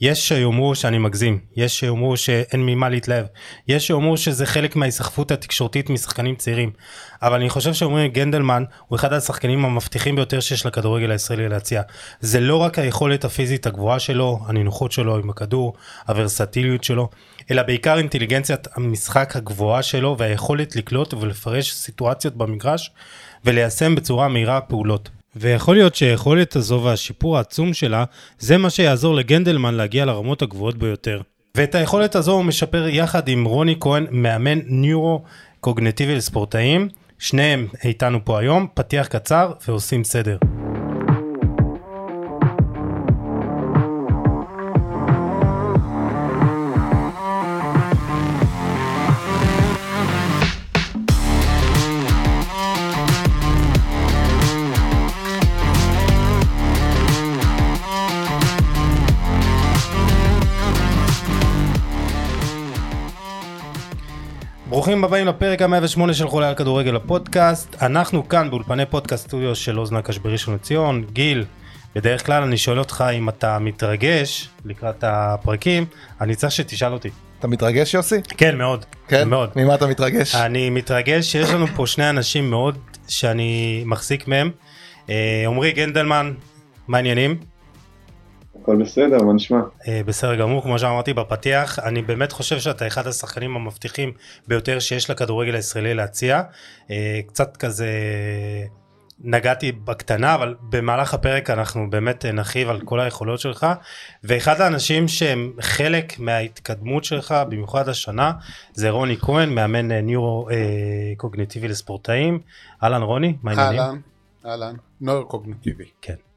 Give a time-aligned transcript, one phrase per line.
[0.00, 3.26] יש שיאמרו שאני מגזים, יש שיאמרו שאין ממה להתלהב,
[3.68, 6.70] יש שיאמרו שזה חלק מההיסחפות התקשורתית משחקנים צעירים,
[7.22, 11.82] אבל אני חושב שאומרים גנדלמן הוא אחד השחקנים המבטיחים ביותר שיש לכדורגל הישראלי להציע.
[12.20, 15.74] זה לא רק היכולת הפיזית הגבוהה שלו, הנינוחות שלו עם הכדור,
[16.08, 17.08] הוורסטיליות שלו,
[17.50, 22.90] אלא בעיקר אינטליגנציית המשחק הגבוהה שלו והיכולת לקלוט ולפרש סיטואציות במגרש
[23.44, 25.19] וליישם בצורה מהירה פעולות.
[25.36, 28.04] ויכול להיות שהיכולת הזו והשיפור העצום שלה,
[28.38, 31.20] זה מה שיעזור לגנדלמן להגיע לרמות הגבוהות ביותר.
[31.54, 36.88] ואת היכולת הזו הוא משפר יחד עם רוני כהן, מאמן ניורו-קוגנטיבי לספורטאים.
[37.18, 40.36] שניהם איתנו פה היום, פתיח קצר ועושים סדר.
[64.80, 67.82] ברוכים הבאים לפרק ה-108 של חולה על כדורגל הפודקאסט.
[67.82, 71.04] אנחנו כאן באולפני פודקאסט סטודיו של אוזן הקש בראשון לציון.
[71.12, 71.44] גיל,
[71.94, 75.86] בדרך כלל אני שואל אותך אם אתה מתרגש לקראת הפרקים,
[76.20, 77.10] אני צריך שתשאל אותי.
[77.38, 78.22] אתה מתרגש יוסי?
[78.28, 78.84] כן, מאוד.
[79.08, 79.28] כן?
[79.28, 79.50] מאוד.
[79.56, 80.34] ממה אתה מתרגש?
[80.34, 84.50] אני מתרגש שיש לנו פה שני אנשים מאוד שאני מחזיק מהם.
[85.10, 86.32] אה, עמרי גנדלמן,
[86.88, 87.36] מה העניינים?
[88.62, 89.60] הכל בסדר, מה נשמע?
[89.88, 94.12] אה, בסדר גמור, כמו שאמרתי בפתיח, אני באמת חושב שאתה אחד השחקנים המבטיחים
[94.48, 96.42] ביותר שיש לכדורגל הישראלי להציע.
[96.90, 97.88] אה, קצת כזה
[99.20, 103.66] נגעתי בקטנה, אבל במהלך הפרק אנחנו באמת נרחיב על כל היכולות שלך.
[104.24, 108.32] ואחד האנשים שהם חלק מההתקדמות שלך, במיוחד השנה,
[108.72, 110.48] זה רוני כהן, מאמן אה, ניורו
[111.16, 112.40] קוגניטיבי לספורטאים.
[112.82, 113.80] אהלן רוני, מה העניינים?
[113.80, 113.98] אהלן,
[114.46, 115.84] אהלן, נויר קוגניטיבי.
[116.02, 116.29] כן.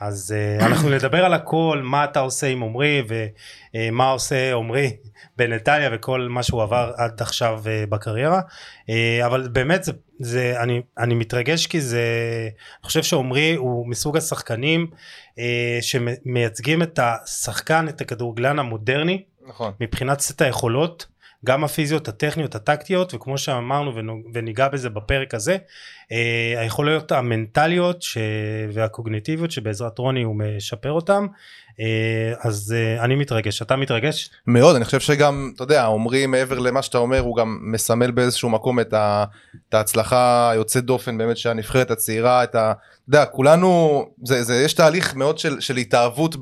[0.00, 4.96] אז uh, אנחנו נדבר על הכל, מה אתה עושה עם עמרי ומה uh, עושה עמרי
[5.36, 8.40] בנתניה וכל מה שהוא עבר עד עכשיו uh, בקריירה.
[9.26, 12.02] אבל באמת זה, זה אני, אני מתרגש כי זה,
[12.80, 14.86] אני חושב שעמרי הוא מסוג השחקנים
[15.80, 19.72] שמייצגים את השחקן, את הכדורגלן המודרני, נכון.
[19.80, 21.06] מבחינת סט היכולות.
[21.46, 23.92] גם הפיזיות, הטכניות, הטקטיות, וכמו שאמרנו
[24.34, 25.56] וניגע בזה בפרק הזה,
[26.12, 28.18] אה, היכולות המנטליות ש...
[28.72, 31.26] והקוגניטיביות שבעזרת רוני הוא משפר אותם.
[31.80, 34.30] אה, אז אה, אני מתרגש, אתה מתרגש?
[34.46, 38.50] מאוד, אני חושב שגם, אתה יודע, עמרי מעבר למה שאתה אומר, הוא גם מסמל באיזשהו
[38.50, 39.24] מקום את, ה...
[39.68, 42.72] את ההצלחה היוצאת דופן באמת של הנבחרת הצעירה, את ה...
[42.72, 46.36] אתה יודע, כולנו, זה, זה, יש תהליך מאוד של, של התאהבות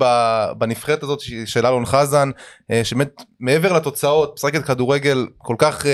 [0.58, 2.30] בנבחרת הזאת של אלון חזן,
[2.82, 5.86] שבאמת מעבר לתוצאות, משחקת כדורגל כל כך...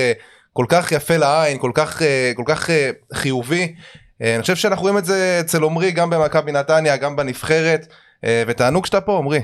[0.57, 2.03] כל כך יפה לעין, כל כך,
[2.37, 2.71] כל כך
[3.15, 3.75] חיובי.
[4.21, 7.87] אני חושב שאנחנו רואים את זה אצל עמרי גם במכבי נתניה, גם בנבחרת.
[8.25, 9.41] אה, ותענוג שאתה פה עמרי.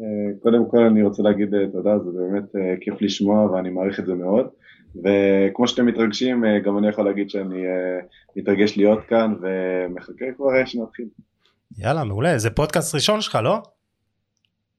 [0.00, 0.06] אה,
[0.42, 4.14] קודם כל אני רוצה להגיד אה, תודה, זה באמת כיף לשמוע ואני מעריך את זה
[4.14, 4.46] מאוד.
[5.04, 7.62] וכמו שאתם מתרגשים, גם אני יכול להגיד שאני
[8.36, 11.06] מתרגש להיות כאן ומחכה כבר שנתחיל.
[11.78, 13.62] יאללה, מעולה, זה פודקאסט ראשון שלך, לא?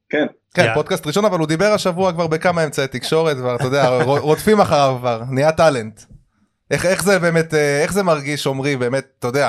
[0.08, 0.26] כן.
[0.54, 0.74] כן, yeah.
[0.74, 4.96] פודקאסט ראשון, אבל הוא דיבר השבוע כבר בכמה אמצעי תקשורת, כבר, אתה יודע, רודפים אחריו
[4.98, 6.00] כבר, נהיה טאלנט.
[6.70, 9.48] איך, איך זה באמת, איך זה מרגיש, עמרי, באמת, אתה יודע,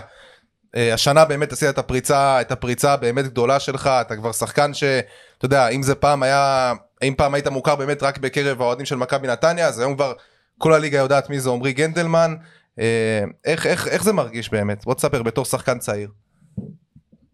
[0.75, 5.67] השנה באמת עשית את הפריצה, את הפריצה באמת גדולה שלך, אתה כבר שחקן שאתה יודע,
[5.67, 9.67] אם זה פעם היה, אם פעם היית מוכר באמת רק בקרב האוהדים של מכבי נתניה,
[9.67, 10.13] אז היום כבר
[10.57, 12.35] כל הליגה יודעת מי זה עמרי גנדלמן.
[12.79, 14.85] אה, איך, איך, איך זה מרגיש באמת?
[14.85, 16.09] בוא תספר בתור שחקן צעיר.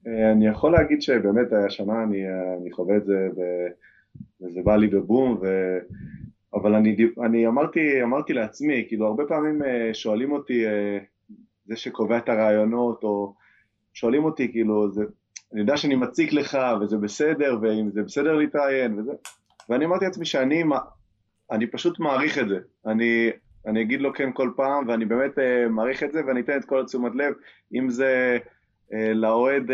[0.08, 2.24] אה, אני יכול להגיד שבאמת השנה אני,
[2.62, 3.28] אני חווה את זה
[4.42, 5.78] וזה בא לי בבום ו...
[6.54, 9.62] אבל אני, אני אמרתי, אמרתי לעצמי, כאילו הרבה פעמים
[9.94, 10.66] שואלים אותי
[11.66, 13.34] זה שקובע את הרעיונות, או
[13.94, 15.04] שואלים אותי, כאילו, זה,
[15.54, 19.12] אני יודע שאני מציק לך, וזה בסדר, ואם זה בסדר להתראיין, וזה,
[19.70, 20.64] ואני אמרתי לעצמי שאני
[21.52, 22.60] אני פשוט מעריך את זה.
[22.86, 23.30] אני,
[23.68, 26.66] אני אגיד לו כן כל פעם, ואני באמת uh, מעריך את זה, ואני אתן את
[26.66, 27.34] כל התשומת לב,
[27.74, 28.38] אם זה
[28.92, 29.74] uh, לאוהד, uh,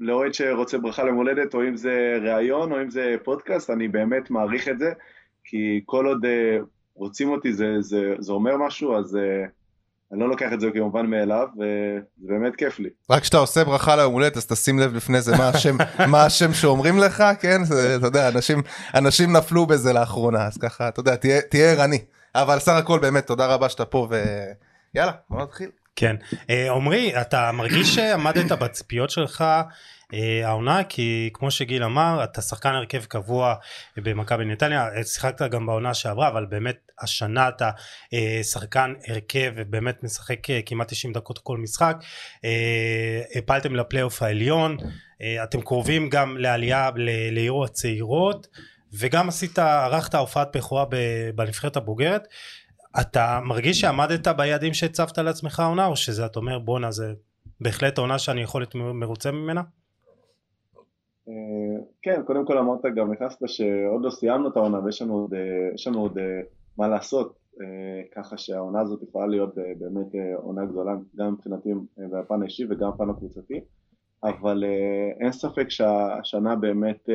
[0.00, 4.68] לאוהד שרוצה ברכה למולדת, או אם זה ראיון, או אם זה פודקאסט, אני באמת מעריך
[4.68, 4.92] את זה,
[5.44, 6.24] כי כל עוד
[6.94, 9.18] רוצים אותי זה, זה, זה אומר משהו, אז...
[10.12, 12.88] אני לא לוקח את זה כמובן מאליו, וזה באמת כיף לי.
[13.10, 15.76] רק כשאתה עושה ברכה ליום הולדת, אז תשים לב לפני זה מה השם,
[16.12, 17.64] מה השם שאומרים לך, כן?
[17.64, 18.62] זה, אתה יודע, אנשים,
[18.94, 21.16] אנשים נפלו בזה לאחרונה, אז ככה, אתה יודע,
[21.50, 21.98] תהיה ערני.
[22.34, 24.08] אבל סך הכל באמת, תודה רבה שאתה פה,
[24.94, 25.70] ויאללה, בוא נתחיל.
[25.96, 26.16] כן.
[26.50, 29.62] אה, עמרי, אתה מרגיש שעמדת בציפיות שלך אה,
[30.44, 33.54] העונה כי כמו שגיל אמר אתה שחקן הרכב קבוע
[33.96, 37.70] במכבי נתניה שיחקת גם בעונה שעברה אבל באמת השנה אתה
[38.14, 41.96] אה, שחקן הרכב ובאמת משחק כמעט 90 דקות כל משחק
[43.36, 44.76] הפלתם לפלייאוף העליון
[45.22, 48.46] אה, אתם קרובים גם לעלייה ל- ליורו הצעירות,
[48.92, 50.84] וגם עשית, ערכת הופעת בכורה
[51.34, 52.28] בנבחרת הבוגרת.
[53.00, 57.12] אתה מרגיש שעמדת ביעדים שהצבת לעצמך העונה, או שזה אתה אומר בואנה זה
[57.60, 59.62] בהחלט עונה שאני יכול להיות מרוצה ממנה?
[61.28, 65.34] אה, כן, קודם כל אמרת גם, נכנסת שעוד לא סיימנו את העונה ויש לנו עוד,
[65.34, 66.40] אה, לנו עוד אה,
[66.78, 67.38] מה לעשות,
[68.14, 73.60] ככה שהעונה הזאת יכולה להיות באמת עונה גדולה גם מבחינתי בפן האישי וגם בפן הקבוצתי,
[74.24, 74.64] אבל
[75.20, 77.08] אין ספק שהשנה באמת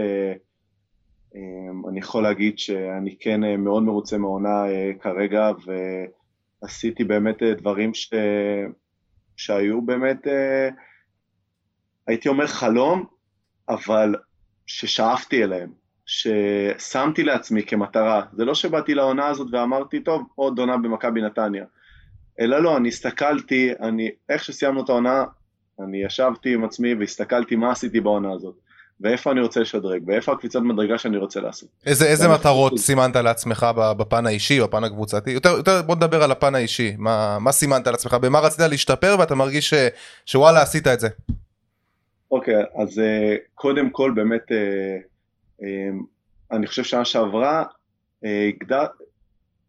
[1.89, 4.63] אני יכול להגיד שאני כן מאוד מרוצה מהעונה
[4.99, 5.51] כרגע
[6.61, 8.13] ועשיתי באמת דברים ש...
[9.37, 10.27] שהיו באמת,
[12.07, 13.05] הייתי אומר חלום,
[13.69, 14.15] אבל
[14.65, 15.69] ששאפתי אליהם,
[16.05, 21.65] ששמתי לעצמי כמטרה, זה לא שבאתי לעונה הזאת ואמרתי, טוב, עוד עונה במכבי נתניה,
[22.39, 25.23] אלא לא, אני הסתכלתי, אני, איך שסיימנו את העונה,
[25.79, 28.55] אני ישבתי עם עצמי והסתכלתי מה עשיתי בעונה הזאת,
[29.01, 31.69] ואיפה אני רוצה לשדרג, ואיפה הקפיצת מדרגה שאני רוצה לעשות.
[31.85, 35.31] איזה, איזה מטרות סימנת לעצמך בפן האישי, בפן הקבוצתי?
[35.31, 39.35] יותר, יותר בוא נדבר על הפן האישי, מה, מה סימנת לעצמך, במה רצית להשתפר ואתה
[39.35, 39.73] מרגיש ש,
[40.25, 41.07] שוואלה עשית את זה.
[42.33, 43.01] אוקיי, okay, אז uh,
[43.55, 44.53] קודם כל באמת, uh,
[45.61, 45.65] uh,
[46.51, 47.63] אני חושב שנה שעברה.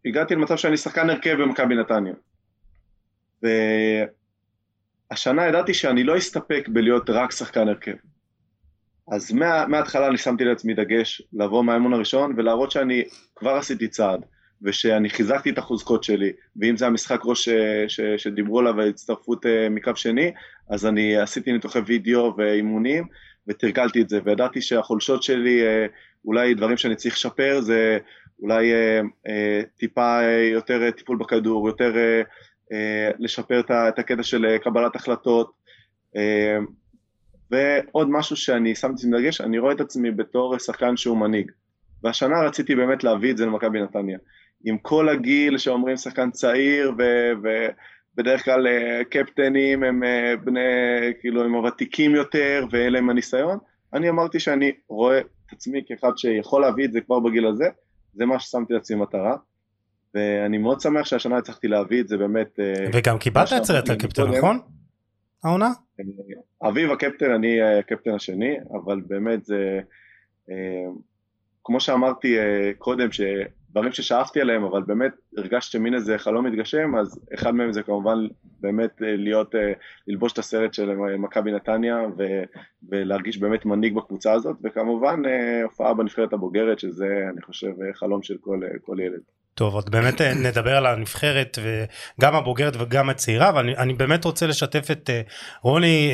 [0.05, 2.15] הגעתי למצב שאני שחקן הרכב במכבי נתניה.
[5.11, 7.95] והשנה ידעתי שאני לא אסתפק בלהיות רק שחקן הרכב.
[9.13, 13.05] אז מה, מההתחלה אני שמתי לעצמי דגש לבוא מהאמון הראשון ולהראות שאני
[13.37, 14.25] כבר עשיתי צעד.
[14.65, 17.49] ושאני חיזקתי את החוזקות שלי, ואם זה המשחק ראש ש,
[17.89, 20.33] ש, שדיברו עליו ההצטרפות אה, מקו שני,
[20.71, 23.07] אז אני עשיתי ניתוחי וידאו ואימונים,
[23.49, 25.87] ותרגלתי את זה, וידעתי שהחולשות שלי, אה,
[26.25, 27.99] אולי דברים שאני צריך לשפר, זה
[28.43, 28.73] אולי
[29.27, 30.23] אה, טיפה
[30.53, 31.93] יותר טיפול בכדור, יותר
[33.19, 35.53] לשפר את הקטע של קבלת החלטות,
[37.51, 41.51] ועוד משהו שאני שמתי דגש, אני רואה את עצמי בתור שחקן שהוא מנהיג.
[42.03, 44.19] והשנה רציתי באמת להביא את זה למכבי נתניה.
[44.65, 46.93] עם כל הגיל שאומרים שחקן צעיר
[48.17, 50.61] ובדרך כלל אה, קפטנים הם אה, בני,
[51.21, 53.59] כאילו הם הוותיקים יותר ואין להם הניסיון,
[53.95, 57.65] אני אמרתי שאני רואה את עצמי כאחד שיכול להביא את זה כבר בגיל הזה,
[58.15, 59.37] זה מה ששמתי לעצמי מטרה.
[60.15, 62.61] ואני מאוד שמח שהשנה הצלחתי להביא את זה באמת.
[62.61, 64.61] אה, וגם קיבלת את זה אתה קפטן נכון?
[65.45, 65.71] העונה?
[66.69, 69.81] אביב הקפטן, אני הקפטן השני, אבל באמת זה,
[71.65, 72.37] כמו שאמרתי
[72.79, 73.09] קודם,
[73.75, 78.27] דברים ששאפתי עליהם, אבל באמת הרגשתי שמין איזה חלום מתגשם, אז אחד מהם זה כמובן
[78.61, 79.73] באמת אה, להיות, אה,
[80.07, 82.23] ללבוש את הסרט של מכבי נתניה ו,
[82.89, 88.37] ולהרגיש באמת מנהיג בקבוצה הזאת, וכמובן אה, הופעה בנבחרת הבוגרת, שזה אני חושב חלום של
[88.41, 89.21] כל, כל ילד.
[89.55, 94.47] טוב עוד באמת נדבר על הנבחרת וגם הבוגרת וגם הצעירה אבל אני, אני באמת רוצה
[94.47, 95.11] לשתף את
[95.63, 96.11] רוני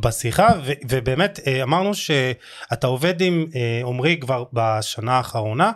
[0.00, 3.46] בשיחה ו, ובאמת אמרנו שאתה עובד עם
[3.86, 5.72] עמרי כבר בשנה האחרונה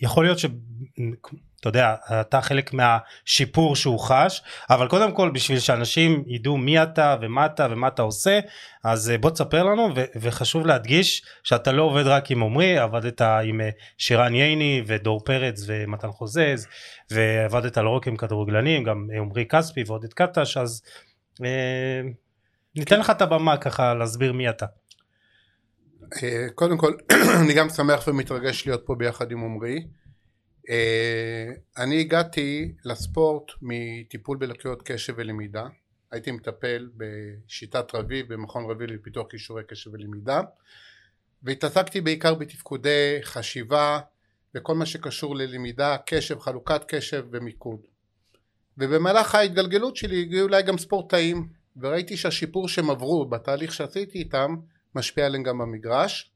[0.00, 0.38] ויכול להיות
[1.60, 7.16] שאתה יודע אתה חלק מהשיפור שהוא חש אבל קודם כל בשביל שאנשים ידעו מי אתה
[7.20, 8.40] ומה אתה ומה אתה עושה
[8.84, 13.20] אז אה, בוא תספר לנו ו- וחשוב להדגיש שאתה לא עובד רק עם עמרי עבדת
[13.20, 16.66] עם אה, שירן ייני ודור פרץ ומתן חוזז
[17.10, 20.82] ועבדת לא רק עם כדורגלנים גם עמרי כספי ועודד קטש אז
[21.44, 22.00] אה,
[22.76, 24.66] ניתן לך את הבמה ככה להסביר מי אתה.
[26.22, 26.92] אה, קודם כל
[27.40, 29.99] אני גם שמח ומתרגש להיות פה ביחד עם עמרי אה,
[31.78, 35.66] אני הגעתי לספורט מטיפול בלקויות קשב ולמידה.
[36.10, 40.40] הייתי מטפל בשיטת רביב במכון רביב לפיתוח כישורי קשב ולמידה.
[41.42, 44.00] והתעסקתי בעיקר בתפקודי חשיבה
[44.54, 47.80] וכל מה שקשור ללמידה, קשב, חלוקת קשב ומיקוד.
[48.78, 54.56] ובמהלך ההתגלגלות שלי הגיעו אליי גם ספורטאים וראיתי שהשיפור שהם עברו בתהליך שעשיתי איתם
[54.94, 56.30] משפיע עליהם גם במגרש.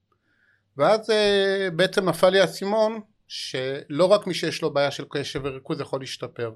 [0.77, 5.81] ואז uh, בעצם נפל לי האסימון שלא רק מי שיש לו בעיה של קשב וריכוז
[5.81, 6.55] יכול להשתפר.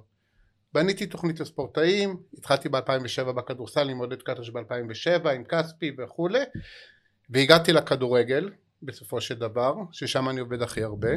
[0.73, 6.43] בניתי תוכנית לספורטאים, התחלתי ב-2007 בכדורסל עם עודד קטש ב-2007 עם כספי וכולי
[7.31, 8.51] והגעתי לכדורגל
[8.83, 11.11] בסופו של דבר ששם אני עובד הכי הרבה.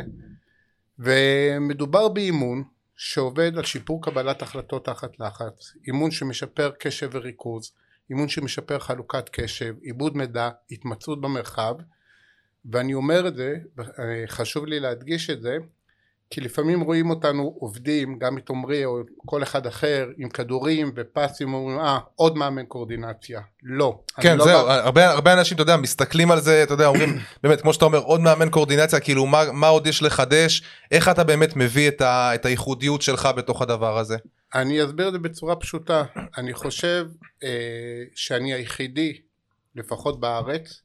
[0.99, 2.63] ומדובר באימון
[2.95, 7.71] שעובד על שיפור קבלת החלטות תחת לחץ אימון שמשפר קשב וריכוז
[8.09, 11.75] אימון שמשפר חלוקת קשב, עיבוד מידע, התמצאות במרחב
[12.71, 13.55] ואני אומר את זה,
[14.27, 15.57] חשוב לי להדגיש את זה
[16.31, 21.53] כי לפעמים רואים אותנו עובדים, גם את עמרי או כל אחד אחר, עם כדורים ופסים,
[21.53, 23.41] אומרים, אה, עוד מאמן קואורדינציה.
[23.63, 23.99] לא.
[24.21, 24.73] כן, לא זהו, בא...
[24.73, 27.97] הרבה, הרבה אנשים, אתה יודע, מסתכלים על זה, אתה יודע, אומרים, באמת, כמו שאתה אומר,
[27.97, 30.63] עוד מאמן קואורדינציה, כאילו, מה, מה עוד יש לחדש?
[30.91, 34.17] איך אתה באמת מביא את, ה, את הייחודיות שלך בתוך הדבר הזה?
[34.55, 36.03] אני אסביר את זה בצורה פשוטה.
[36.37, 37.07] אני חושב
[37.43, 37.49] אה,
[38.15, 39.13] שאני היחידי
[39.75, 40.81] לפחות בארץ,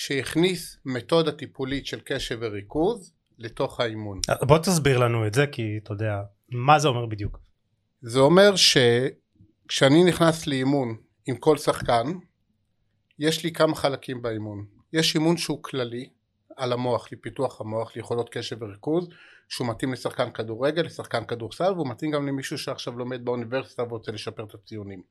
[0.00, 4.20] שהכניס מתודה טיפולית של קשב וריכוז לתוך האימון.
[4.42, 7.38] בוא תסביר לנו את זה כי אתה יודע מה זה אומר בדיוק.
[8.02, 12.06] זה אומר שכשאני נכנס לאימון עם כל שחקן,
[13.18, 14.66] יש לי כמה חלקים באימון.
[14.92, 16.08] יש אימון שהוא כללי
[16.56, 19.08] על המוח, לפיתוח המוח, ליכולות קשב וריכוז,
[19.48, 24.44] שהוא מתאים לשחקן כדורגל, לשחקן כדורסל, והוא מתאים גם למישהו שעכשיו לומד באוניברסיטה ורוצה לשפר
[24.44, 25.02] את הציונים.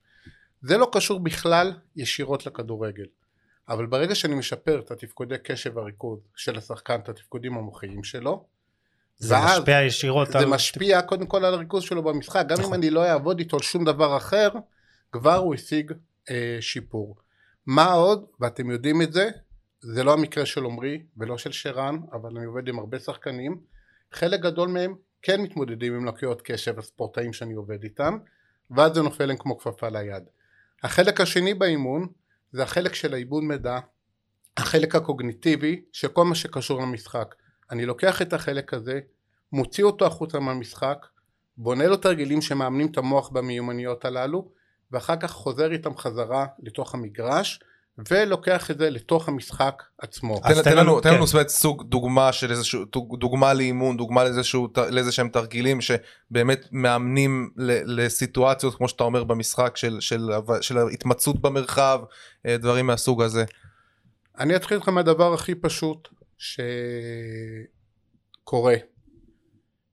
[0.62, 3.06] זה לא קשור בכלל ישירות לכדורגל.
[3.69, 8.45] אבל ברגע שאני משפר את התפקודי קשב והריכוז של השחקן, את התפקודים המוחיים שלו,
[9.17, 10.45] זה ואז משפיע ישירות זה על...
[10.45, 12.74] משפיע קודם כל על הריכוז שלו במשחק, גם אם נכון.
[12.74, 14.50] אני לא אעבוד איתו על שום דבר אחר,
[15.12, 15.91] כבר הוא השיג
[16.29, 17.15] אה, שיפור.
[17.65, 19.29] מה עוד, ואתם יודעים את זה,
[19.81, 23.62] זה לא המקרה של עמרי ולא של שרן, אבל אני עובד עם הרבה שחקנים,
[24.12, 28.17] חלק גדול מהם כן מתמודדים עם לקויות קשב הספורטאים שאני עובד איתם,
[28.71, 30.24] ואז זה נופל להם כמו כפפה ליד.
[30.83, 32.07] החלק השני באימון
[32.51, 33.79] זה החלק של העיבוד מידע,
[34.57, 37.35] החלק הקוגניטיבי של כל מה שקשור למשחק.
[37.71, 38.99] אני לוקח את החלק הזה,
[39.51, 41.05] מוציא אותו החוצה מהמשחק,
[41.57, 44.51] בונה לו תרגילים שמאמנים את המוח במיומנויות הללו,
[44.91, 47.59] ואחר כך חוזר איתם חזרה לתוך המגרש,
[48.09, 50.39] ולוקח את זה לתוך המשחק עצמו.
[50.43, 51.15] אז תן, לנו, תן כן.
[51.15, 52.85] לנו באמת סוג דוגמה של איזשהו,
[53.19, 59.77] דוגמה לאימון, דוגמה לאיזשהו, לאיזה שהם תרגילים שבאמת מאמנים ל- לסיטואציות כמו שאתה אומר במשחק
[59.77, 60.29] של, של,
[60.61, 61.99] של ההתמצאות במרחב,
[62.45, 63.45] אה, דברים מהסוג הזה.
[64.39, 66.07] אני אתחיל איתך מהדבר הכי פשוט
[68.43, 68.75] שקורה.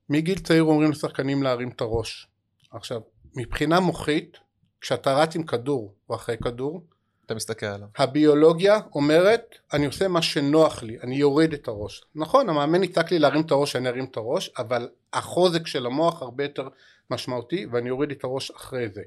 [0.08, 2.28] מגיל צעיר אומרים לשחקנים להרים את הראש.
[2.70, 3.00] עכשיו,
[3.36, 4.36] מבחינה מוחית,
[4.80, 6.86] כשאתה רץ עם כדור או אחרי כדור,
[7.26, 7.88] אתה מסתכל עליו.
[7.96, 12.04] הביולוגיה אומרת אני עושה מה שנוח לי, אני יוריד את הראש.
[12.14, 16.22] נכון, המאמן יצעק לי להרים את הראש, אני ארים את הראש, אבל החוזק של המוח
[16.22, 16.68] הרבה יותר
[17.10, 19.02] משמעותי ואני אוריד את הראש אחרי זה.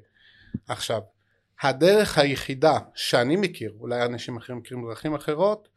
[0.68, 1.02] עכשיו,
[1.62, 5.68] הדרך היחידה שאני מכיר, אולי אנשים אחרים מכירים דרכים אחרות,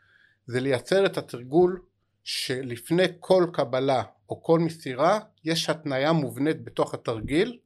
[0.46, 1.80] זה לייצר את התרגול
[2.24, 7.58] שלפני כל קבלה או כל מסירה יש התניה מובנית בתוך התרגיל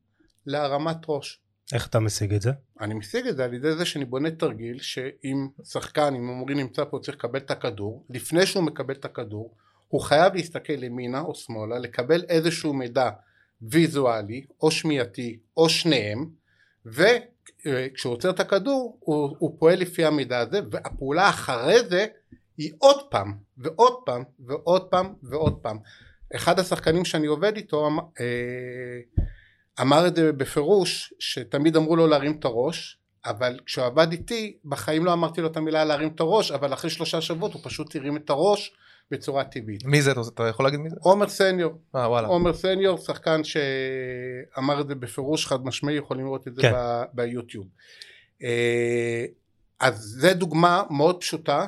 [0.47, 1.41] להרמת ראש.
[1.75, 2.51] איך אתה משיג את זה?
[2.81, 6.85] אני משיג את זה על ידי זה שאני בונה תרגיל שאם שחקן, אם עמרי נמצא
[6.85, 9.55] פה צריך לקבל את הכדור, לפני שהוא מקבל את הכדור,
[9.89, 13.11] הוא חייב להסתכל ימינה או שמאלה, לקבל איזשהו מידע
[13.63, 16.27] ויזואלי או שמיעתי או שניהם,
[16.87, 22.07] וכשהוא עוצר את הכדור הוא, הוא פועל לפי המידע הזה, והפעולה אחרי זה
[22.57, 25.79] היא עוד פעם ועוד פעם ועוד פעם ועוד פעם.
[26.37, 29.25] אחד השחקנים שאני עובד איתו אמ- אה,
[29.81, 35.05] אמר את זה בפירוש שתמיד אמרו לו להרים את הראש אבל כשהוא עבד איתי בחיים
[35.05, 38.17] לא אמרתי לו את המילה להרים את הראש אבל אחרי שלושה שבועות הוא פשוט הרים
[38.17, 38.73] את הראש
[39.11, 39.85] בצורה טבעית.
[39.85, 40.13] מי זה?
[40.35, 40.97] אתה- יכול להגיד מי זה?
[41.01, 42.29] עומר סניור, אה וואלה.
[42.29, 46.73] עומר סניור שחקן שאמר את זה בפירוש חד משמעי יכולים לראות את זה כן.
[47.13, 47.67] ביוטיוב.
[48.43, 49.25] אה,
[49.81, 51.67] אז זה דוגמה מאוד פשוטה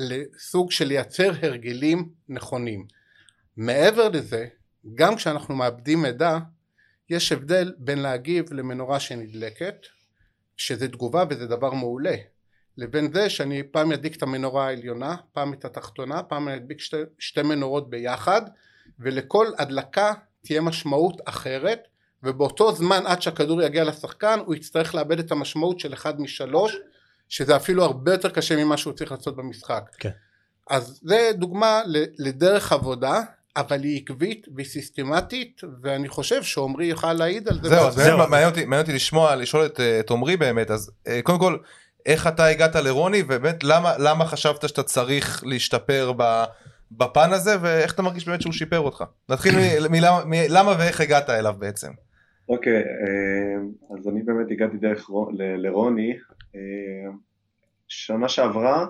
[0.00, 2.86] לסוג של לייצר הרגלים נכונים.
[3.56, 4.46] מעבר לזה
[4.94, 6.38] גם כשאנחנו מאבדים מידע
[7.10, 9.86] יש הבדל בין להגיב למנורה שנדלקת
[10.56, 12.14] שזה תגובה וזה דבר מעולה
[12.76, 16.96] לבין זה שאני פעם אדליק את המנורה העליונה פעם את התחתונה פעם אני אדליק שתי,
[17.18, 18.42] שתי מנורות ביחד
[18.98, 20.12] ולכל הדלקה
[20.42, 21.88] תהיה משמעות אחרת
[22.22, 26.76] ובאותו זמן עד שהכדור יגיע לשחקן הוא יצטרך לאבד את המשמעות של אחד משלוש
[27.28, 29.90] שזה אפילו הרבה יותר קשה ממה שהוא צריך לעשות במשחק.
[29.98, 30.10] כן.
[30.70, 31.82] אז זה דוגמה
[32.18, 33.22] לדרך עבודה
[33.60, 37.68] אבל היא עקבית והיא סיסטמטית ואני חושב שעמרי יוכל להעיד על זה.
[37.68, 37.90] זהו.
[37.96, 41.38] באמת מעניין אותי, מעניין אותי לשמוע, לשאול את, אה, את עמרי באמת, אז אה, קודם
[41.38, 41.56] כל,
[42.06, 46.44] איך אתה הגעת לרוני, ובאמת למה, למה חשבת שאתה צריך להשתפר ב,
[46.92, 49.04] בפן הזה, ואיך אתה מרגיש באמת שהוא שיפר אותך?
[49.28, 51.90] נתחיל מ- מלמה, מלמה ואיך הגעת אליו בעצם.
[52.48, 55.10] אוקיי, אה, אז אני באמת הגעתי דרך
[55.58, 56.16] לרוני.
[57.88, 58.86] שנה שעברה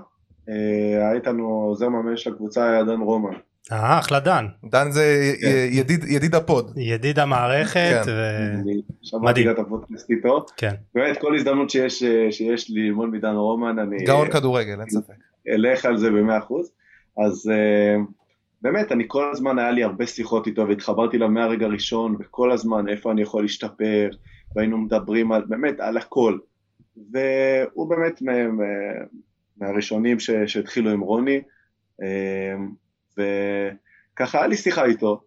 [0.47, 3.35] היה איתנו עוזר מאמן של הקבוצה היה דן רומן.
[3.73, 4.47] אה, אחלה דן.
[4.65, 5.69] דן זה כן.
[5.71, 6.73] ידיד, ידיד ה pod.
[6.77, 8.01] ידיד המערכת.
[8.05, 8.11] כן.
[9.15, 9.23] ו...
[9.23, 9.51] מדהים.
[9.51, 10.47] את הפודקאסט איתו.
[10.57, 10.75] כן.
[10.95, 15.15] באמת כל הזדמנות שיש, אה, שיש לי ללמוד מדן רומן אני גאון כדורגל, אין ספק.
[15.49, 16.73] אלך על זה במאה אחוז.
[17.27, 17.97] אז אה,
[18.63, 22.89] באמת אני כל הזמן היה לי הרבה שיחות איתו והתחברתי אליו מהרגע הראשון וכל הזמן
[22.89, 24.11] איפה אני יכול להשתפר
[24.57, 26.39] והיינו מדברים על באמת על הכל.
[27.13, 28.65] והוא באמת מה, מה,
[29.57, 31.41] מהראשונים שהתחילו עם רוני
[32.03, 32.57] אה,
[33.19, 35.21] וככה היה לי שיחה איתו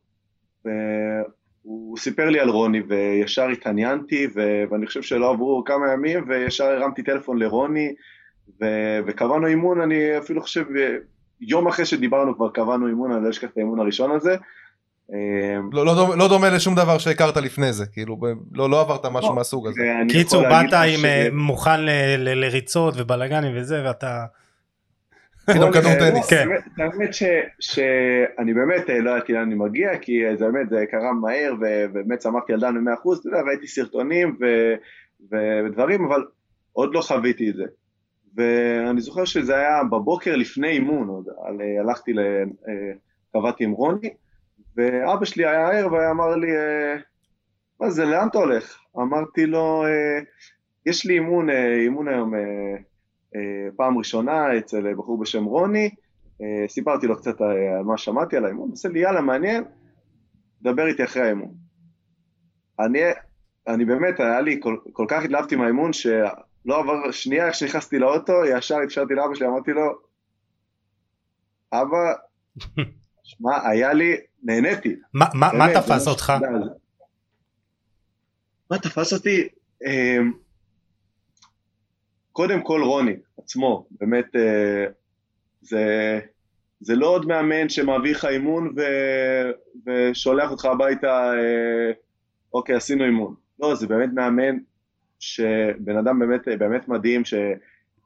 [0.66, 6.66] והוא סיפר לי על רוני וישר התעניינתי ו, ואני חושב שלא עברו כמה ימים וישר
[6.66, 7.94] הרמתי טלפון לרוני
[8.62, 10.66] ו- וקבענו אימון, אני אפילו חושב,
[11.42, 14.36] יום אחרי שדיברנו כבר קבענו אימון, אני לא אשכח את האימון הראשון הזה,
[15.72, 19.06] לא, לא, דומה, לא דומה לשום דבר שהכרת לפני זה, כאילו, ב- לא, לא עברת
[19.06, 19.82] משהו לא, מהסוג הזה.
[20.10, 24.26] קיצור, באת עם ש- אה, מוכן ל- ל- לריצות ובלאגנים וזה, ואתה...
[25.46, 26.30] פתאום כדור אה, טניס.
[26.30, 26.48] כן.
[26.78, 27.14] האמת-
[27.60, 31.54] שאני באמת אה, לא ידעתי לאן אני מגיע, כי אה, זה באמת, זה קרה מהר,
[31.62, 34.38] ו- ובאמת צמחתי ילדן ב-100%, אתה יודע, ראיתי סרטונים
[35.32, 36.24] ודברים, אבל
[36.74, 37.64] עוד לא חוויתי את זה.
[38.36, 42.12] ואני זוכר שזה היה בבוקר לפני אימון, עוד, על- הלכתי,
[43.34, 44.10] קבעתי עם רוני,
[44.78, 46.48] ואבא שלי היה ער ואמר לי,
[47.82, 48.78] מה זה, לאן אתה הולך?
[48.98, 49.84] אמרתי לו,
[50.86, 52.34] יש לי אימון, אימון היום
[53.76, 55.90] פעם ראשונה אצל בחור בשם רוני,
[56.42, 59.64] אה, סיפרתי לו קצת אה, על מה שמעתי על האימון, עושה לי יאללה מעניין,
[60.62, 61.54] דבר איתי אחרי האימון.
[62.80, 63.00] אני,
[63.68, 66.20] אני באמת, היה לי, כל, כל כך התלהבתי מהאימון שלא
[66.80, 69.92] עבר שנייה איך שנכנסתי לאוטו, ישר התקשרתי לאבא שלי, אמרתי לו,
[71.74, 72.14] אבא,
[73.24, 74.96] שמע, היה לי, נהניתי.
[75.14, 76.34] מה- תפס משהו, אותך?
[78.72, 79.48] מה תפס אותי?
[82.32, 84.86] קודם כל רוני עצמו, באמת אה,
[85.62, 86.20] זה,
[86.80, 88.82] זה לא עוד מאמן שמעביר לך אימון ו,
[89.86, 91.92] ושולח אותך הביתה, אה,
[92.54, 93.36] אוקיי עשינו אימון.
[93.60, 94.58] לא, זה באמת מאמן
[95.20, 97.34] שבן אדם באמת, באמת מדהים, ש,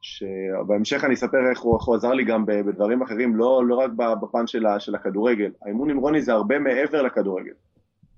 [0.02, 3.90] שבהמשך אני אספר איך הוא, איך הוא עזר לי גם בדברים אחרים, לא, לא רק
[4.22, 5.50] בפן של, של הכדורגל.
[5.62, 7.52] האימון עם רוני זה הרבה מעבר לכדורגל.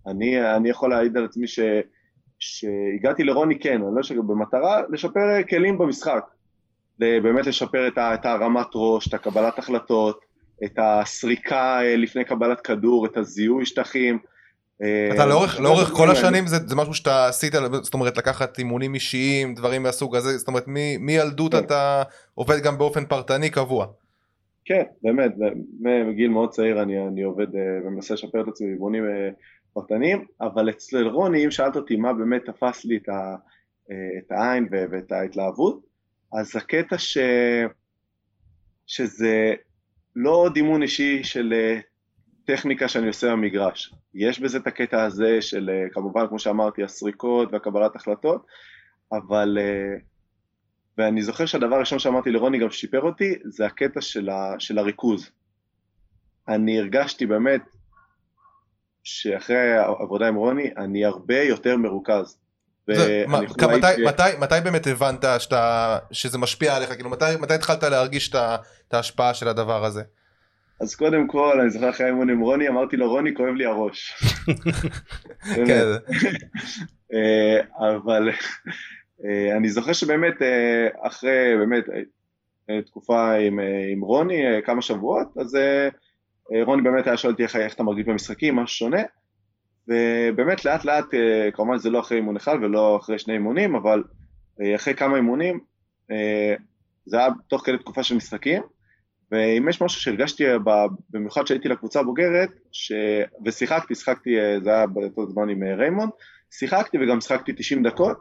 [0.07, 1.61] אני, אני יכול להעיד על עצמי ש,
[2.39, 6.25] שהגעתי לרוני כן, אני לא יודע, במטרה לשפר כלים במשחק.
[6.99, 10.21] באמת לשפר את, הרמת ראש, את הקבלת החלטות,
[10.65, 14.19] את הסריקה אה, לפני קבלת כדור, את הזיהוי שטחים.
[14.83, 18.59] אה, אתה לאורך, זה לאורך כל השנים זה, זה משהו שאתה עשית, זאת אומרת לקחת
[18.59, 20.65] אימונים אישיים, דברים מהסוג הזה, זאת אומרת
[21.01, 21.59] מילדות כן.
[21.59, 22.03] אתה
[22.35, 23.87] עובד גם באופן פרטני קבוע.
[24.65, 25.33] כן, באמת,
[25.81, 29.29] מגיל מאוד צעיר אני, אני עובד אה, ומנסה לשפר את עצמי באימונים אה,
[29.81, 33.37] פרטניים, אבל אצל רוני, אם שאלת אותי מה באמת תפס לי את, ה,
[34.19, 35.87] את העין ואת ההתלהבות,
[36.33, 37.19] אז הקטע ש,
[38.87, 39.55] שזה
[40.17, 41.81] לא עוד אימון אישי של אה,
[42.45, 43.95] טכניקה שאני עושה במגרש.
[44.15, 48.47] יש בזה את הקטע הזה של אה, כמובן, כמו שאמרתי, הסריקות והקבלת החלטות,
[49.13, 49.59] אבל...
[49.61, 49.99] אה,
[50.99, 55.31] ואני זוכר שהדבר הראשון שאמרתי לרוני גם ששיפר אותי, זה הקטע של, ה, של הריכוז.
[56.49, 57.61] אני הרגשתי באמת
[59.09, 62.39] שאחרי העבודה עם רוני, אני הרבה יותר מרוכז.
[62.87, 66.93] זה, מתי, ש- מתי, מתי באמת הבנת שאתה, שזה משפיע עליך?
[66.93, 68.31] כאילו מתי, מתי התחלת להרגיש
[68.89, 70.03] את ההשפעה של הדבר הזה?
[70.81, 74.15] אז קודם כל, אני זוכר אחרי האימון עם רוני, אמרתי לו, רוני, כואב לי הראש.
[75.67, 75.87] כן,
[77.15, 78.29] אה, אבל
[79.25, 81.85] אה, אני זוכר שבאמת אה, אחרי באמת
[82.87, 83.61] תקופה עם,
[83.93, 85.57] עם רוני, כמה שבועות, אז
[86.65, 89.03] רוני באמת היה שואל אותי איך, אתה מרגיש במשחקים, משהו שונה,
[89.89, 94.03] ובאמת לאט לאט, אה, כמובן זה לא אחרי אימון אחד ולא אחרי שני אימונים, אבל
[94.61, 95.61] אה, אחרי כמה אימונים,
[96.11, 96.55] אה,
[97.07, 98.63] זה היה תוך כדי תקופה של משחקים,
[99.33, 100.45] ואם יש משהו שהרגשתי,
[101.11, 102.93] במיוחד שהייתי לקבוצה הבוגרת, ש...
[103.47, 106.11] ושיחקתי, שיחקתי, אה, זה היה באותו זמן עם אה, ריימונד,
[106.51, 108.19] שיחקתי וגם שיחקתי 90 דקות,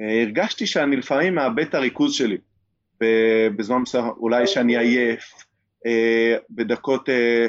[0.00, 2.38] אה, הרגשתי שאני לפעמים מאבד את הריכוז שלי,
[3.56, 5.45] בזמן מסוים, אולי שאני עייף, אה,
[6.50, 7.46] בדקות, אה,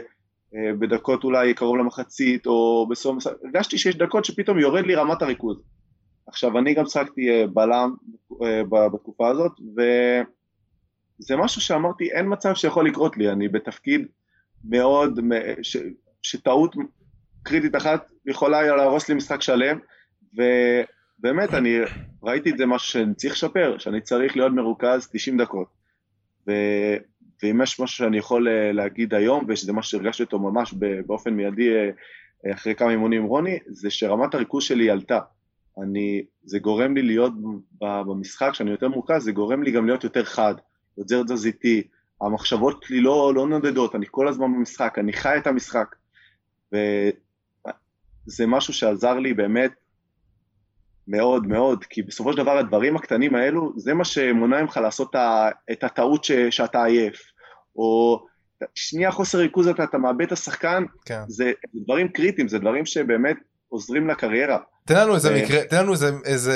[0.56, 5.58] אה, בדקות אולי קרוב למחצית, או בסוף, הרגשתי שיש דקות שפתאום יורד לי רמת הריכוז.
[6.28, 7.94] עכשיו, אני גם שיחקתי אה, בלם
[8.44, 14.08] אה, בתקופה הזאת, וזה משהו שאמרתי, אין מצב שיכול לקרות לי, אני בתפקיד
[14.64, 15.20] מאוד,
[15.62, 15.78] ש...
[16.22, 16.76] שטעות
[17.44, 19.80] קריטית אחת יכולה להרוס לי משחק שלם,
[20.34, 21.78] ובאמת, אני
[22.24, 25.68] ראיתי את זה משהו שאני צריך לשפר, שאני צריך להיות מרוכז 90 דקות.
[26.48, 26.52] ו...
[27.44, 30.74] ואם יש משהו שאני יכול אה, להגיד היום, ושזה משהו שהרגשתי אותו ממש
[31.06, 31.90] באופן מיידי אה,
[32.46, 35.20] אה, אחרי כמה אימונים עם רוני, זה שרמת הריכוז שלי עלתה.
[35.84, 37.34] אני, זה גורם לי להיות
[37.82, 40.56] במשחק, כשאני יותר מורכז, זה גורם לי גם להיות יותר חד,
[40.98, 41.84] יותר תזזיתי,
[42.22, 45.96] המחשבות שלי לא, לא נודדות, אני כל הזמן במשחק, אני חי את המשחק.
[46.72, 49.72] וזה משהו שעזר לי באמת
[51.08, 55.16] מאוד מאוד, כי בסופו של דבר הדברים הקטנים האלו, זה מה שמונע ממך לעשות
[55.72, 57.32] את הטעות ש, שאתה עייף,
[57.76, 58.20] או
[58.76, 61.22] שנייה חוסר ריכוז אתה, אתה מאבד את השחקן, כן.
[61.28, 63.38] זה דברים קריטיים, זה דברים שבאמת
[63.70, 64.58] עוזרים לקריירה.
[64.86, 65.42] תן לנו איזה.
[65.44, 66.54] מקרה, תן לנו איזה, איזה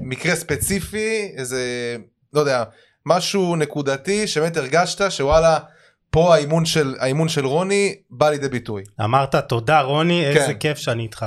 [0.00, 1.96] מקרה ספציפי, איזה,
[2.32, 2.64] לא יודע,
[3.06, 5.58] משהו נקודתי שבאמת הרגשת שוואלה,
[6.10, 8.82] פה האימון של, האימון של רוני בא לידי ביטוי.
[9.04, 10.58] אמרת תודה רוני, איזה כן.
[10.58, 11.26] כיף שאני איתך.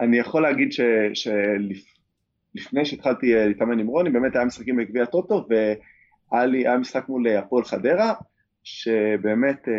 [0.00, 0.72] אה, אני יכול להגיד
[1.14, 7.08] שלפני שהתחלתי אה, להתאמן עם רוני, באמת היה משחקים בגביע הטוטו, והיה לי, היה משחק
[7.08, 8.14] מול אה, הפועל חדרה,
[8.64, 9.74] שבאמת אה,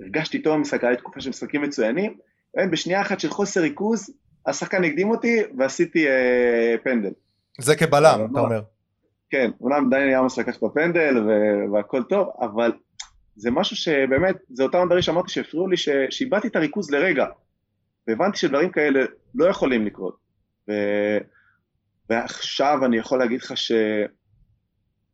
[0.00, 2.16] הרגשתי טוב במשחק, הייתה תקופה של משחקים מצוינים,
[2.70, 4.14] בשנייה אחת של חוסר ריכוז,
[4.46, 7.12] השחקן הקדים אותי ועשיתי אה, פנדל.
[7.60, 8.62] זה כבלם, אתה אומר.
[9.30, 11.28] כן, אומנם דניאל עמוס לקח בפנדל
[11.72, 12.72] והכל טוב, אבל
[13.36, 15.76] זה משהו שבאמת, זה אותם דברים שאמרתי שהפריעו לי,
[16.10, 17.26] שאיבדתי את הריכוז לרגע,
[18.08, 20.16] והבנתי שדברים כאלה לא יכולים לקרות.
[20.70, 20.72] ו...
[22.10, 23.72] ועכשיו אני יכול להגיד לך ש...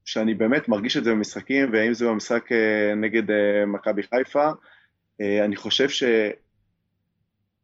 [0.05, 4.51] שאני באמת מרגיש את זה במשחקים, ואם זה במשחק אה, נגד אה, מכבי חיפה,
[5.21, 6.05] אה, אני חושב ש...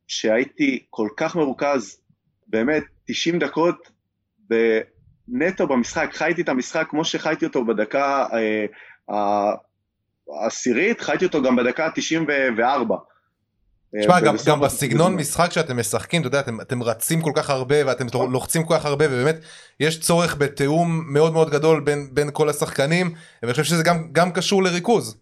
[0.06, 2.00] שהייתי כל כך מרוכז,
[2.46, 3.90] באמת 90 דקות
[5.28, 8.26] נטו במשחק, חייתי את המשחק כמו שחייתי אותו בדקה
[10.28, 12.94] העשירית, חייתי אותו גם בדקה ה-94.
[14.00, 17.86] תשמע, גם, גם בסגנון משחק שאתם משחקים, אתה יודע, אתם, אתם רצים כל כך הרבה
[17.86, 18.32] ואתם נכון.
[18.32, 19.36] לוחצים כל כך הרבה, ובאמת
[19.80, 24.32] יש צורך בתיאום מאוד מאוד גדול בין, בין כל השחקנים, ואני חושב שזה גם, גם
[24.32, 25.16] קשור לריכוז.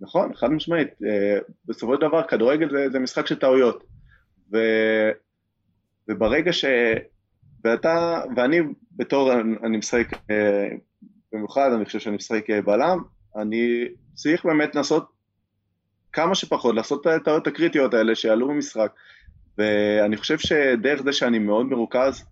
[0.00, 0.88] נכון, חד משמעית.
[1.06, 3.84] אה, בסופו של דבר, כדורגל זה, זה משחק של טעויות.
[4.52, 4.58] ו,
[6.08, 6.64] וברגע ש...
[7.64, 8.60] ואתה, ואני
[8.96, 9.32] בתור,
[9.64, 10.68] אני משחק, אה,
[11.32, 12.98] במיוחד אני חושב שאני משחק אה, בלם,
[13.36, 15.19] אני צריך באמת לנסות
[16.12, 18.92] כמה שפחות, לעשות את הטעויות הקריטיות האלה שיעלו במשחק.
[19.58, 22.24] ואני חושב שדרך זה שאני מאוד מרוכז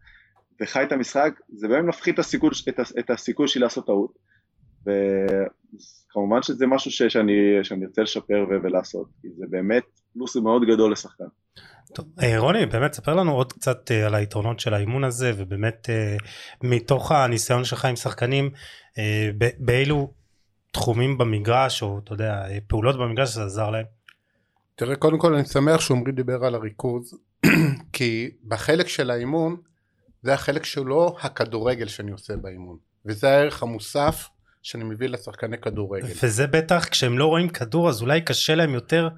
[0.60, 4.18] וחי את המשחק, זה באמת מפחית את הסיכוי, את, את הסיכוי שלי לעשות טעות.
[4.82, 9.82] וכמובן שזה משהו ש, שאני, שאני ארצה לשפר ו, ולעשות, כי זה באמת
[10.14, 11.24] פלוס מאוד גדול לשחקן.
[11.94, 15.90] טוב, אה, רוני, באמת ספר לנו עוד קצת אה, על היתרונות של האימון הזה, ובאמת
[15.90, 16.16] אה,
[16.62, 18.50] מתוך הניסיון שלך עם שחקנים,
[19.58, 20.10] באילו
[20.78, 23.84] תחומים במגרש או אתה יודע פעולות במגרש זה עזר להם?
[24.76, 27.14] תראה קודם כל אני שמח שעמרי דיבר על הריכוז
[27.92, 29.56] כי בחלק של האימון
[30.22, 34.28] זה החלק שלא הכדורגל שאני עושה באימון וזה הערך המוסף
[34.62, 36.06] שאני מביא לשחקני כדורגל.
[36.22, 39.08] וזה בטח כשהם לא רואים כדור אז אולי קשה להם יותר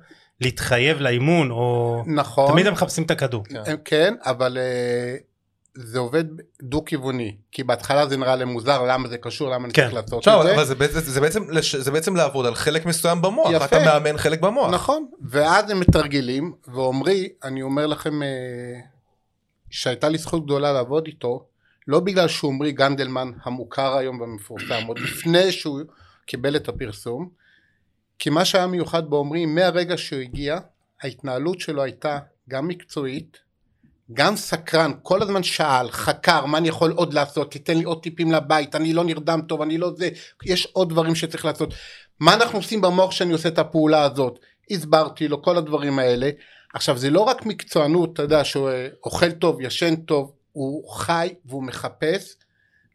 [0.41, 3.45] להתחייב לאימון או נכון תמיד הם מחפשים את הכדור.
[3.45, 5.30] כן, כן אבל uh,
[5.75, 6.25] זה עובד
[6.63, 9.83] דו כיווני כי בהתחלה זה נראה להם מוזר למה זה קשור למה אני כן.
[9.83, 10.55] צריך לעשות את זה.
[10.55, 11.45] אבל זה, זה, זה, בעצם,
[11.79, 13.65] זה בעצם לעבוד על חלק מסוים במוח יפה.
[13.65, 14.71] אתה מאמן חלק במוח.
[14.75, 18.29] נכון ואז הם מתרגלים ועומרי אני אומר לכם אה,
[19.71, 21.47] שהייתה לי זכות גדולה לעבוד איתו
[21.87, 25.81] לא בגלל שעומרי גנדלמן המוכר היום והמפורסם עוד לפני שהוא
[26.27, 27.29] קיבל את הפרסום
[28.19, 30.59] כי מה שהיה מיוחד בעומרי מהרגע שהוא הגיע
[31.03, 33.39] ההתנהלות שלו הייתה גם מקצועית
[34.13, 38.33] גם סקרן, כל הזמן שאל, חקר, מה אני יכול עוד לעשות, תיתן לי עוד טיפים
[38.33, 40.09] לבית, אני לא נרדם טוב, אני לא זה,
[40.45, 41.75] יש עוד דברים שצריך לעשות.
[42.21, 44.39] מה אנחנו עושים במוח כשאני עושה את הפעולה הזאת?
[44.71, 46.31] הסברתי לו, כל הדברים האלה.
[46.75, 48.71] עכשיו זה לא רק מקצוענות, אתה יודע, שהוא
[49.05, 52.37] אוכל טוב, ישן טוב, הוא חי והוא מחפש,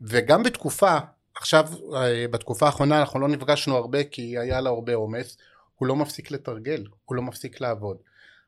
[0.01, 0.97] וגם בתקופה,
[1.35, 5.37] עכשיו אה, בתקופה האחרונה אנחנו לא נפגשנו הרבה כי היה לה הרבה עומס,
[5.75, 7.97] הוא לא מפסיק לתרגל, הוא לא מפסיק לעבוד.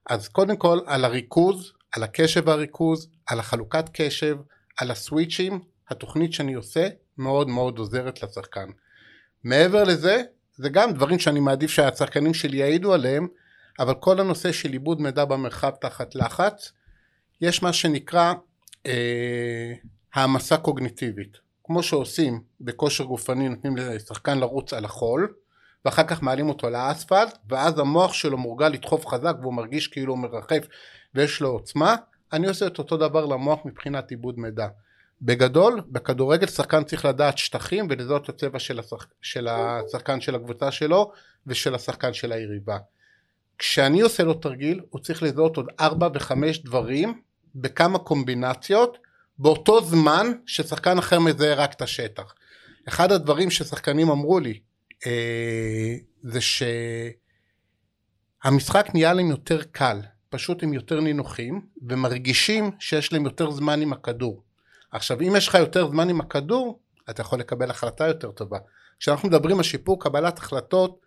[0.10, 4.38] אז קודם כל על הריכוז על הקשב והריכוז, על החלוקת קשב,
[4.78, 8.70] על הסוויצ'ים, התוכנית שאני עושה מאוד מאוד עוזרת לשחקן.
[9.44, 10.22] מעבר לזה,
[10.56, 13.28] זה גם דברים שאני מעדיף שהשחקנים שלי יעידו עליהם,
[13.80, 16.72] אבל כל הנושא של עיבוד מידע במרחב תחת לחץ,
[17.42, 18.34] יש מה שנקרא
[18.86, 19.74] אה,
[20.14, 21.38] העמסה קוגניטיבית.
[21.64, 25.34] כמו שעושים בכושר גופני, נותנים לשחקן לרוץ על החול,
[25.88, 30.20] ואחר כך מעלים אותו לאספלט, ואז המוח שלו מורגל לדחוף חזק והוא מרגיש כאילו הוא
[30.20, 30.68] מרחף
[31.16, 31.96] ויש לו עוצמה,
[32.34, 34.68] אני עושה את אותו דבר למוח מבחינת עיבוד מידע.
[35.22, 39.08] בגדול, בכדורגל שחקן צריך לדעת שטחים ולזהות את הצבע של, השח...
[39.22, 41.12] של השחקן של הקבוצה שלו
[41.48, 42.78] ושל השחקן של היריבה.
[43.58, 47.22] כשאני עושה לו תרגיל, הוא צריך לזהות עוד ארבע וחמש דברים
[47.56, 48.98] בכמה קומבינציות
[49.40, 52.34] באותו זמן ששחקן אחר מזהה רק את השטח.
[52.88, 54.60] אחד הדברים ששחקנים אמרו לי
[56.24, 56.40] זה
[58.42, 63.94] שהמשחק נהיה להם יותר קל פשוט הם יותר נינוחים ומרגישים שיש להם יותר זמן עם
[63.94, 64.44] הכדור.
[64.92, 66.80] עכשיו אם יש לך יותר זמן עם הכדור
[67.10, 68.58] אתה יכול לקבל החלטה יותר טובה.
[69.00, 71.00] כשאנחנו מדברים על שיפור קבלת החלטות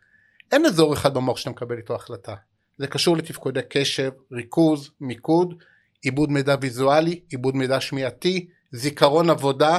[0.52, 2.34] אין אזור אחד במוח שאתה מקבל איתו החלטה.
[2.78, 5.54] זה קשור לתפקודי קשב, ריכוז, מיקוד,
[6.02, 9.78] עיבוד מידע ויזואלי, עיבוד מידע שמיעתי, זיכרון עבודה,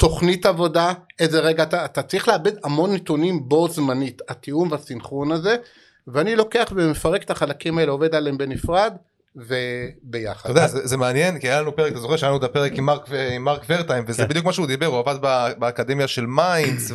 [0.00, 5.56] תוכנית עבודה, איזה רגע אתה, אתה צריך לאבד המון נתונים בו זמנית, התיאום והסינכרון הזה
[6.06, 8.92] ואני לוקח ומפרק את החלקים האלה, עובד עליהם בנפרד
[9.36, 10.50] וביחד.
[10.50, 12.72] אתה יודע, זה, זה מעניין, כי היה לנו פרק, אתה זוכר שהיה לנו את הפרק
[12.74, 14.28] עם מרק, עם מרק ורטיים, וזה כן.
[14.28, 15.16] בדיוק מה שהוא דיבר, הוא עבד
[15.58, 16.92] באקדמיה של מיינץ,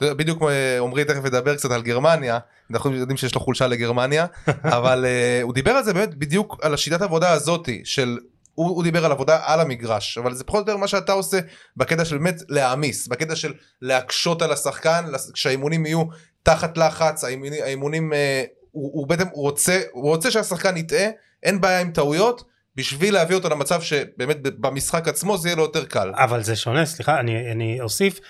[0.00, 0.42] ובדיוק
[0.80, 2.38] עמרי תכף ידבר קצת על גרמניה,
[2.70, 4.26] אנחנו יודעים שיש לו חולשה לגרמניה,
[4.78, 8.18] אבל uh, הוא דיבר על זה באמת בדיוק על השיטת עבודה הזאתי, של
[8.54, 11.38] הוא, הוא דיבר על עבודה על המגרש אבל זה פחות או יותר מה שאתה עושה
[11.76, 16.04] בקטע של באמת להעמיס בקטע של להקשות על השחקן כשהאימונים יהיו
[16.42, 21.06] תחת לחץ האימונים, האימונים אה, הוא, הוא בעצם רוצה, הוא רוצה שהשחקן יטעה,
[21.42, 22.44] אין בעיה עם טעויות,
[22.76, 26.12] בשביל להביא אותו למצב שבאמת במשחק עצמו זה יהיה לו יותר קל.
[26.14, 28.20] אבל זה שונה, סליחה, אני, אני אוסיף.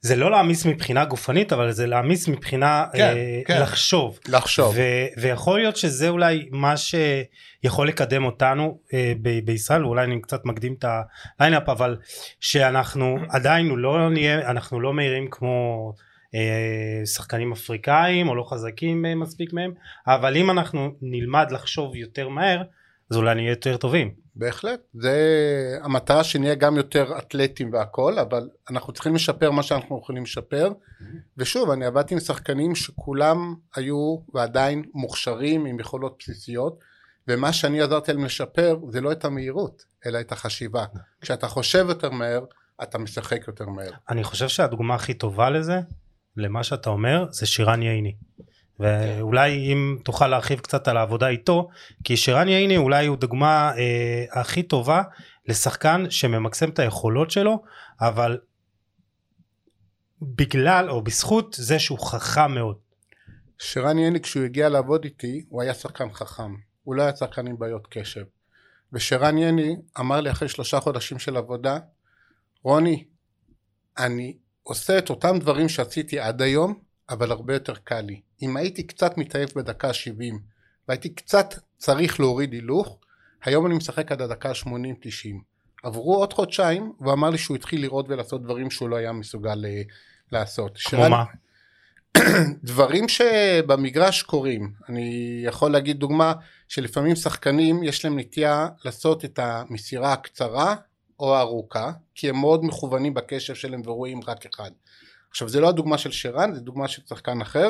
[0.00, 3.62] זה לא להעמיס מבחינה גופנית אבל זה להעמיס מבחינה כן, אה, כן.
[3.62, 4.18] לחשוב.
[4.28, 4.74] לחשוב.
[4.76, 10.44] ו- ויכול להיות שזה אולי מה שיכול לקדם אותנו אה, ב- בישראל אולי אני קצת
[10.44, 10.84] מקדים את
[11.38, 11.96] הליינאפ אבל
[12.40, 15.92] שאנחנו עדיין לא נהיה אנחנו לא מהירים כמו
[16.34, 19.72] אה, שחקנים אפריקאים או לא חזקים אה, מספיק מהם
[20.06, 22.62] אבל אם אנחנו נלמד לחשוב יותר מהר
[23.10, 24.25] אז אולי נהיה יותר טובים.
[24.36, 25.16] בהחלט, זה
[25.82, 30.72] המטרה שנהיה גם יותר אתלטים והכל, אבל אנחנו צריכים לשפר מה שאנחנו יכולים לשפר,
[31.36, 36.78] ושוב, אני עבדתי עם שחקנים שכולם היו ועדיין מוכשרים עם יכולות בסיסיות,
[37.28, 40.84] ומה שאני עזרתי להם לשפר זה לא את המהירות, אלא את החשיבה.
[41.20, 42.44] כשאתה חושב יותר מהר,
[42.82, 43.90] אתה משחק יותר מהר.
[44.08, 45.80] אני חושב שהדוגמה הכי טובה לזה
[46.36, 48.16] למה שאתה אומר זה שירן ייני.
[48.80, 51.68] ואולי אם תוכל להרחיב קצת על העבודה איתו
[52.04, 55.02] כי שירן ייני אולי הוא דוגמה אה, הכי טובה
[55.48, 57.62] לשחקן שממקסם את היכולות שלו
[58.00, 58.38] אבל
[60.22, 62.76] בגלל או בזכות זה שהוא חכם מאוד.
[63.58, 67.58] שרן יני כשהוא הגיע לעבוד איתי הוא היה שחקן חכם הוא לא היה שחקן עם
[67.58, 68.24] בעיות קשב
[68.92, 71.78] ושרן יני אמר לי אחרי שלושה חודשים של עבודה
[72.62, 73.04] רוני
[73.98, 78.20] אני עושה את אותם דברים שעשיתי עד היום אבל הרבה יותר קל לי.
[78.42, 80.38] אם הייתי קצת מתעייף בדקה 70
[80.88, 82.98] והייתי קצת צריך להוריד הילוך
[83.44, 84.66] היום אני משחק עד הדקה 80-90
[85.82, 89.64] עברו עוד חודשיים והוא אמר לי שהוא התחיל לראות ולעשות דברים שהוא לא היה מסוגל
[89.64, 89.82] אה,
[90.32, 90.78] לעשות.
[90.84, 91.24] כמו שרן- מה?
[92.64, 94.72] דברים שבמגרש קורים.
[94.88, 96.32] אני יכול להגיד דוגמה
[96.68, 100.76] שלפעמים שחקנים יש להם נטייה לעשות את המסירה הקצרה
[101.20, 104.70] או הארוכה כי הם מאוד מכוונים בקשב שלהם ורואים רק אחד
[105.36, 107.68] עכשיו זה לא הדוגמה של שרן זה דוגמה של שחקן אחר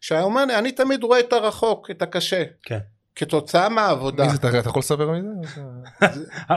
[0.00, 2.78] שהיה אומר לי אני תמיד רואה את הרחוק את הקשה כן.
[3.14, 5.20] כתוצאה מהעבודה מי זה, אתה יכול לספר מי
[5.54, 5.60] זה?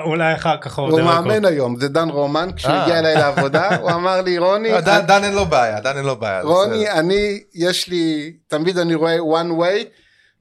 [0.05, 1.01] אולי אחר כך עוד הוא.
[1.01, 2.83] מאמן היום זה דן רומן כשהוא אה.
[2.83, 6.15] הגיע אליי לעבודה הוא אמר לי רוני אה, דן- אין לו בעיה, דן אין לו
[6.15, 6.41] בעיה.
[6.41, 6.91] רוני.
[6.91, 9.85] אני יש לי תמיד אני רואה one way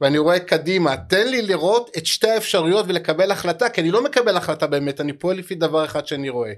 [0.01, 4.37] ואני רואה קדימה תן לי לראות את שתי האפשרויות ולקבל החלטה כי אני לא מקבל
[4.37, 6.53] החלטה באמת אני פועל לפי דבר אחד שאני רואה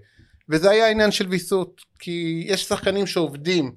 [0.51, 3.73] וזה היה עניין של ויסות כי יש שחקנים שעובדים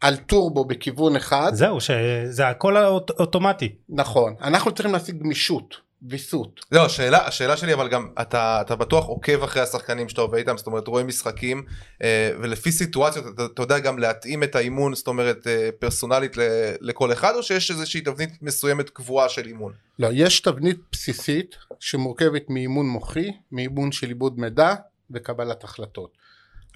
[0.00, 3.74] על טורבו בכיוון אחד זהו שזה הכל האוט- אוטומטי.
[3.88, 9.06] נכון אנחנו צריכים להשיג גמישות ויסות לא, השאלה, השאלה שלי אבל גם אתה, אתה בטוח
[9.06, 11.62] עוקב אחרי השחקנים שאתה עובד איתם, זאת אומרת רואה משחקים
[12.02, 16.40] אה, ולפי סיטואציות אתה, אתה יודע גם להתאים את האימון, זאת אומרת אה, פרסונלית ל,
[16.80, 19.72] לכל אחד או שיש איזושהי תבנית מסוימת קבועה של אימון?
[19.98, 24.74] לא יש תבנית בסיסית שמורכבת מאימון מוחי מאימון של עיבוד מידע
[25.10, 26.16] וקבלת החלטות.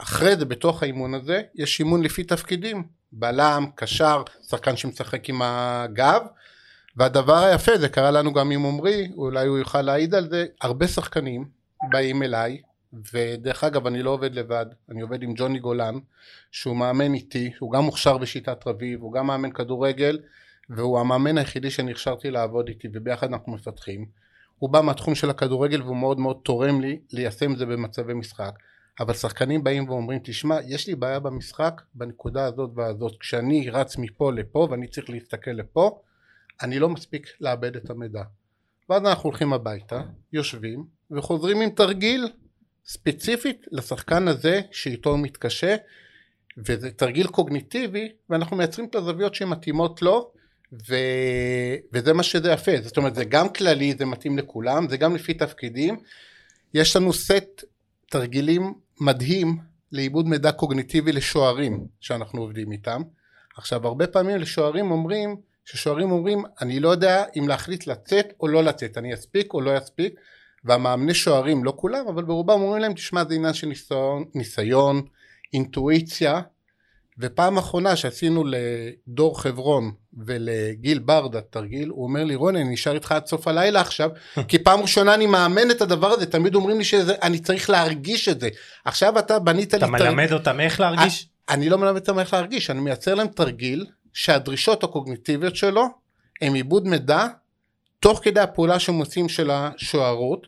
[0.00, 2.84] אחרי זה בתוך האימון הזה יש אימון לפי תפקידים.
[3.12, 6.22] בלם, קשר, שחקן שמשחק עם הגב.
[6.96, 10.88] והדבר היפה זה קרה לנו גם עם עמרי אולי הוא יוכל להעיד על זה הרבה
[10.88, 11.44] שחקנים
[11.90, 12.60] באים אליי
[13.12, 15.94] ודרך אגב אני לא עובד לבד אני עובד עם ג'וני גולן
[16.50, 20.18] שהוא מאמן איתי הוא גם מוכשר בשיטת רביב הוא גם מאמן כדורגל
[20.70, 24.06] והוא המאמן היחידי שנכשרתי לעבוד איתי וביחד אנחנו מפתחים
[24.64, 28.50] הוא בא מהתחום של הכדורגל והוא מאוד מאוד תורם לי ליישם את זה במצבי משחק.
[29.00, 33.16] אבל שחקנים באים ואומרים תשמע יש לי בעיה במשחק בנקודה הזאת והזאת.
[33.20, 36.00] כשאני רץ מפה לפה ואני צריך להסתכל לפה
[36.62, 38.22] אני לא מספיק לאבד את המידע.
[38.90, 42.28] ואז אנחנו הולכים הביתה יושבים וחוזרים עם תרגיל
[42.86, 45.76] ספציפית לשחקן הזה שאיתו הוא מתקשה
[46.58, 50.32] וזה תרגיל קוגניטיבי ואנחנו מייצרים את הזוויות שמתאימות לו
[50.88, 50.94] ו...
[51.92, 52.72] וזה מה שזה יפה.
[52.82, 55.96] זאת אומרת זה גם כללי זה מתאים לכולם זה גם לפי תפקידים.
[56.74, 57.64] יש לנו סט
[58.10, 59.58] תרגילים מדהים
[59.92, 63.02] לעיבוד מידע קוגניטיבי לשוערים שאנחנו עובדים איתם.
[63.56, 68.64] עכשיו הרבה פעמים לשוערים אומרים ששוערים אומרים אני לא יודע אם להחליט לצאת או לא
[68.64, 70.14] לצאת אני אספיק או לא אספיק.
[70.64, 75.02] והמאמני שוערים לא כולם אבל ברובם אומרים להם תשמע זה עניין של ניסיון, ניסיון
[75.52, 76.40] אינטואיציה
[77.18, 79.92] ופעם אחרונה שעשינו לדור חברון
[80.26, 84.10] ולגיל ברדה תרגיל הוא אומר לי רוני אני נשאר איתך עד סוף הלילה עכשיו
[84.48, 88.40] כי פעם ראשונה אני מאמן את הדבר הזה תמיד אומרים לי שאני צריך להרגיש את
[88.40, 88.48] זה
[88.84, 91.28] עכשיו אתה בנית אתה לי תרגיל מלמד אותם איך להרגיש?
[91.48, 95.86] אני לא מלמד אותם איך להרגיש, אני מייצר להם תרגיל שהדרישות הקוגניטיביות שלו
[96.42, 97.26] הם עיבוד מידע
[98.00, 100.46] תוך כדי הפעולה שהם עושים של השוערות.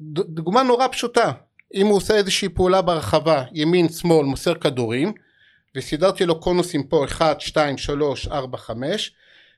[0.00, 1.32] דוגמה נורא פשוטה,
[1.74, 5.12] אם הוא עושה איזושהי פעולה ברחבה, ימין שמאל מוסר כדורים
[5.78, 9.12] וסידרתי לו קונוסים פה 1, 2, 3, 4, 5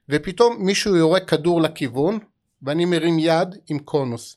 [0.09, 2.19] ופתאום מישהו יורה כדור לכיוון
[2.63, 4.37] ואני מרים יד עם קונוס.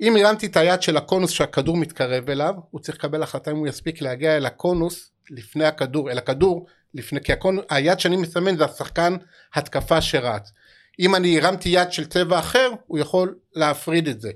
[0.00, 3.66] אם הרמתי את היד של הקונוס שהכדור מתקרב אליו, הוא צריך לקבל החלטה אם הוא
[3.66, 7.58] יספיק להגיע אל הקונוס לפני הכדור, אל הכדור לפני, כי הקונ...
[7.70, 9.16] היד שאני מסמן זה השחקן
[9.54, 10.52] התקפה שרץ.
[11.00, 14.30] אם אני הרמתי יד של צבע אחר, הוא יכול להפריד את זה.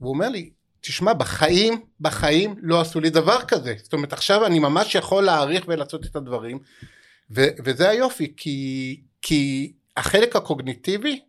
[0.00, 3.74] והוא אומר לי, תשמע, בחיים, בחיים לא עשו לי דבר כזה.
[3.82, 6.58] זאת אומרת, עכשיו אני ממש יכול להעריך ולעשות את הדברים,
[7.30, 11.20] ו- וזה היופי, כי, כי החלק הקוגניטיבי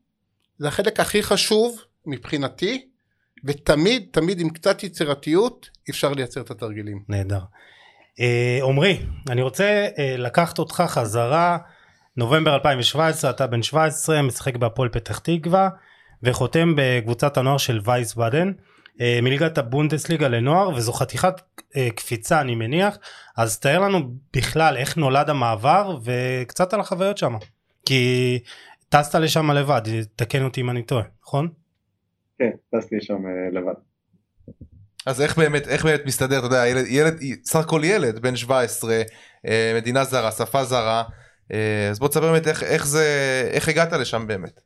[0.57, 2.87] זה החלק הכי חשוב מבחינתי,
[3.43, 7.03] ותמיד, תמיד עם קצת יצירתיות, אפשר לייצר את התרגילים.
[7.09, 7.39] נהדר.
[8.19, 11.57] אה, עמרי, אני רוצה אה, לקחת אותך חזרה,
[12.17, 15.69] נובמבר 2017, אתה בן 17, משחק בהפועל פתח תקווה,
[16.23, 18.53] וחותם בקבוצת הנוער של וייס באדן, אה,
[18.99, 21.33] מליגת הבונדסליגה לנוער, וזו חתיכת
[21.95, 22.97] קפיצה אני מניח,
[23.37, 27.33] אז תאר לנו בכלל איך נולד המעבר, וקצת על החוויות שם.
[27.85, 28.39] כי
[28.89, 29.81] טסת לשם לבד,
[30.15, 31.49] תקן אותי אם אני טועה, נכון?
[32.39, 33.23] כן, טסתי שם
[33.53, 33.73] לבד.
[35.05, 39.01] אז איך באמת איך באמת מסתדר אתה יודע ילד ילד סך הכל ילד בן 17
[39.47, 41.03] אה, מדינה זרה שפה זרה
[41.53, 43.05] אה, אז בוא תספר באמת איך, איך זה
[43.51, 44.61] איך הגעת לשם באמת.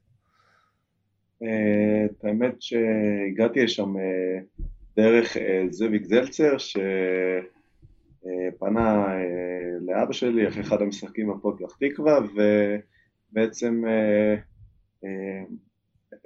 [1.43, 3.93] אה, את האמת שהגעתי לשם
[4.97, 5.37] דרך
[5.69, 6.57] זאביק זלצר
[8.17, 9.07] שפנה
[9.81, 12.19] לאבא שלי אחרי אחד המשחקים בפועל פתח תקווה
[13.31, 13.83] ובעצם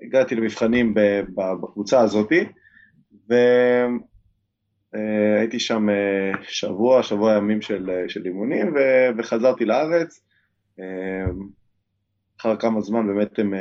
[0.02, 0.94] הגעתי למבחנים
[1.36, 2.46] בקבוצה הזאתי
[4.94, 8.74] והייתי שם אה, שבוע, שבוע ימים של, אה, של אימונים
[9.18, 10.22] וחזרתי לארץ.
[10.80, 11.26] אה,
[12.40, 13.54] אחר כמה זמן באמת הם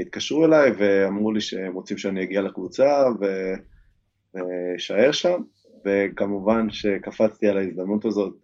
[0.00, 3.04] התקשרו אליי ואמרו לי שהם רוצים שאני אגיע לקבוצה
[4.34, 5.40] ואשאר שם,
[5.84, 8.34] וכמובן שקפצתי על ההזדמנות הזאת.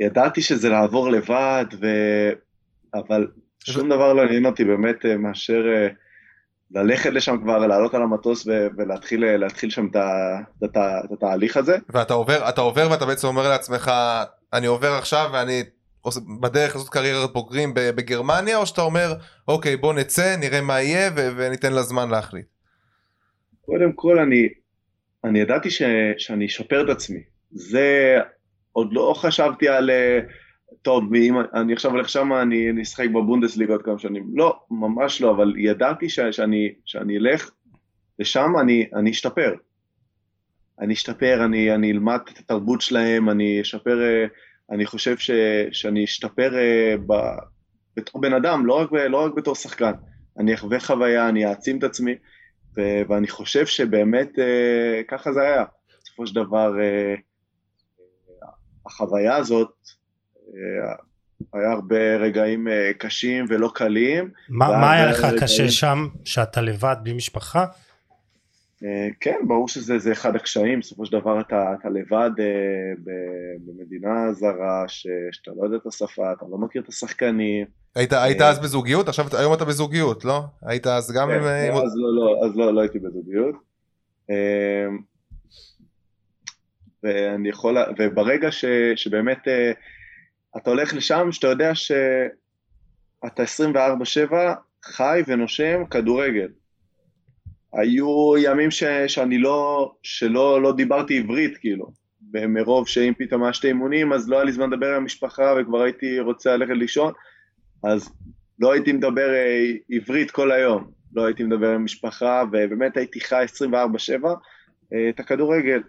[0.00, 1.86] ידעתי שזה לעבור לבד, ו...
[2.94, 3.28] אבל
[3.64, 5.64] שום דבר לא עניין אותי באמת מאשר
[6.70, 9.86] ללכת לשם כבר, לעלות על המטוס ולהתחיל שם
[10.64, 10.76] את
[11.12, 11.76] התהליך הזה.
[11.88, 13.90] ואתה עובר, עובר ואתה בעצם אומר לעצמך,
[14.52, 15.62] אני עובר עכשיו ואני
[16.40, 19.14] בדרך לעשות קריירת בוגרים בגרמניה, או שאתה אומר,
[19.48, 22.46] אוקיי בוא נצא, נראה מה יהיה וניתן לה זמן להחליט.
[23.66, 24.48] קודם כל אני,
[25.24, 25.82] אני ידעתי ש,
[26.18, 27.20] שאני אשפר את עצמי.
[27.50, 28.18] זה,
[28.72, 29.90] עוד לא חשבתי על...
[29.90, 30.32] Uh,
[30.82, 34.26] טוב, ואם אני עכשיו הולך שם, אני, אשחק בבונדסליגה עוד כמה שנים.
[34.34, 37.50] לא, ממש לא, אבל ידעתי ש, שאני, שאני אלך
[38.18, 39.54] לשם, אני, אני אשתפר.
[40.80, 44.26] אני אשתפר, אני, אני אלמד את התרבות שלהם, אני אשפר, אה,
[44.70, 45.30] אני חושב ש,
[45.72, 47.14] שאני אשתפר אה, ב,
[47.96, 49.92] בתור בן אדם, לא רק, לא רק בתור שחקן.
[50.38, 52.14] אני אחווה חוויה, אני אעצים את עצמי,
[52.76, 55.64] ו, ואני חושב שבאמת אה, ככה זה היה.
[56.02, 56.72] בסופו של דבר,
[58.86, 59.72] החוויה הזאת,
[60.48, 60.94] אה,
[61.52, 64.30] היה הרבה רגעים אה, קשים ולא קלים.
[64.48, 65.40] מה, מה היה לך רגעים...
[65.40, 67.66] קשה שם, שאתה לבד בלי משפחה?
[68.82, 72.30] אה, כן, ברור שזה אחד הקשיים, בסופו של דבר אתה, אתה לבד
[73.66, 77.66] במדינה זרה, ש, שאתה לא יודע את השפה, אתה לא מכיר את השחקנים.
[77.94, 79.08] היית, היית אז בזוגיות?
[79.08, 80.40] עכשיו היום אתה בזוגיות, לא?
[80.62, 81.76] היית אז גם כן, עם...
[81.76, 83.54] אז, לא, לא, אז לא, לא הייתי בזוגיות.
[87.02, 88.64] ואני יכול, וברגע ש,
[88.96, 89.48] שבאמת
[90.56, 93.42] אתה הולך לשם שאתה יודע שאתה
[94.30, 94.34] 24-7
[94.84, 96.48] חי ונושם כדורגל.
[97.74, 101.86] היו ימים ש, שאני לא, שלא לא דיברתי עברית כאילו,
[102.34, 105.82] ומרוב שאם פתאום היה שתי אימונים אז לא היה לי זמן לדבר עם המשפחה וכבר
[105.82, 107.12] הייתי רוצה ללכת לישון,
[107.84, 108.12] אז
[108.58, 113.44] לא הייתי מדבר אה, עברית כל היום, לא הייתי מדבר עם משפחה ובאמת הייתי חי
[114.22, 114.26] 24-7
[114.92, 115.82] אה, את הכדורגל.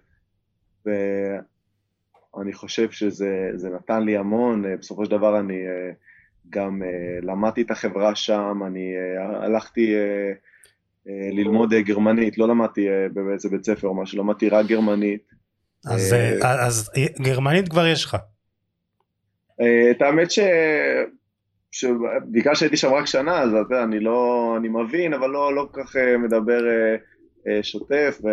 [2.41, 5.63] אני חושב שזה נתן לי המון, אה, בסופו של דבר אני
[6.50, 6.82] גם
[7.21, 8.93] למדתי את החברה שם, אני
[9.41, 9.95] הלכתי
[11.32, 15.22] ללמוד גרמנית, לא למדתי באיזה בית ספר או משהו, למדתי רק גרמנית.
[15.86, 16.91] אז, אז
[17.22, 18.18] גרמנית כבר יש לך.
[19.91, 20.39] את האמת ש...
[21.72, 25.68] שבגלל שהייתי שם רק שנה, אז אתה יודע, אני לא, אני מבין, אבל לא, לא
[25.72, 26.62] כל כך מדבר
[27.62, 28.28] שוטף, ו...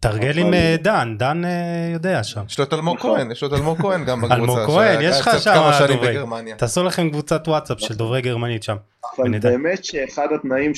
[0.00, 2.42] תרגל עם אה, דן, דן אה, יודע שם.
[2.48, 2.98] יש לו את אלמוג.
[2.98, 4.34] כהן, יש לו את אלמוג כהן גם בקבוצה.
[4.34, 6.16] אלמוג כהן, יש לך שם דוברי.
[6.58, 8.76] תעשו לכם קבוצת וואטסאפ של דוברי גרמנית שם.
[9.16, 10.74] אבל באמת שאחד התנאים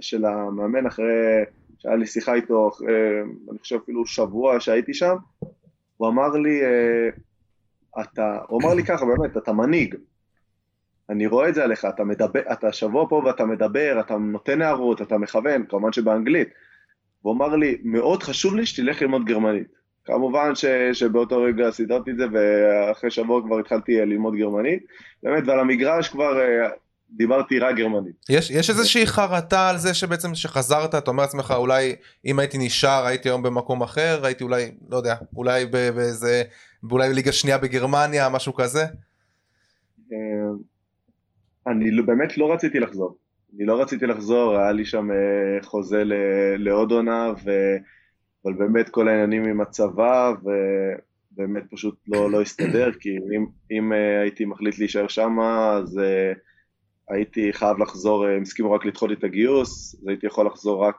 [0.00, 1.04] של המאמן אחרי
[1.78, 2.70] שהיה לי שיחה איתו,
[3.50, 5.14] אני חושב אפילו שבוע שהייתי שם,
[5.96, 7.08] הוא אמר לי, אה,
[8.02, 9.94] אתה, הוא אמר לי ככה באמת, אתה מנהיג.
[11.10, 15.02] אני רואה את זה עליך, אתה מדבר, אתה שבוע פה ואתה מדבר, אתה נותן הערות,
[15.02, 16.48] אתה מכוון, כמובן שבאנגלית.
[17.24, 19.66] והוא אמר לי, מאוד חשוב לי שתלך ללמוד גרמנית.
[20.04, 24.84] כמובן ש, שבאותו רגע סידרתי את זה, ואחרי שבוע כבר התחלתי אה, ללמוד גרמנית.
[25.22, 26.68] באמת, ועל המגרש כבר אה,
[27.10, 28.14] דיברתי רק גרמנית.
[28.28, 31.94] יש, יש איזושהי חרטה על זה שבעצם שחזרת, אתה אומר לעצמך, אולי
[32.24, 36.42] אם הייתי נשאר, הייתי היום במקום אחר, הייתי אולי, לא יודע, אולי באיזה,
[36.90, 38.82] אולי בליגה שנייה בגרמניה, משהו כזה?
[40.12, 40.18] אה,
[41.66, 43.16] אני לא- באמת לא רציתי לחזור.
[43.56, 46.02] אני לא רציתי לחזור, היה לי שם אה, חוזה
[46.58, 47.50] לעוד עונה, ו...
[48.44, 54.20] אבל באמת כל העניינים עם הצבא, ובאמת פשוט לא, לא הסתדר, כי אם, אם אה,
[54.20, 56.00] הייתי מחליט להישאר שם, אז
[57.08, 60.96] הייתי חייב לחזור, הם הסכימו רק לדחות את הגיוס, אז הייתי יכול לחזור רק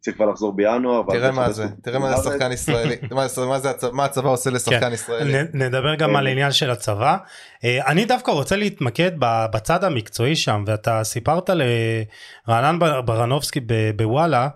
[0.00, 1.02] צריך כבר לחזור בינואר.
[1.10, 2.96] תראה מה זה, תראה מה זה שחקן ישראלי,
[3.92, 4.92] מה הצבא עושה לשחקן כן.
[4.92, 5.38] ישראלי.
[5.52, 7.16] נדבר גם על העניין של הצבא.
[7.64, 13.60] אה, אני דווקא רוצה להתמקד בצד המקצועי שם, ואתה סיפרת לרענן ברנובסקי
[13.96, 14.48] בוואלה,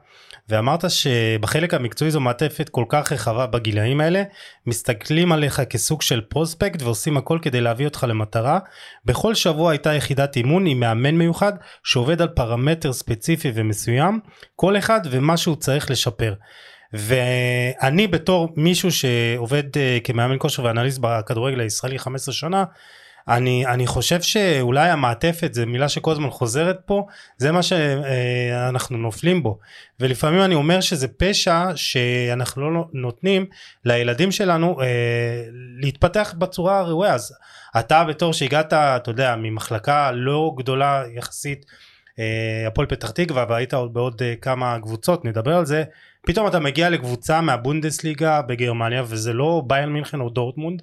[0.48, 4.22] ואמרת שבחלק המקצועי זו מעטפת כל כך רחבה בגילאים האלה,
[4.66, 8.58] מסתכלים עליך כסוג של פרוספקט ועושים הכל כדי להביא אותך למטרה.
[9.04, 11.52] בכל שבוע הייתה יחידת אימון עם מאמן מיוחד
[11.84, 14.20] שעובד על פרמטר ספציפי ומסוים,
[14.56, 16.34] כל אחד ומה שהוא צריך לשפר.
[16.92, 22.64] ואני בתור מישהו שעובד אה, כמאמן כושר ואנליסט בכדורגל הישראלי 15 שנה,
[23.28, 27.06] אני, אני חושב שאולי המעטפת זה מילה שכל הזמן חוזרת פה
[27.36, 29.58] זה מה שאנחנו נופלים בו.
[30.00, 33.46] ולפעמים אני אומר שזה פשע שאנחנו לא נותנים
[33.84, 34.86] לילדים שלנו אה,
[35.80, 37.14] להתפתח בצורה הראויה.
[37.14, 37.34] אז
[37.78, 41.64] אתה בתור שהגעת אתה יודע ממחלקה לא גדולה יחסית
[42.18, 45.84] אה, הפועל פתח תקווה והיית עוד בעוד אה, כמה קבוצות נדבר על זה
[46.26, 50.82] פתאום אתה מגיע לקבוצה מהבונדסליגה בגרמניה וזה לא ביירן מינכן או דורטמונד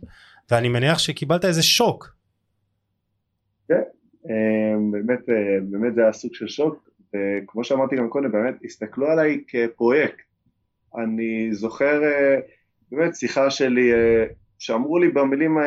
[0.51, 2.20] ואני מניח שקיבלת איזה שוק
[3.71, 3.81] כן,
[4.29, 9.07] אמ, באמת, אה, באמת זה היה סוג של שוק, וכמו שאמרתי גם קודם, באמת הסתכלו
[9.07, 10.23] עליי כפרויקט.
[10.97, 12.39] אני זוכר אה,
[12.91, 14.25] באמת שיחה שלי, אה,
[14.59, 15.57] שאמרו לי במילים,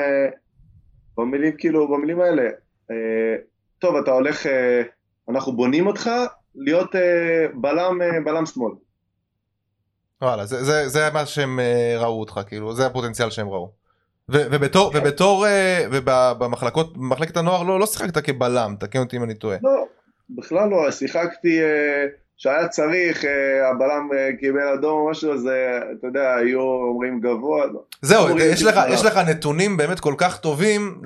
[1.17, 2.51] במילים כאילו, במילים האלה,
[3.79, 4.47] טוב, אתה הולך,
[5.29, 6.11] אנחנו בונים אותך
[6.55, 6.95] להיות
[7.55, 8.73] בלם, בלם שמאל.
[10.23, 11.61] וואלה, זה, זה, זה מה שהם
[11.99, 13.84] ראו אותך, כאילו, זה הפוטנציאל שהם ראו.
[14.29, 14.93] ובתור.
[14.95, 19.57] ובתור, אה, ובמחלקות, במחלקת הנוער לא, לא שיחקת כבלם, תקן אותי אם אני טועה.
[19.63, 19.87] לא,
[20.31, 22.07] בכלל לא, שיחקתי, אה,
[22.37, 24.09] שהיה צריך, אה, הבלם
[24.41, 25.49] קיבל אדום או משהו, אז
[25.99, 27.67] אתה יודע, היו אומרים גבוה.
[27.67, 27.81] לא.
[28.03, 31.03] זהו, יש לך, יש לך נתונים באמת כל כך טובים,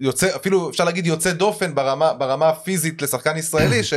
[0.00, 3.80] יוצא, אפילו אפשר להגיד יוצא דופן ברמה, ברמה הפיזית לשחקן ישראלי,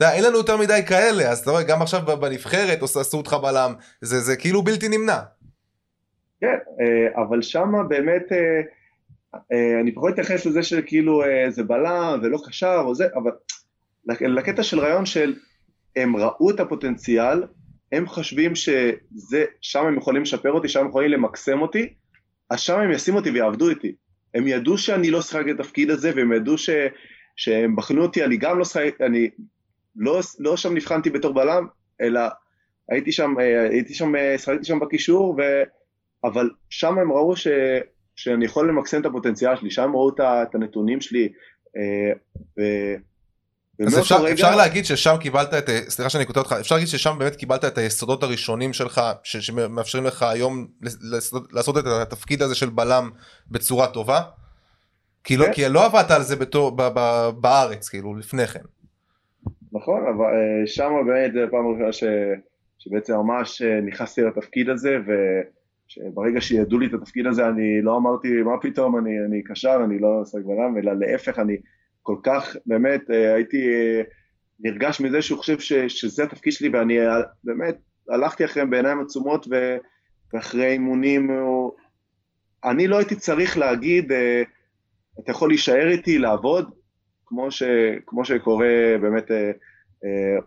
[0.00, 3.74] יודע, אין לנו יותר מדי כאלה, אז אתה רואה, גם עכשיו בנבחרת עשו אותך בלם,
[4.00, 5.18] זה, זה כאילו בלתי נמנע.
[6.40, 8.60] כן, אה, אבל שמה באמת, אה,
[9.52, 13.30] אה, אני פחות אתייחס לזה שכאילו זה בלם ולא קשר או זה, אבל
[14.06, 15.34] לקטע של רעיון של
[15.96, 17.42] הם ראו את הפוטנציאל,
[17.92, 21.94] הם חושבים שזה, שם הם יכולים לשפר אותי, שם הם יכולים למקסם אותי,
[22.50, 23.94] אז שם הם ישימו אותי ויעבדו איתי.
[24.34, 26.70] הם ידעו שאני לא שחק את התפקיד הזה, והם ידעו ש,
[27.36, 29.30] שהם בחנו אותי, אני גם לא שחק, אני
[29.96, 31.66] לא, לא שם נבחנתי בתור בלם,
[32.00, 32.20] אלא
[32.88, 33.38] הייתי שם,
[33.70, 35.42] הייתי שם, שחקתי שם בקישור, ו...
[36.24, 37.48] אבל שם הם ראו ש,
[38.16, 41.28] שאני יכול למקסם את הפוטנציאל שלי, שם הם ראו את הנתונים שלי.
[41.76, 42.12] אה,
[42.58, 42.62] ו...
[43.86, 44.32] אז אפשר, רגע...
[44.32, 47.78] אפשר להגיד ששם קיבלת את, סליחה שאני קוטע אותך, אפשר להגיד ששם באמת קיבלת את
[47.78, 53.10] היסודות הראשונים שלך, ש, שמאפשרים לך היום לעשות, לעשות את התפקיד הזה של בלם
[53.50, 54.20] בצורה טובה?
[55.24, 55.52] כי, לא, כן.
[55.52, 58.60] כי לא עבדת על זה בתור, ב, ב, בארץ, כאילו, לפני כן.
[59.72, 62.04] נכון, אבל אה, שם באמת זה פעם ראשונה ש,
[62.78, 65.12] שבעצם ממש אה, נכנסתי לתפקיד הזה, ו...
[65.90, 69.98] שברגע שידעו לי את התפקיד הזה אני לא אמרתי מה פתאום אני, אני קשר, אני
[69.98, 71.56] לא עוסק בלם, אלא להפך אני
[72.02, 74.02] כל כך באמת אה, הייתי אה,
[74.60, 77.76] נרגש מזה שהוא חושב ש, שזה התפקיד שלי ואני אה, באמת
[78.08, 79.76] הלכתי אחריהם בעיניים עצומות ו,
[80.34, 81.30] ואחרי אימונים
[82.64, 84.12] אני לא הייתי צריך להגיד
[85.20, 86.70] אתה יכול להישאר איתי לעבוד
[87.26, 87.62] כמו, ש,
[88.06, 89.30] כמו שקורה באמת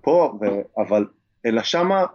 [0.01, 0.45] פה, ו,
[0.81, 1.05] אבל
[1.45, 2.05] אלא שמה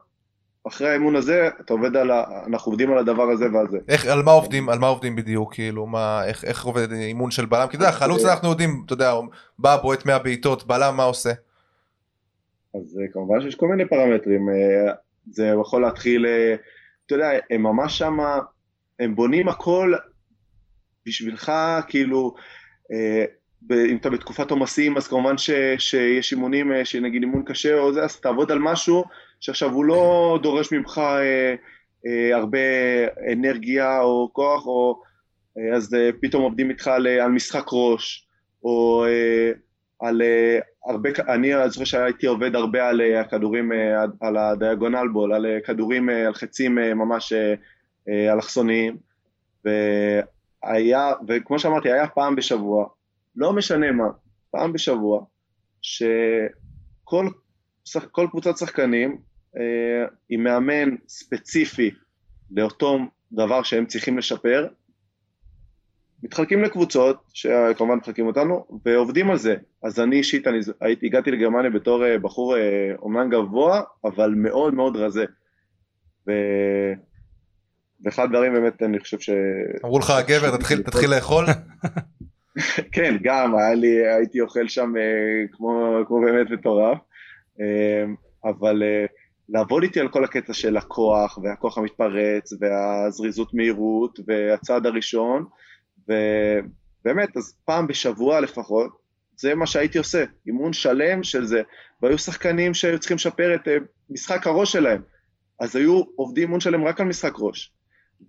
[0.69, 2.25] אחרי האימון הזה אתה עובד על ה...
[2.47, 3.79] אנחנו עובדים על הדבר הזה ועל זה.
[3.89, 7.47] איך, על מה עובדים, על מה עובדים בדיוק, כאילו, מה, איך, איך עובד אימון של
[7.47, 7.67] בלם?
[7.67, 9.15] כי אתה יודע, חלוץ אנחנו יודעים, אתה יודע,
[9.59, 11.31] בא בועט 100 בעיטות, בלם מה עושה?
[12.75, 14.93] אז אה, כמובן שיש כל מיני פרמטרים, אה,
[15.31, 16.55] זה יכול להתחיל, אה,
[17.07, 18.39] אתה יודע, הם ממש שמה,
[18.99, 19.95] הם בונים הכל
[21.07, 21.53] בשבילך,
[21.89, 22.35] כאילו,
[23.71, 28.21] אם אתה בתקופת עומסים אז כמובן ש, שיש אימונים, שנגיד אימון קשה או זה, אז
[28.21, 29.05] תעבוד על משהו
[29.41, 31.55] שעכשיו הוא לא דורש ממך אה,
[32.07, 32.59] אה, הרבה
[33.33, 35.01] אנרגיה או כוח, או
[35.59, 38.29] אה, אז אה, פתאום עובדים איתך על, על משחק ראש,
[38.65, 39.53] או אה,
[40.01, 45.33] על אה, הרבה, אני זוכר שהייתי עובד הרבה על אה, הכדורים, אה, על הדיאגונל בול,
[45.35, 47.55] על אה, כדורים, אה, על חצים אה, ממש אה,
[48.09, 48.97] אה, אלכסוניים,
[49.65, 52.87] והיה, וכמו שאמרתי, היה פעם בשבוע,
[53.37, 54.09] לא משנה מה,
[54.51, 55.25] פעם בשבוע,
[55.83, 57.27] שכל
[58.13, 59.17] כל קבוצת שחקנים אה,
[60.29, 61.91] עם מאמן ספציפי
[62.51, 62.99] לאותו
[63.33, 64.67] דבר שהם צריכים לשפר,
[66.23, 69.57] מתחלקים לקבוצות, שכמובן מחלקים אותנו, ועובדים על זה.
[69.83, 74.75] אז אני אישית, אני הייתי, הגעתי לגרמניה בתור אה, בחור אה, אומנם גבוה, אבל מאוד
[74.75, 75.25] מאוד רזה.
[76.27, 76.33] ו...
[78.05, 79.31] ואחד הדברים באמת, אני חושב ש...
[79.85, 81.45] אמרו לך, גבר, תתחיל, תתחיל לאכול?
[82.93, 86.99] כן, גם, היה לי, הייתי אוכל שם אה, כמו, כמו באמת מטורף.
[87.61, 88.05] אה,
[88.45, 89.07] אבל אה,
[89.49, 95.45] לעבוד איתי על כל הקטע של הכוח, והכוח המתפרץ, והזריזות מהירות, והצעד הראשון,
[96.03, 98.99] ובאמת, אז פעם בשבוע לפחות,
[99.37, 101.63] זה מה שהייתי עושה, אימון שלם של זה,
[102.03, 103.69] והיו שחקנים שהיו צריכים לשפר את
[104.11, 105.03] משחק הראש שלהם,
[105.61, 107.73] אז היו עובדים אימון שלם רק על משחק ראש,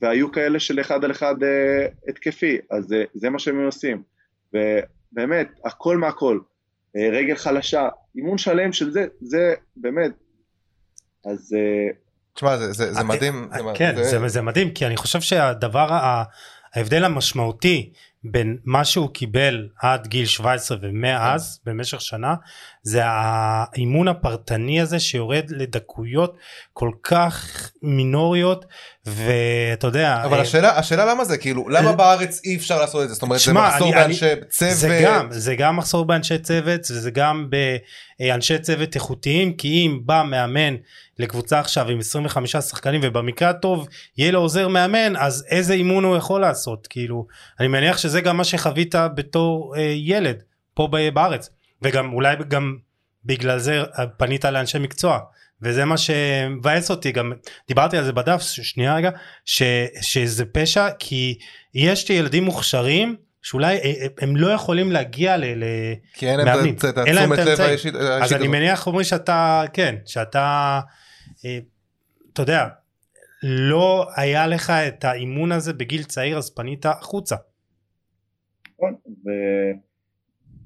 [0.02, 4.04] והיו כאלה של אחד על אחד אה, התקפי, אז זה, זה מה שהם עושים,
[4.54, 6.40] ובאמת, הכל מהכל,
[6.96, 10.12] אה, רגל חלשה, אימון שלם של זה, זה באמת,
[11.26, 11.54] אז...
[11.58, 11.94] אה,
[12.34, 13.50] תשמע, זה, זה, זה מדהים.
[13.76, 14.04] כן, זה...
[14.04, 15.88] זה, זה מדהים, כי אני חושב שהדבר,
[16.74, 17.92] ההבדל המשמעותי
[18.24, 22.36] בין מה שהוא קיבל עד גיל 17 ומאז במשך שנה
[22.84, 26.38] זה האימון הפרטני הזה שיורד לדקויות
[26.74, 27.46] כל כך
[27.82, 28.66] מינוריות
[29.06, 31.38] ואתה יודע אבל אה, השאלה השאלה למה זה?
[31.38, 33.14] כאילו למה בארץ אי אפשר לעשות את זה?
[33.14, 34.76] זאת אומרת שמה, זה מחסור אני, באנשי אני, צוות.
[34.76, 37.50] זה גם זה גם מחסור באנשי צוות וזה גם
[38.20, 40.76] באנשי צוות איכותיים כי אם בא מאמן
[41.20, 46.18] לקבוצה עכשיו עם 25 שחקנים ובמקרה הטוב יהיה לו עוזר מאמן אז איזה אימון הוא
[46.18, 46.88] יכול לעשות?
[46.88, 47.28] כאילו
[47.60, 50.44] אני מניח שזה גם מה שחווית בתור אה, ילד
[50.74, 51.50] פה בארץ.
[51.82, 52.78] וגם אולי גם
[53.26, 53.84] בגלל זה
[54.18, 55.20] פנית לאנשי מקצוע.
[55.62, 57.34] וזה מה שמבאס אותי גם.
[57.68, 59.10] דיברתי על זה בדף שנייה רגע
[59.46, 59.64] ש,
[60.02, 61.38] שזה פשע כי
[61.74, 65.44] יש ילדים מוכשרים שאולי אה, אה, הם לא יכולים להגיע ל...
[66.14, 67.96] כי אין להם את התשומת לב האישית.
[67.96, 70.80] אז אני מניח אומרים שאתה כן שאתה
[71.46, 71.60] אה,
[72.34, 72.68] אתה יודע
[73.44, 77.36] לא היה לך את האימון הזה בגיל צעיר אז פנית החוצה.
[78.80, 78.96] נכון,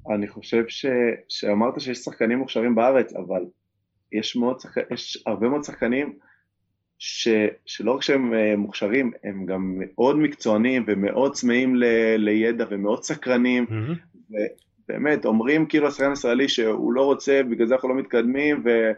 [0.08, 0.86] ואני חושב ש...
[1.28, 3.44] שאמרת שיש שחקנים מוכשרים בארץ אבל
[4.12, 4.74] יש, מאוד שח...
[4.90, 6.18] יש הרבה מאוד שחקנים
[6.98, 7.28] ש...
[7.66, 11.84] שלא רק שהם אה, מוכשרים, הם גם מאוד מקצוענים ומאוד צמאים ל...
[12.16, 14.34] לידע ומאוד סקרנים, mm-hmm.
[14.88, 18.92] ובאמת אומרים כאילו השחקן הישראלי שהוא לא רוצה, בגלל זה אנחנו לא מתקדמים, ו...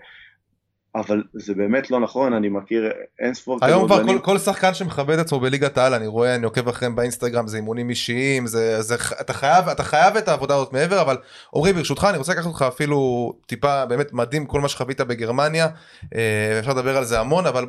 [0.96, 5.18] אבל זה באמת לא נכון, אני מכיר אין ספור היום כבר כל, כל שחקן שמכבד
[5.18, 9.32] עצמו בליגת העל, אני רואה, אני עוקב אחריהם באינסטגרם, זה אימונים אישיים, זה, זה, אתה
[9.32, 11.16] חייב, אתה חייב את העבודה הזאת מעבר, אבל
[11.54, 15.68] עמרי ברשותך, אני רוצה לקחת אותך אפילו טיפה, באמת מדהים כל מה שחווית בגרמניה,
[16.14, 17.64] אה, אפשר לדבר על זה המון, אבל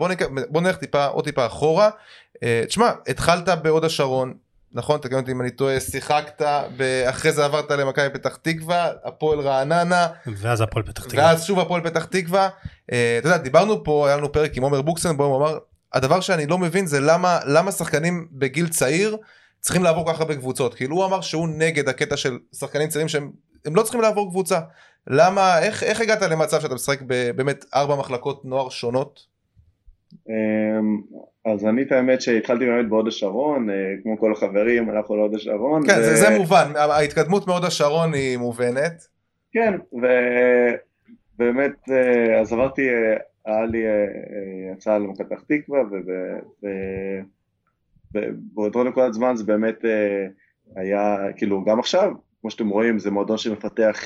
[0.49, 1.89] בוא, נלך טיפה, עוד טיפה אחורה.
[2.43, 4.34] אה, תשמע, התחלת בהוד השרון,
[4.78, 4.99] נכון?
[4.99, 6.41] תקן אותי אם אני טועה, שיחקת,
[7.09, 10.07] אחרי זה עברת למכבי פתח תקווה, הפועל רעננה.
[10.28, 11.23] ואז הפועל פתח תקווה.
[11.23, 12.49] ואז שוב הפועל פתח תקווה.
[12.91, 15.57] אה, אתה יודע, דיברנו פה, היה לנו פרק עם עומר בוקסנבוים, הוא אמר,
[15.93, 19.17] הדבר שאני לא מבין זה למה, למה שחקנים בגיל צעיר
[19.59, 20.73] צריכים לעבור ככה בקבוצות.
[20.73, 23.32] כאילו הוא אמר שהוא נגד הקטע של שחקנים צעירים שהם
[23.65, 24.59] לא צריכים לעבור קבוצה.
[25.07, 27.01] למה, איך, איך הגעת למצב שאתה משחק
[27.36, 29.19] באמת ארבע מחלקות נוער שונות?
[31.53, 35.87] אז אני את האמת שהתחלתי באמת בהוד השרון, אה, כמו כל החברים, הלכנו להוד השרון.
[35.87, 36.03] כן, ו...
[36.03, 39.07] זה, זה מובן, ההתקדמות מהוד השרון היא מובנת.
[39.51, 43.83] כן, ובאמת, אה, אז עברתי, אה, היה לי
[44.73, 45.79] הצעה למפתח תקווה,
[48.13, 49.85] ובאותו נקודת זמן זה באמת
[50.75, 54.03] היה, כאילו, גם עכשיו, כמו שאתם רואים, זה מועדון שמפתח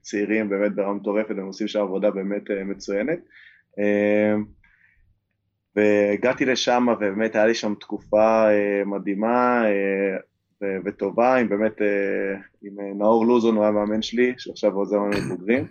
[0.00, 3.18] צעירים באמת ברמה מטורפת, הם עושים שם עבודה באמת מצוינת.
[5.76, 12.98] והגעתי לשם ובאמת היה לי שם תקופה אה, מדהימה אה, וטובה, עם באמת, אה, עם
[12.98, 15.66] נאור לוזון, הוא היה מאמן שלי, שעכשיו עוזר לנו בוגרים.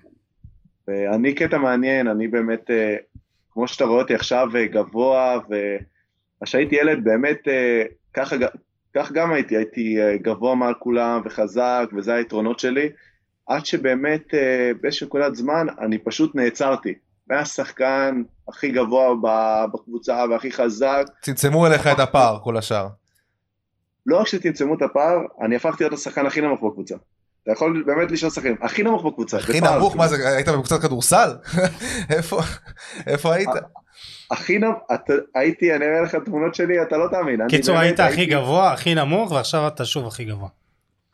[0.88, 2.70] ואני קטע מעניין, אני באמת,
[3.52, 5.40] כמו שאתה רואה אותי עכשיו גבוה,
[6.42, 7.48] וכשהייתי ילד באמת,
[8.14, 8.36] ככה,
[8.94, 12.90] כך גם הייתי, הייתי גבוה מעל כולם וחזק, וזה היתרונות שלי,
[13.48, 14.34] עד שבאמת
[14.82, 16.94] באיזושהי נקודת זמן אני פשוט נעצרתי.
[17.28, 19.10] מהשחקן הכי גבוה
[19.74, 21.04] בקבוצה והכי חזק.
[21.22, 22.88] צמצמו אליך את הפער כל השאר.
[24.06, 26.96] לא רק שצמצמו את הפער, אני הפכתי להיות השחקן הכי נמוך בקבוצה.
[27.44, 29.38] אתה יכול באמת לשאול שחקנים, הכי נמוך בקבוצה.
[29.38, 29.96] הכי נמוך?
[29.96, 31.30] מה זה, היית בקבוצת כדורסל?
[32.16, 32.40] איפה,
[33.08, 33.50] איפה היית?
[34.32, 34.78] הכי נמוך,
[35.36, 37.48] הייתי, אני אראה לך תמונות שלי, אתה לא תאמין.
[37.50, 40.50] קיצור, היית הכי גבוה, הכי נמוך, ועכשיו אתה שוב הכי גבוה.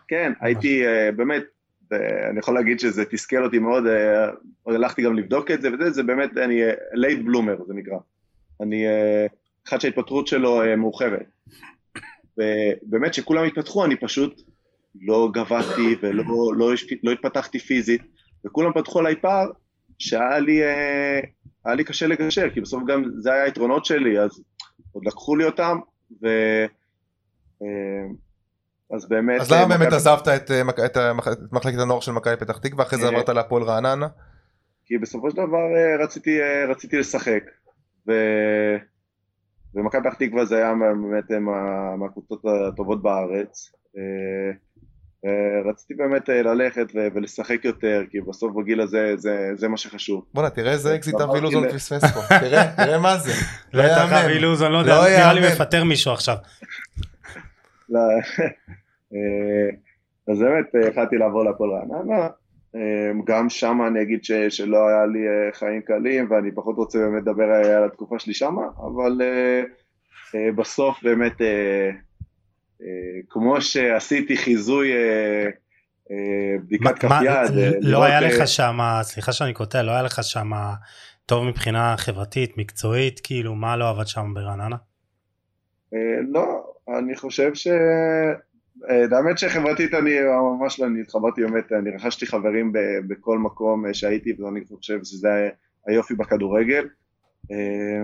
[0.08, 1.44] כן, הייתי אה, באמת
[1.92, 4.30] ואני יכול להגיד שזה תסכל אותי מאוד, אה,
[4.68, 6.62] הלכתי גם לבדוק את זה וזה, זה באמת, אני
[6.94, 7.98] late bloomer זה נקרא.
[8.62, 9.26] אני אה,
[9.68, 11.26] אחד שההתפתחות שלו אה, מאוחרת.
[12.38, 14.42] ובאמת שכולם התפתחו אני פשוט
[15.02, 16.24] לא גבהתי ולא
[16.58, 16.74] לא,
[17.04, 18.02] לא התפתחתי פיזית,
[18.46, 19.48] וכולם פתחו עליי פער
[20.00, 20.64] שהיה לי,
[21.66, 24.44] היה לי קשה לגשר, כי בסוף גם זה היה היתרונות שלי, אז
[24.92, 25.78] עוד לקחו לי אותם,
[26.24, 26.28] ו...
[28.96, 29.42] אז באמת...
[29.42, 32.58] אז למה אה, באמת עזבת את, אה, את המח- את מחלקת הנוער של מכבי פתח
[32.58, 34.08] תקווה, אחרי זה אה, עברת להפועל רעננה?
[34.86, 37.44] כי בסופו של דבר אה, רציתי, אה, רציתי לשחק.
[38.08, 38.12] ו...
[39.76, 40.74] ומכבי פתח תקווה זה היה
[41.04, 42.42] באמת אה, מה- מהקבוצות
[42.74, 43.72] הטובות בארץ.
[43.98, 44.02] אה,
[45.26, 46.86] אה, רציתי באמת אה, ללכת
[47.16, 50.24] ולשחק יותר, כי בסוף בגיל הזה זה, זה מה שחשוב.
[50.34, 53.32] בואנה תראה איזה אקזיט אבי לוזון פספס פה, תראה, תראה מה זה,
[53.74, 53.92] לא יאמן.
[54.72, 55.52] לא יודע, לא נראה לי יאמן.
[55.54, 56.36] מפטר מישהו עכשיו.
[57.90, 58.00] לא,
[59.14, 59.70] אה,
[60.28, 62.28] אז באמת אה, החלטתי לעבור להפועל רעננה,
[62.76, 65.20] אה, גם שם אני אגיד ש, שלא היה לי
[65.54, 69.22] חיים קלים ואני פחות רוצה באמת לדבר על התקופה שלי שם, אבל
[70.56, 71.42] בסוף באמת
[73.30, 74.92] כמו שעשיתי חיזוי
[76.64, 80.52] בדיקת כף יד, לא היה לך שם, סליחה שאני קוטע, לא היה לך שם
[81.26, 84.76] טוב מבחינה חברתית, מקצועית, כאילו, מה לא עבד שם ברעננה?
[86.34, 86.64] לא,
[86.98, 87.68] אני חושב ש...
[88.90, 90.12] אה, האמת שחברתית אני
[90.60, 95.00] ממש לא, אני התחברתי באמת, אני רכשתי חברים ב- בכל מקום אה, שהייתי ואני חושב
[95.04, 95.50] שזה
[95.88, 96.88] היופי בכדורגל.
[97.52, 98.04] אה,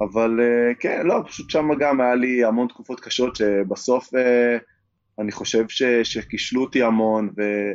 [0.00, 0.40] אבל
[0.80, 4.10] כן, לא, פשוט שם גם היה לי המון תקופות קשות שבסוף
[5.18, 7.72] אני חושב ש- שכישלו אותי המון ו-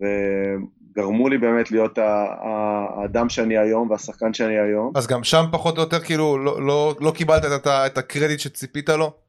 [0.00, 4.92] וגרמו לי באמת להיות האדם שאני היום והשחקן שאני היום.
[4.96, 8.88] אז גם שם פחות או יותר כאילו לא- לא לא קיבלת את את הקרדיט שציפית
[8.88, 9.27] לו?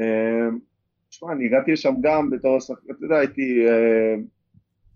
[0.00, 0.48] אה,
[1.08, 4.14] תשמע, אני הגעתי לשם גם בתור שחקן, אתה יודע, הייתי אה,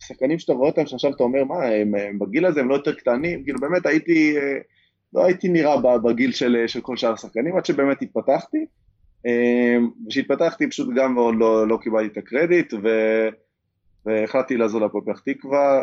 [0.01, 3.45] שחקנים שאתה רואה אותם שעכשיו אתה אומר, מה, הם, בגיל הזה הם לא יותר קטנים,
[3.45, 4.59] כאילו באמת הייתי, אה,
[5.15, 8.67] לא הייתי נראה בגיל של, של כל שאר השחקנים, עד שבאמת התפתחתי,
[9.27, 9.77] אה,
[10.07, 12.89] וכשהתפתחתי פשוט גם מאוד לא, לא קיבלתי את הקרדיט, ו,
[14.07, 15.83] והחלטתי לעזור להפועל פתח תקווה,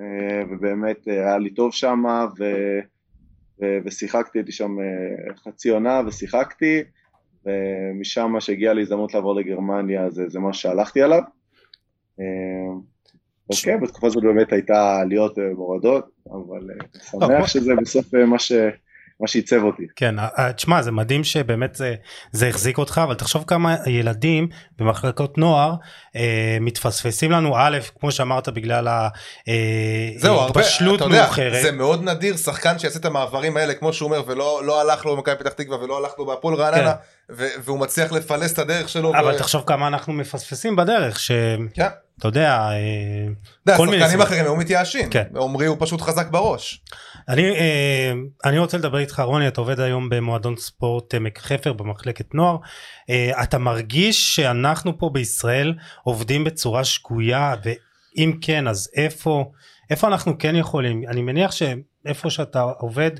[0.00, 2.04] אה, ובאמת אה, היה לי טוב שם,
[2.38, 2.44] ו,
[3.62, 6.82] ו, ושיחקתי, הייתי שם אה, חצי עונה ושיחקתי,
[7.48, 11.20] ומשם שהגיעה לי הזדמנות לעבור לגרמניה זה, זה מה שהלכתי עליו.
[12.20, 12.24] אה,
[13.52, 16.86] אז כן, בתקופה הזאת באמת הייתה עליות ומורדות, אבל אה,
[17.20, 18.52] לא, שמח שזה בסוף אה, מה, ש,
[19.20, 19.82] מה שעיצב אותי.
[19.96, 21.94] כן, אה, אה, תשמע, זה מדהים שבאמת זה,
[22.32, 25.74] זה החזיק אותך, אבל תחשוב כמה ילדים במחלקות נוער
[26.16, 28.88] אה, מתפספסים לנו, א', כמו שאמרת, בגלל
[30.24, 31.62] ההתבשלות יודע, מאוחרת.
[31.62, 35.16] זה מאוד נדיר שחקן שיעשה את המעברים האלה כמו שהוא אומר ולא לא הלך לו
[35.16, 39.10] במכבי פתח תקווה ולא הלך לו בהפועל רעננה ו- והוא מצליח לפלס את הדרך שלו.
[39.10, 41.88] אבל ו- תחשוב כמה אנחנו מפספסים בדרך, שאתה כן.
[42.24, 42.68] יודע,
[43.68, 44.22] אה, כל מיני שחקנים.
[44.22, 45.10] אחרים היו מתייאשים.
[45.10, 45.24] כן.
[45.36, 46.82] עמרי הוא פשוט חזק בראש.
[47.28, 48.12] אני, אה,
[48.44, 52.56] אני רוצה לדבר איתך רוני אתה עובד היום במועדון ספורט עמק חפר במחלקת נוער
[53.10, 59.50] אה, אתה מרגיש שאנחנו פה בישראל עובדים בצורה שגויה ואם כן אז איפה
[59.90, 63.10] איפה אנחנו כן יכולים אני מניח שאיפה שאתה עובד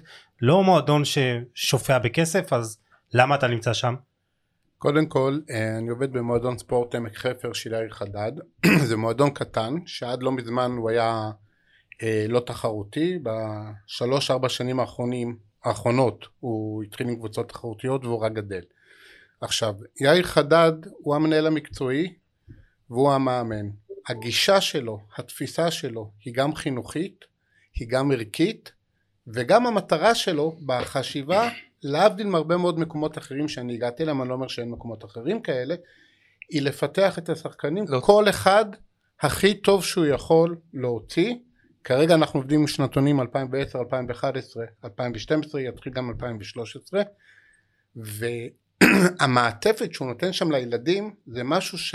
[0.42, 2.78] לא מועדון ששופע בכסף אז
[3.12, 3.94] למה אתה נמצא שם
[4.78, 8.32] קודם כל, אה, אני עובד במועדון ספורט עמק חפר של יאיר חדד.
[8.88, 11.30] זה מועדון קטן, שעד לא מזמן הוא היה
[12.02, 13.18] אה, לא תחרותי.
[13.22, 18.62] בשלוש ארבע שנים האחרונים, האחרונות הוא התחיל עם קבוצות תחרותיות והוא רק גדל.
[19.40, 22.14] עכשיו, יאיר חדד הוא המנהל המקצועי
[22.90, 23.66] והוא המאמן.
[24.08, 27.24] הגישה שלו, התפיסה שלו, היא גם חינוכית,
[27.74, 28.72] היא גם ערכית,
[29.26, 31.48] וגם המטרה שלו בחשיבה
[31.82, 35.74] להבדיל מהרבה מאוד מקומות אחרים שאני הגעתי אליהם, אני לא אומר שאין מקומות אחרים כאלה,
[36.50, 38.00] היא לפתח את השחקנים, לא.
[38.00, 38.64] כל אחד
[39.20, 41.34] הכי טוב שהוא יכול להוציא.
[41.84, 47.02] כרגע אנחנו עובדים עם שנתונים 2010, 2011, 2012, יתחיל גם 2013,
[48.80, 51.94] והמעטפת שהוא נותן שם לילדים זה משהו ש...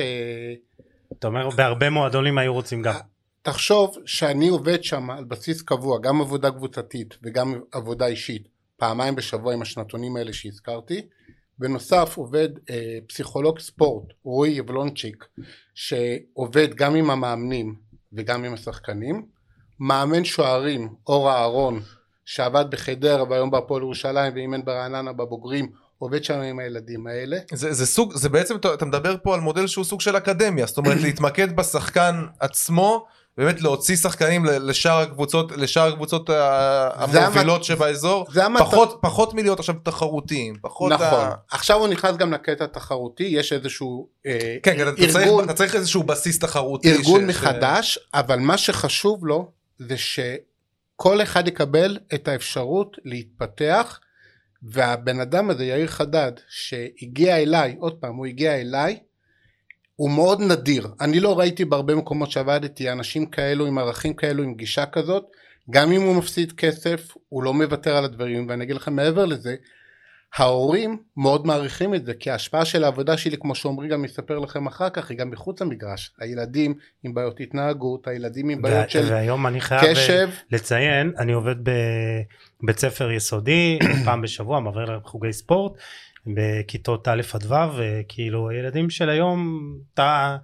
[1.19, 2.93] אתה אומר בהרבה מועדונים היו רוצים גם
[3.41, 8.47] תחשוב שאני עובד שם על בסיס קבוע, גם עבודה קבוצתית וגם עבודה אישית,
[8.77, 11.01] פעמיים בשבוע עם השנתונים האלה שהזכרתי.
[11.59, 15.25] בנוסף עובד אה, פסיכולוג ספורט, רועי יבלונצ'יק,
[15.73, 17.75] שעובד גם עם המאמנים
[18.13, 19.25] וגם עם השחקנים.
[19.79, 21.81] מאמן שוערים, אור אהרון,
[22.25, 27.37] שעבד בחדרה והיום בהפועל ירושלים ואימן ברעננה בבוגרים, עובד שם עם הילדים האלה.
[27.53, 30.77] זה, זה סוג זה בעצם אתה מדבר פה על מודל שהוא סוג של אקדמיה זאת
[30.77, 33.05] אומרת להתמקד בשחקן עצמו
[33.37, 36.29] באמת להוציא שחקנים לשאר הקבוצות לשאר הקבוצות
[36.95, 38.65] המובילות שבאזור זה המטרה.
[38.65, 41.05] פחות פחות מלהיות עכשיו תחרותיים פחות נכון.
[41.07, 41.31] ה...
[41.51, 45.53] עכשיו הוא נכנס גם לקטע התחרותי, יש איזשהו אה, כן, כן, אתה, צריך, ארגון, אתה
[45.53, 51.97] צריך איזשהו בסיס תחרותי ארגון ש- מחדש, אבל מה שחשוב לו זה שכל אחד יקבל
[52.13, 53.99] את האפשרות להתפתח,
[54.63, 58.97] והבן אדם הזה, יאיר חדד, שהגיע אליי, עוד פעם, הוא הגיע אליי,
[59.95, 60.87] הוא מאוד נדיר.
[61.01, 65.23] אני לא ראיתי בהרבה מקומות שעבדתי אנשים כאלו עם ערכים כאלו, עם גישה כזאת.
[65.69, 69.55] גם אם הוא מפסיד כסף, הוא לא מוותר על הדברים, ואני אגיד לכם מעבר לזה,
[70.37, 74.67] ההורים מאוד מעריכים את זה כי ההשפעה של העבודה שלי כמו שעמרי גם יספר לכם
[74.67, 76.73] אחר כך היא גם מחוץ למגרש הילדים
[77.03, 81.55] עם בעיות התנהגות הילדים עם בעיות של והיום אני חייב קשב לציין אני עובד
[82.63, 85.73] בבית ספר יסודי פעם בשבוע מעבר לחוגי ספורט
[86.27, 89.61] בכיתות א' עד ו' וכאילו הילדים של היום
[89.93, 90.37] אתה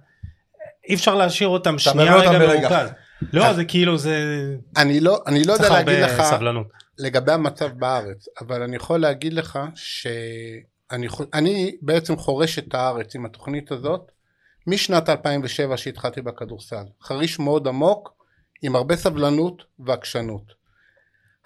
[0.88, 2.38] אי אפשר להשאיר אותם שנייה רגע.
[2.38, 2.90] מרוכז.
[3.32, 6.66] לא זה כאילו זה אני לא אני לא יודע צריך להגיד הרבה לך סבלנות.
[7.00, 13.26] לגבי המצב בארץ אבל אני יכול להגיד לך שאני אני בעצם חורש את הארץ עם
[13.26, 14.10] התוכנית הזאת
[14.66, 16.84] משנת 2007 שהתחלתי בכדורסל.
[17.02, 18.14] חריש מאוד עמוק
[18.62, 20.52] עם הרבה סבלנות ועקשנות.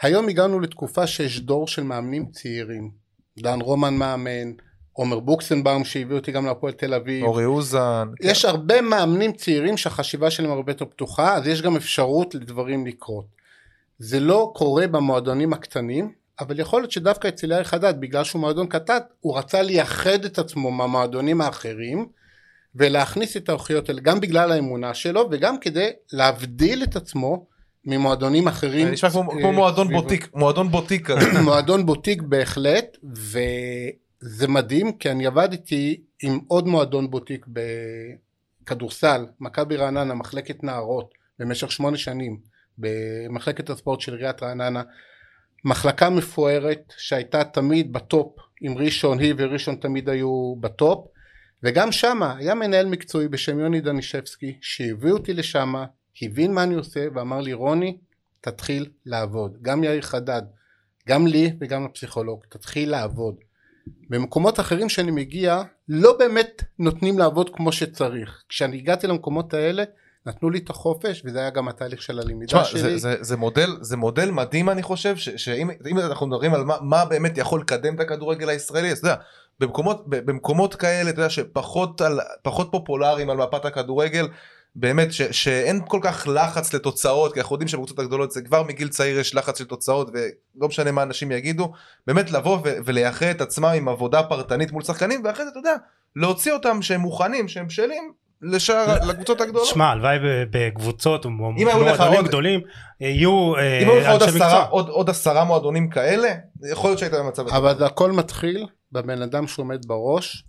[0.02, 2.90] היום הגענו לתקופה שיש דור של מאמנים צעירים.
[3.38, 4.52] דן רומן מאמן
[4.92, 7.24] עומר בוקסנבאום שהביא אותי גם להפועל תל אביב.
[7.24, 8.08] אורי אוזן.
[8.20, 13.26] יש הרבה מאמנים צעירים שהחשיבה שלהם הרבה יותר פתוחה אז יש גם אפשרות לדברים לקרות
[13.98, 18.66] זה לא קורה במועדונים הקטנים אבל יכול להיות שדווקא אצל יאיר חדד בגלל שהוא מועדון
[18.66, 22.08] קטן הוא רצה לייחד את עצמו מהמועדונים האחרים
[22.74, 27.46] ולהכניס את האיכויות האלה גם בגלל האמונה שלו וגם כדי להבדיל את עצמו
[27.84, 29.92] ממועדונים אחרים זה נשמע כמו אה, כמו מועדון.
[29.92, 31.40] בוטיק, מועדון בוטיק כזה.
[31.44, 37.46] מועדון בוטיק בהחלט וזה מדהים כי אני עבדתי עם עוד מועדון בוטיק
[38.64, 44.82] בכדורסל מכבי רעננה מחלקת נערות במשך שמונה שנים במחלקת הספורט של עיריית רעננה
[45.64, 51.06] מחלקה מפוארת שהייתה תמיד בטופ עם ראשון היא וראשון תמיד היו בטופ
[51.62, 55.86] וגם שמה היה מנהל מקצועי בשם יוני דנישבסקי שהביא אותי לשמה
[56.22, 57.98] הבין מה אני עושה ואמר לי רוני
[58.40, 59.58] תתחיל לעבוד.
[59.62, 60.42] גם יאיר חדד
[61.08, 63.34] גם לי וגם לפסיכולוג תתחיל לעבוד.
[64.10, 68.42] במקומות אחרים שאני מגיע לא באמת נותנים לעבוד כמו שצריך.
[68.48, 69.84] כשאני הגעתי למקומות האלה
[70.26, 72.80] נתנו לי את החופש וזה היה גם התהליך של הלמידה תשמע, שלי.
[72.80, 76.64] זה, זה, זה מודל זה מודל מדהים אני חושב ש- שאם אם אנחנו מדברים על
[76.64, 79.16] מה, מה באמת יכול לקדם את הכדורגל הישראלי אז אתה יודע
[79.60, 84.28] במקומות במקומות כאלה אתה יודע שפחות על פחות פופולריים על מפת הכדורגל
[84.76, 88.88] באמת ש, שאין כל כך לחץ לתוצאות כי אנחנו יודעים שבקבוצות הגדולות זה כבר מגיל
[88.88, 91.72] צעיר יש לחץ של תוצאות ולא משנה מה אנשים יגידו
[92.06, 95.74] באמת לבוא ו- ולייחד את עצמם עם עבודה פרטנית מול שחקנים ואחרי זה אתה יודע
[96.16, 98.12] להוציא אותם שהם מוכנים שהם בשלים
[98.42, 99.66] לשאר לקבוצות הגדולות.
[99.66, 100.18] שמע הלוואי
[100.50, 102.60] בקבוצות אם היו לך מועדונים גדולים
[103.00, 104.64] יהיו אה, אם היו לך עוד אנשי עשרה, מקצוע.
[104.70, 106.28] עוד, עוד עשרה מועדונים כאלה,
[106.70, 107.56] יכול להיות שהיית במצב הזה.
[107.56, 110.44] אבל הכל מתחיל בבן אדם שעומד בראש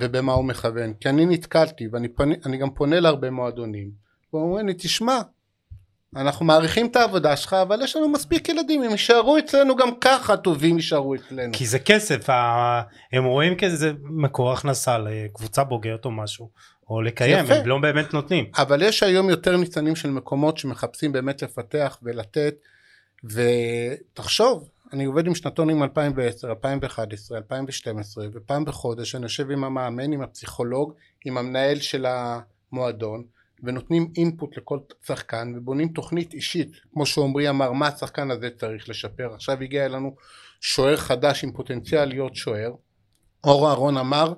[0.00, 3.90] ובמה הוא מכוון כי אני נתקלתי ואני פני, אני גם פונה להרבה מועדונים
[4.32, 5.20] ואומרים לי תשמע
[6.16, 10.36] אנחנו מעריכים את העבודה שלך אבל יש לנו מספיק ילדים הם יישארו אצלנו גם ככה
[10.36, 12.28] טובים יישארו אצלנו כי זה כסף
[13.12, 16.50] הם רואים כזה מקור הכנסה לקבוצה בוגרת או משהו
[16.90, 17.54] או לקיים יפה.
[17.54, 18.44] הם לא באמת נותנים.
[18.58, 22.54] אבל יש היום יותר ניצנים של מקומות שמחפשים באמת לפתח ולתת
[23.24, 30.22] ותחשוב אני עובד עם שנתונים 2010, 2011, 2012 ופעם בחודש אני יושב עם המאמן, עם
[30.22, 30.92] הפסיכולוג,
[31.24, 33.24] עם המנהל של המועדון
[33.62, 39.34] ונותנים אינפוט לכל שחקן ובונים תוכנית אישית כמו שעמרי אמר מה השחקן הזה צריך לשפר
[39.34, 40.16] עכשיו הגיע אלינו
[40.60, 42.72] שוער חדש עם פוטנציאל להיות שוער
[43.44, 44.32] אור אהרון אמר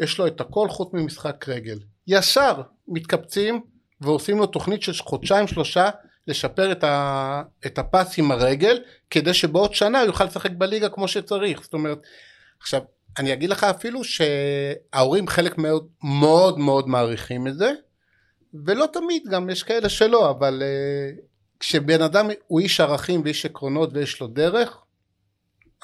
[0.00, 1.78] יש לו את הכל חוץ ממשחק רגל.
[2.06, 3.60] ישר מתקבצים
[4.00, 5.90] ועושים לו תוכנית של חודשיים שלושה
[6.26, 8.78] לשפר את, ה, את הפס עם הרגל
[9.10, 11.62] כדי שבעוד שנה הוא יוכל לשחק בליגה כמו שצריך.
[11.62, 11.98] זאת אומרת
[12.60, 12.82] עכשיו
[13.18, 17.72] אני אגיד לך אפילו שההורים חלק מאוד מאוד מאוד מעריכים את זה
[18.64, 21.20] ולא תמיד גם יש כאלה שלא אבל uh,
[21.60, 24.78] כשבן אדם הוא איש ערכים ואיש עקרונות ויש לו דרך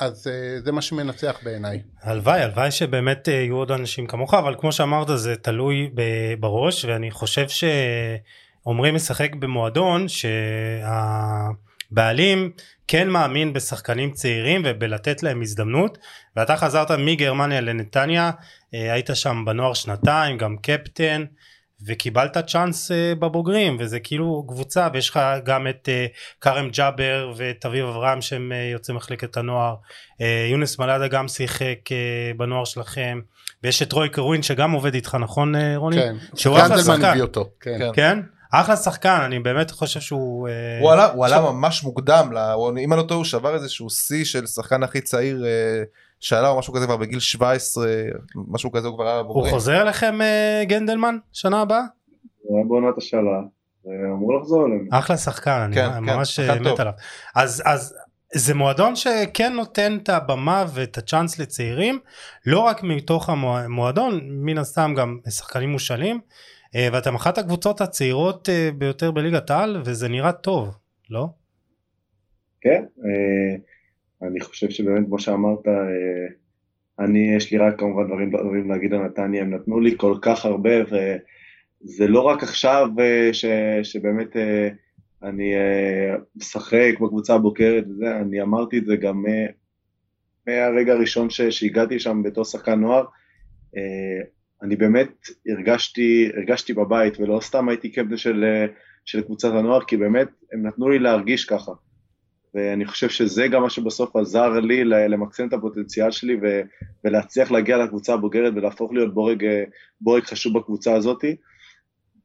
[0.01, 0.30] אז uh,
[0.64, 1.82] זה מה שמנצח בעיניי.
[2.03, 5.90] הלוואי הלוואי שבאמת אה, יהיו עוד אנשים כמוך אבל כמו שאמרת זה תלוי
[6.40, 10.07] בראש ואני חושב שעומרי משחק במועדון
[11.90, 12.51] שהבעלים
[12.88, 15.99] כן מאמין בשחקנים צעירים ובלתת להם הזדמנות
[16.36, 18.30] ואתה חזרת מגרמניה לנתניה
[18.74, 21.24] אה, היית שם בנוער שנתיים גם קפטן
[21.87, 26.07] וקיבלת צ'אנס אה, בבוגרים וזה כאילו קבוצה ויש לך גם את אה,
[26.41, 29.74] כרם ג'אבר ואת אביב אברהם שהם אה, יוצאי מחלקת הנוער
[30.51, 31.78] יונס מלאדה גם שיחק
[32.37, 33.20] בנוער שלכם
[33.62, 35.97] ויש את רוי קרווין שגם עובד איתך נכון רוני?
[35.97, 37.05] כן שהוא אחלה שחקן.
[37.05, 37.78] הביא אותו כן.
[37.78, 37.91] כן.
[37.95, 38.18] כן?
[38.53, 40.49] אחלה שחקן אני באמת חושב שהוא
[40.80, 43.91] הוא עלה, הוא עלה ממש מוקדם, לה- הוא- אם אני לא טועה הוא שבר איזשהו
[43.91, 45.83] שיא של שחקן הכי צעיר אה,
[46.23, 47.87] שעלה או משהו כזה כבר בגיל 17,
[48.35, 49.53] משהו כזה הוא כבר היה הוא בבוגרים.
[49.55, 51.83] חוזר אליכם אה, גנדלמן שנה הבאה?
[52.43, 53.41] הוא היה בעונת השאלה,
[53.85, 54.85] ואמור לחזור אלינו.
[54.91, 56.81] אחלה שחקן אני כן, ממש כן, אה, שחקן מת טוב.
[56.81, 56.93] עליו
[57.35, 57.95] אז אז
[58.35, 61.99] זה מועדון שכן נותן את הבמה ואת הצ'אנס לצעירים
[62.47, 66.20] לא רק מתוך המועדון מן הסתם גם שחקנים מושאלים
[66.75, 70.79] אה, ואתם אחת הקבוצות הצעירות אה, ביותר בליגת העל וזה נראה טוב
[71.11, 71.29] לא?
[72.61, 73.57] כן, אה,
[74.23, 76.27] אני חושב שבאמת כמו שאמרת, אה,
[76.99, 80.45] אני, יש לי רק כמובן דברים דברים להגיד על נתניה, הם נתנו לי כל כך
[80.45, 83.45] הרבה, וזה לא רק עכשיו אה, ש,
[83.83, 84.68] שבאמת אה,
[85.23, 85.55] אני
[86.37, 89.25] משחק בקבוצה הבוקרת וזה, אני אמרתי את זה גם
[90.47, 93.05] מהרגע הראשון ש, שהגעתי שם בתור שחקן נוער,
[94.62, 98.45] אני באמת הרגשתי, הרגשתי בבית, ולא סתם הייתי קפטן של,
[99.05, 101.73] של קבוצת הנוער, כי באמת הם נתנו לי להרגיש ככה.
[102.55, 106.61] ואני חושב שזה גם מה שבסוף עזר לי למקסם את הפוטנציאל שלי ו,
[107.05, 109.46] ולהצליח להגיע לקבוצה הבוגרת ולהפוך להיות בורג,
[110.00, 111.24] בורג חשוב בקבוצה הזאת.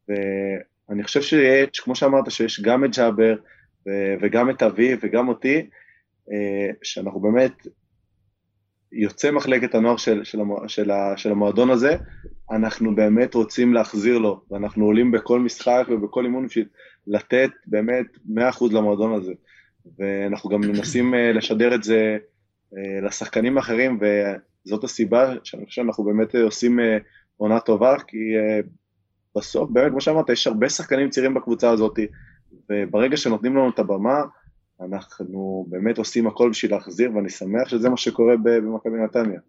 [0.09, 3.36] ואני חושב שיש, כמו שאמרת, שיש גם את ג'אבר
[4.21, 5.69] וגם את אבי וגם אותי,
[6.32, 7.67] אה, שאנחנו באמת
[8.91, 11.97] יוצא מחלקת הנוער של, של, של, של המועדון הזה,
[12.51, 16.67] אנחנו באמת רוצים להחזיר לו, ואנחנו עולים בכל משחק ובכל אימון בשביל
[17.07, 18.39] לתת באמת 100%
[18.71, 19.34] למועדון הזה.
[20.00, 22.18] ואנחנו גם מנסים אה, לשדר את זה
[22.78, 26.80] אה, לשחקנים האחרים, וזאת הסיבה שאני חושב שאנחנו באמת אה, עושים
[27.38, 28.18] עונה טובה, כי
[29.38, 32.00] בסוף, באמת, כמו שאמרת, יש הרבה שחקנים צעירים בקבוצה הזאת,
[32.70, 34.22] וברגע שנותנים לנו את הבמה,
[34.82, 39.40] אנחנו באמת עושים הכל בשביל להחזיר, ואני שמח שזה מה שקורה במכבי נתניה.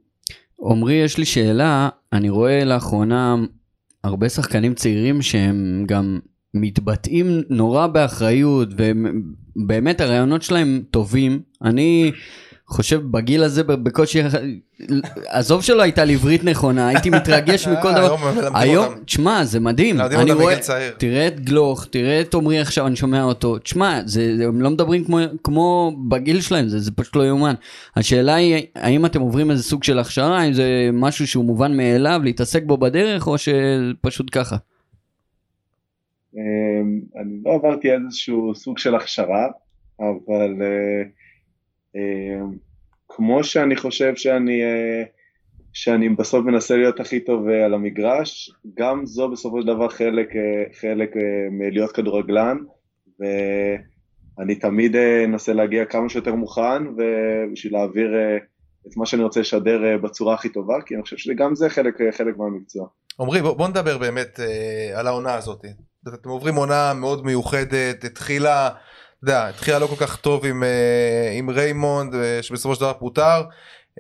[0.60, 3.36] עמרי, יש לי שאלה, אני רואה לאחרונה
[4.04, 6.18] הרבה שחקנים צעירים שהם גם
[6.54, 11.40] מתבטאים נורא באחריות ובאמת הרעיונות שלהם טובים.
[11.62, 12.12] אני
[12.68, 14.20] חושב בגיל הזה בקושי
[15.26, 18.16] עזוב שלא הייתה לי עברית נכונה הייתי מתרגש מכל דבר.
[18.54, 20.00] היום תשמע זה מדהים.
[20.00, 20.56] אני רואה
[20.98, 23.58] תראה את גלוך תראה את עמרי עכשיו אני שומע אותו.
[23.58, 24.00] תשמע
[24.46, 27.54] הם לא מדברים כמו, כמו בגיל שלהם זה, זה פשוט לא יאומן.
[27.96, 30.42] השאלה היא האם אתם עוברים איזה סוג של הכשרה?
[30.42, 34.56] אם זה משהו שהוא מובן מאליו להתעסק בו בדרך או שפשוט ככה.
[36.36, 39.48] אמ, אני לא עברתי איזשהו סוג של הכשרה,
[40.00, 41.02] אבל אה,
[41.94, 42.56] אמ,
[43.08, 45.02] כמו שאני חושב שאני, אה,
[45.72, 50.28] שאני בסוף מנסה להיות הכי טוב אה, על המגרש, גם זו בסופו של דבר חלק,
[50.80, 51.10] חלק
[51.50, 52.56] מלהיות כדורגלן,
[53.20, 58.10] ואני תמיד אנסה להגיע כמה שיותר מוכן, ובשביל להעביר
[58.86, 62.36] את מה שאני רוצה לשדר בצורה הכי טובה, כי אני חושב שגם זה חלק, חלק
[62.36, 62.88] מהמקצוע.
[63.20, 64.40] עמרי בוא, בוא נדבר באמת
[64.94, 65.64] על העונה הזאת.
[66.06, 68.76] אתם עוברים עונה מאוד מיוחדת, התחילה, אתה
[69.22, 73.42] יודע, התחילה לא כל כך טוב עם, אה, עם ריימונד, אה, שבסופו של דבר פוטר,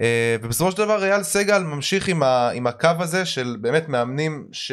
[0.00, 4.46] אה, ובסופו של דבר אייל סגל ממשיך עם, ה, עם הקו הזה של באמת מאמנים
[4.52, 4.72] ש,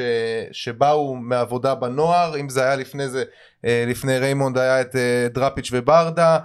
[0.52, 3.24] שבאו מעבודה בנוער, אם זה היה לפני זה,
[3.64, 4.96] לפני ריימונד היה את
[5.34, 6.40] דראפיץ' וברדה,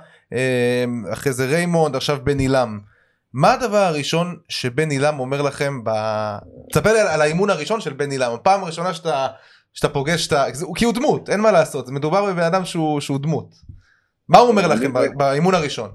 [1.13, 2.79] אחרי זה ריימונד, עכשיו בן עילם.
[3.33, 5.91] מה הדבר הראשון שבן עילם אומר לכם ב...
[6.73, 9.29] תספר לי על, על האימון הראשון של בן עילם, הפעם הראשונה שאתה
[9.73, 10.45] שאתה פוגש את ה...
[10.75, 13.55] כי הוא דמות, אין מה לעשות, מדובר בבן אדם שהוא, שהוא דמות.
[14.29, 15.91] מה הוא אומר לכם באימון הראשון?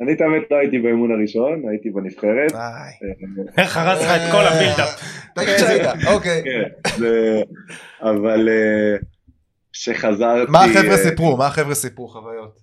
[0.00, 2.52] אני תמיד לא הייתי באימון הראשון, הייתי בנבחרת.
[3.58, 5.02] איך הרס לך את כל הבילדאפ.
[5.34, 6.42] תגיד שהיית, אוקיי.
[6.42, 7.02] כן,
[8.02, 8.96] אבל אה,
[9.72, 10.52] שחזרתי...
[10.52, 11.36] מה החבר'ה אה, סיפרו?
[11.36, 12.58] מה החבר'ה סיפרו חוויות?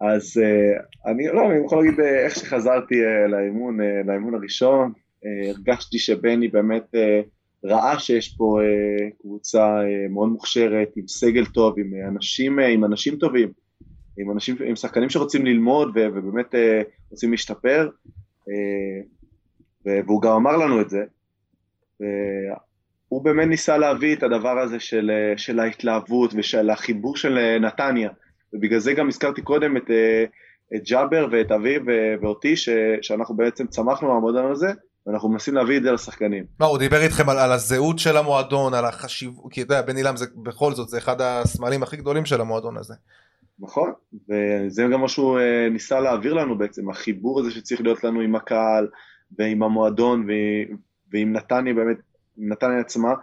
[0.00, 2.94] אז אה, אני לא, אני יכול להגיד איך שחזרתי
[3.28, 4.92] לאימון, לאימון הראשון,
[5.48, 6.94] הרגשתי שבני באמת
[7.64, 12.84] ראה שיש פה אה, קבוצה אה, מאוד מוכשרת, עם סגל טוב, עם אנשים, אה, עם
[12.84, 13.52] אנשים טובים,
[14.18, 16.54] עם, אנשים, עם שחקנים שרוצים ללמוד ובאמת
[17.10, 17.88] רוצים להשתפר,
[19.84, 21.04] והוא גם אמר לנו את זה.
[23.08, 28.10] הוא באמת ניסה להביא את הדבר הזה של, של ההתלהבות ושל החיבור של נתניה,
[28.52, 29.90] ובגלל זה גם הזכרתי קודם את,
[30.76, 31.82] את ג'אבר ואת אביב
[32.22, 32.68] ואותי, ש,
[33.02, 34.72] שאנחנו בעצם צמחנו מהמודל הזה,
[35.06, 36.44] ואנחנו מנסים להביא את זה לשחקנים.
[36.60, 39.96] מה, הוא דיבר איתכם על, על הזהות של המועדון, על החשיבות, כי אתה יודע, בן
[39.96, 42.94] אילם זה בכל זאת, זה אחד הסמלים הכי גדולים של המועדון הזה.
[43.58, 43.92] נכון,
[44.28, 48.34] וזה גם מה שהוא אה, ניסה להעביר לנו בעצם, החיבור הזה שצריך להיות לנו עם
[48.34, 48.88] הקהל
[49.38, 50.32] ועם המועדון ו...
[51.12, 51.96] ועם נתניה באמת,
[52.36, 53.14] עם נתניה עצמה,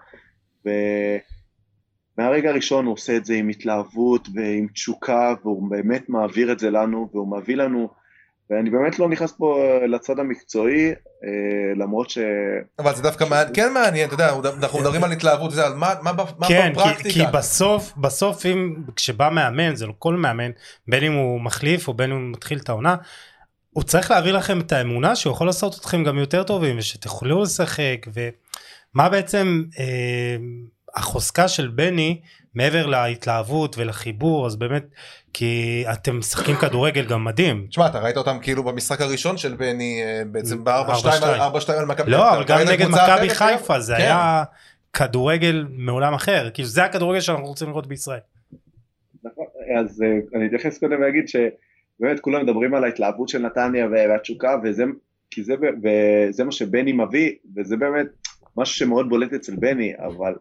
[0.66, 6.70] ומהרגע הראשון הוא עושה את זה עם התלהבות ועם תשוקה, והוא באמת מעביר את זה
[6.70, 7.90] לנו, והוא מביא לנו
[8.50, 10.94] ואני באמת לא נכנס פה לצד המקצועי, אה,
[11.76, 12.18] למרות ש...
[12.80, 15.94] אבל זה דווקא מעניין, כן מעניין, אתה יודע, אנחנו מדברים על התלהבות, זה על מה,
[16.48, 17.10] כן, בפרקטיקה.
[17.10, 20.52] כי, כי בסוף, בסוף אם, כשבא מאמן, זה לא כל מאמן,
[20.88, 22.96] בין אם הוא מחליף או בין אם הוא מתחיל את העונה,
[23.70, 28.08] הוא צריך להביא לכם את האמונה שהוא יכול לעשות אתכם גם יותר טובים ושתוכלו לשחק
[28.14, 30.36] ומה בעצם אה,
[30.96, 32.22] החוזקה של בני
[32.56, 34.86] מעבר להתלהבות ולחיבור אז באמת
[35.34, 37.68] כי אתם משחקים כדורגל גם מדהים.
[37.70, 42.34] תשמע אתה ראית אותם כאילו במשחק הראשון של בני אה, בעצם ב-4-2 על מכבי לא
[42.34, 44.02] אבל גם נגד מכבי חיפה זה כן.
[44.02, 44.44] היה
[44.94, 48.20] כדורגל מעולם אחר כאילו זה הכדורגל שאנחנו רוצים לראות בישראל.
[49.24, 49.46] נכון
[49.80, 54.84] אז אה, אני אתייחס קודם ואגיד שבאמת כולם מדברים על ההתלהבות של נתניה והתשוקה וזה
[55.32, 58.08] כי זה, וזה מה שבני מביא, וזה באמת
[58.58, 60.34] משהו שמאוד בולט אצל בני, אבל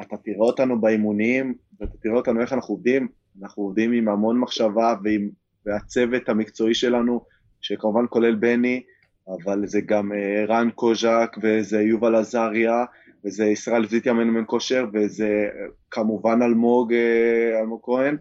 [0.00, 3.08] אתה תראה אותנו באימונים, ואתה תראה אותנו איך אנחנו עובדים,
[3.42, 5.30] אנחנו עובדים עם המון מחשבה ועם,
[5.66, 7.20] והצוות המקצועי שלנו,
[7.60, 8.82] שכמובן כולל בני,
[9.28, 12.84] אבל זה גם אה, רן קוז'ק, וזה יובל עזריה,
[13.24, 18.16] וזה ישראל זיטיה מנמן כושר, וזה אה, כמובן אלמוג, אה, אלמוג כהן,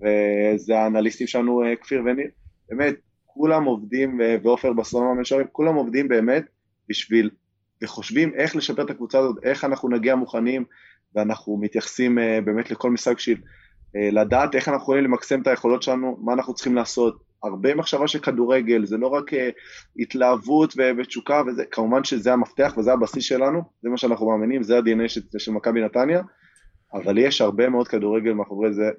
[0.00, 2.28] וזה האנליסטים שלנו כפיר וניר.
[2.68, 2.94] באמת,
[3.26, 6.44] כולם עובדים, ועופר בסון המשוררים, כולם עובדים באמת
[6.88, 7.30] בשביל,
[7.82, 10.64] וחושבים איך לשפר את הקבוצה הזאת, איך אנחנו נגיע מוכנים,
[11.14, 13.38] ואנחנו מתייחסים באמת לכל משחק בשביל
[13.94, 18.18] לדעת איך אנחנו יכולים למקסם את היכולות שלנו, מה אנחנו צריכים לעשות, הרבה מחשבה של
[18.18, 19.36] כדורגל, זה לא רק uh,
[19.98, 25.08] התלהבות ותשוקה, וזה, כמובן שזה המפתח וזה הבסיס שלנו, זה מה שאנחנו מאמינים, זה ה-DNA
[25.08, 26.22] של, של מכבי נתניה,
[26.94, 28.90] אבל יש הרבה מאוד כדורגל מאחורי זה,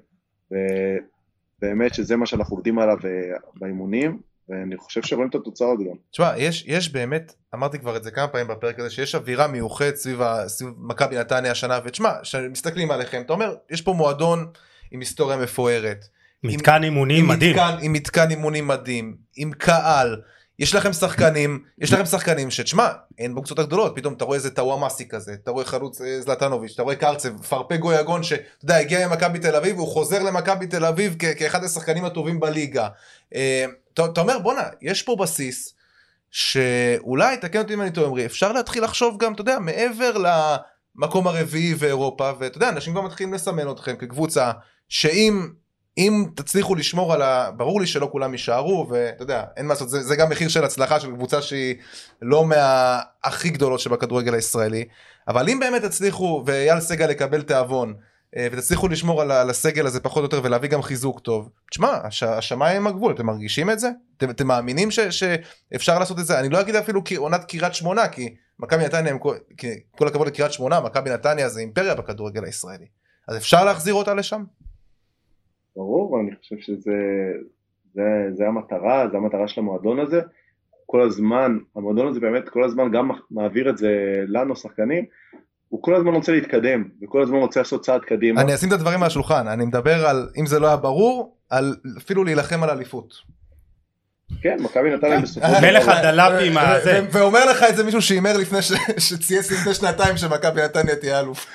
[0.50, 5.96] ובאמת שזה מה שאנחנו עובדים עליו אה, באימונים, ואני חושב שרואים את התוצאות גם.
[6.10, 9.96] תשמע, יש, יש באמת, אמרתי כבר את זה כמה פעמים בפרק הזה, שיש אווירה מיוחדת
[9.96, 14.46] סביב, סביב מכבי נתניה השנה, ותשמע, כשמסתכלים עליכם, אתה אומר, יש פה מועדון
[14.90, 16.04] עם היסטוריה מפוארת.
[16.42, 17.56] מתקן אימונים מדהים.
[17.56, 20.20] מתקן, עם מתקן אימונים מדהים, עם קהל.
[20.58, 22.88] יש לכם שחקנים, יש לכם שחקנים שתשמע,
[23.18, 26.82] אין בקבוצות הגדולות, פתאום אתה רואה איזה טוואמאסי כזה, אתה רואה חלוץ אה, זלטנוביץ', אתה
[26.82, 31.16] רואה קרצב, פרפגו יגון שאתה יודע, הגיע ממכבי תל אביב, והוא חוזר למכבי תל אביב
[31.38, 32.88] כאחד השחקנים הטובים בליגה.
[34.04, 35.74] אתה אומר בואנה, יש פה בסיס,
[36.30, 40.16] שאולי, תקן אותי אם אני טועה, אפשר להתחיל לחשוב גם, אתה יודע, מעבר
[40.96, 44.52] למקום הרביעי ואירופה, ואתה יודע, אנשים כבר מתחילים לסמן אתכם כקבוצה,
[44.88, 45.48] שאם
[45.98, 47.50] אם תצליחו לשמור על ה...
[47.50, 50.64] ברור לי שלא כולם יישארו ואתה יודע אין מה לעשות זה, זה גם מחיר של
[50.64, 51.74] הצלחה של קבוצה שהיא
[52.22, 54.84] לא מהכי גדולות שבכדורגל הישראלי
[55.28, 57.94] אבל אם באמת תצליחו ואייל סגל יקבל תיאבון
[58.38, 62.22] ותצליחו לשמור על, על הסגל הזה פחות או יותר ולהביא גם חיזוק טוב תשמע הש,
[62.22, 66.40] השמיים הם הגבול אתם מרגישים את זה אתם, אתם מאמינים ש, שאפשר לעשות את זה
[66.40, 69.36] אני לא אגיד אפילו עונת קריית שמונה כי מכבי נתניה עם כל,
[69.90, 72.86] כל הכבוד לקריית שמונה מכבי נתניה זה אימפריה בכדורגל הישראלי
[73.28, 74.44] אז אפשר להחזיר אותה לשם.
[75.76, 76.92] ברור, אני חושב שזה
[77.96, 80.20] זה, זה המטרה, זה המטרה של המועדון הזה.
[80.86, 85.04] כל הזמן, המועדון הזה באמת כל הזמן גם מעביר את זה לנו, שחקנים,
[85.68, 88.40] הוא כל הזמן רוצה להתקדם, וכל הזמן רוצה לעשות צעד קדימה.
[88.40, 91.76] אני אשים את הדברים על השולחן, אני מדבר על, אם זה לא היה ברור, על
[91.98, 93.14] אפילו להילחם על אליפות.
[94.42, 95.68] כן, מכבי נתניה בסופו של דבר.
[95.70, 97.06] מלך הדלפים הזה.
[97.12, 98.58] ואומר לך את זה מישהו שהימר לפני,
[99.08, 101.46] שצייס לפני שנתיים שמכבי נתניה תהיה אלוף.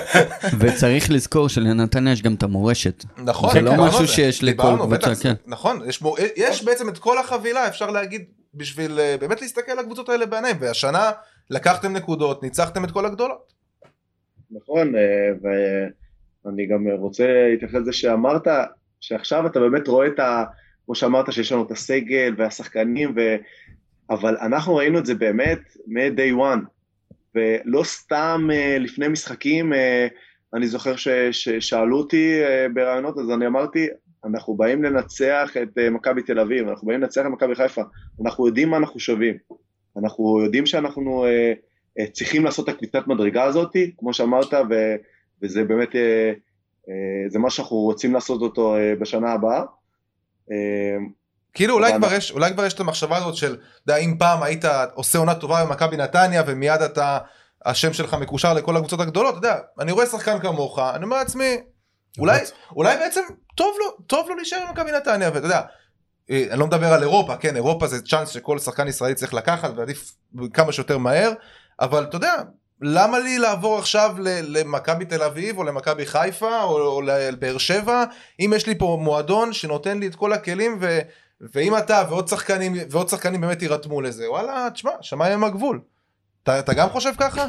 [0.60, 3.04] וצריך לזכור שלנתניה יש גם את המורשת.
[3.16, 3.52] נכון.
[3.52, 5.34] זה לא משהו שיש לכל קבוצה, כן.
[5.46, 5.80] נכון,
[6.36, 10.56] יש בעצם את כל החבילה, אפשר להגיד, בשביל אה, באמת להסתכל על הקבוצות האלה בעיניים,
[10.60, 11.10] והשנה
[11.50, 13.55] לקחתם נקודות, ניצחתם את כל הגדולות.
[14.56, 15.30] נכון, אה,
[16.44, 18.48] ואני גם רוצה להתייחס לזה שאמרת,
[19.00, 20.44] שעכשיו אתה באמת רואה את ה...
[20.84, 23.36] כמו שאמרת שיש לנו את הסגל והשחקנים, ו...
[24.10, 26.60] אבל אנחנו ראינו את זה באמת מ-day one,
[27.34, 29.76] ולא סתם uh, לפני משחקים, uh,
[30.54, 30.94] אני זוכר
[31.30, 32.40] ששאלו אותי
[32.74, 33.88] ברעיונות, אז אני אמרתי,
[34.24, 37.82] אנחנו באים לנצח את מכבי תל אביב, אנחנו באים לנצח את מכבי חיפה,
[38.24, 39.36] אנחנו יודעים מה אנחנו שווים,
[39.96, 41.26] אנחנו יודעים שאנחנו
[42.12, 44.94] צריכים לעשות את הקביצת מדרגה הזאת, כמו שאמרת, ו,
[45.42, 46.90] וזה באמת, uh, uh,
[47.28, 49.62] זה מה שאנחנו רוצים לעשות אותו בשנה הבאה.
[51.56, 54.64] כאילו אולי כבר יש אולי כבר יש את המחשבה הזאת של יודע, אם פעם היית
[54.94, 57.18] עושה עונה טובה במכבי נתניה ומיד אתה
[57.64, 61.56] השם שלך מקושר לכל הקבוצות הגדולות אתה יודע אני רואה שחקן כמוך אני אומר לעצמי
[62.18, 62.40] אולי
[62.70, 63.20] אולי בעצם
[63.54, 65.60] טוב לו טוב לו להישאר במכבי נתניה ואתה יודע
[66.30, 69.70] אה, אני לא מדבר על אירופה כן אירופה זה צ'אנס שכל שחקן ישראלי צריך לקחת
[69.76, 70.12] ועדיף
[70.52, 71.32] כמה שיותר מהר
[71.80, 72.34] אבל אתה יודע
[72.82, 74.16] למה לי לעבור עכשיו
[74.48, 78.04] למכבי תל אביב או למכבי חיפה או, או לבאר שבע
[78.40, 80.98] אם יש לי פה מועדון שנותן לי את כל הכלים ו,
[81.40, 85.80] ואם אתה ועוד שחקנים ועוד שחקנים באמת יירתמו לזה וואלה תשמע שמיים הם הגבול.
[86.42, 87.46] אתה, אתה גם חושב ככה?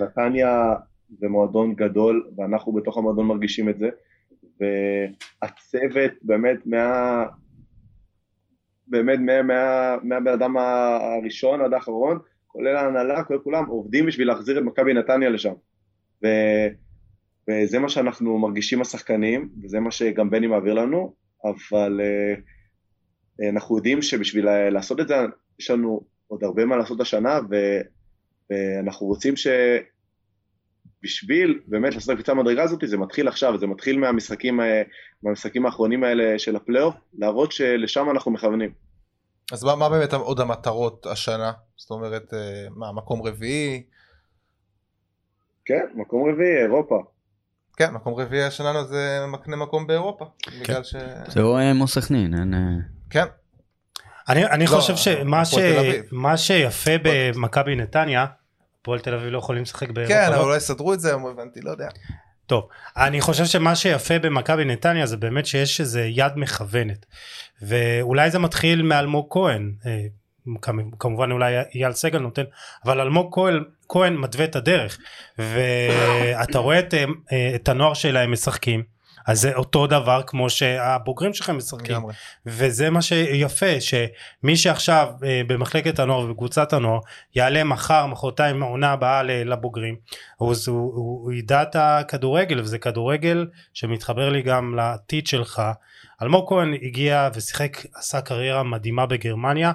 [0.00, 0.74] נתניה
[1.20, 3.88] זה מועדון גדול ואנחנו בתוך המועדון מרגישים את זה
[4.60, 7.24] והצוות באמת מה...
[8.92, 9.18] באמת
[10.02, 15.30] מהבן אדם הראשון עד האחרון כולל ההנהלה, כולל כולם, עובדים בשביל להחזיר את מכבי נתניה
[15.30, 15.52] לשם.
[16.24, 16.26] ו...
[17.50, 21.14] וזה מה שאנחנו מרגישים השחקנים, וזה מה שגם בני מעביר לנו,
[21.44, 25.14] אבל uh, אנחנו יודעים שבשביל לעשות את זה,
[25.58, 27.56] יש לנו עוד הרבה מה לעשות השנה, ו...
[28.50, 29.34] ואנחנו רוצים
[31.02, 34.60] שבשביל באמת לעשות את הקפיצה המדרגה הזאת, זה מתחיל עכשיו, זה מתחיל מהמשחקים,
[35.22, 38.70] מהמשחקים האחרונים האלה של הפלייאוף, להראות שלשם אנחנו מכוונים.
[39.52, 41.52] אז מה, מה באמת עוד המטרות השנה?
[41.76, 43.82] זאת אומרת, אה, מה, מקום רביעי?
[45.64, 47.02] כן, מקום רביעי, אירופה.
[47.76, 50.24] כן, מקום רביעי השנה זה מקנה מקום באירופה.
[50.42, 50.50] כן.
[50.60, 50.96] בגלל ש...
[51.28, 52.54] זה או הם או סכנין, אין...
[52.54, 52.60] אה,
[53.10, 53.24] כן.
[54.28, 55.54] אני, אני לא, חושב שמה ש...
[56.12, 58.26] מה שיפה במכבי נתניה,
[58.82, 60.14] הפועל תל אביב לא יכולים לשחק באירופה.
[60.14, 60.36] כן, לא?
[60.36, 61.88] אבל אולי יסדרו את זה, הבנתי, לא יודע.
[62.46, 67.06] טוב, אני חושב שמה שיפה במכבי נתניה זה באמת שיש איזה יד מכוונת.
[67.62, 70.04] ואולי זה מתחיל מאלמוג כהן, אה,
[70.62, 72.42] כמ- כמובן אולי אייל סגל נותן,
[72.84, 74.98] אבל אלמוג כהן, כהן מתווה את הדרך.
[75.38, 78.82] ואתה רואה את, אה, אה, את הנוער שלהם משחקים,
[79.26, 81.96] אז זה אותו דבר כמו שהבוגרים שלכם משחקים.
[81.96, 82.14] לגמרי.
[82.46, 87.00] וזה מה שיפה שמי שעכשיו אה, במחלקת הנוער ובקבוצת הנוער
[87.34, 89.96] יעלה מחר מחרתיים העונה הבאה לבוגרים
[90.50, 95.62] אז הוא, הוא, הוא ידע את הכדורגל וזה כדורגל שמתחבר לי גם לעתיד שלך
[96.22, 99.72] אלמוג כהן הגיע ושיחק עשה קריירה מדהימה בגרמניה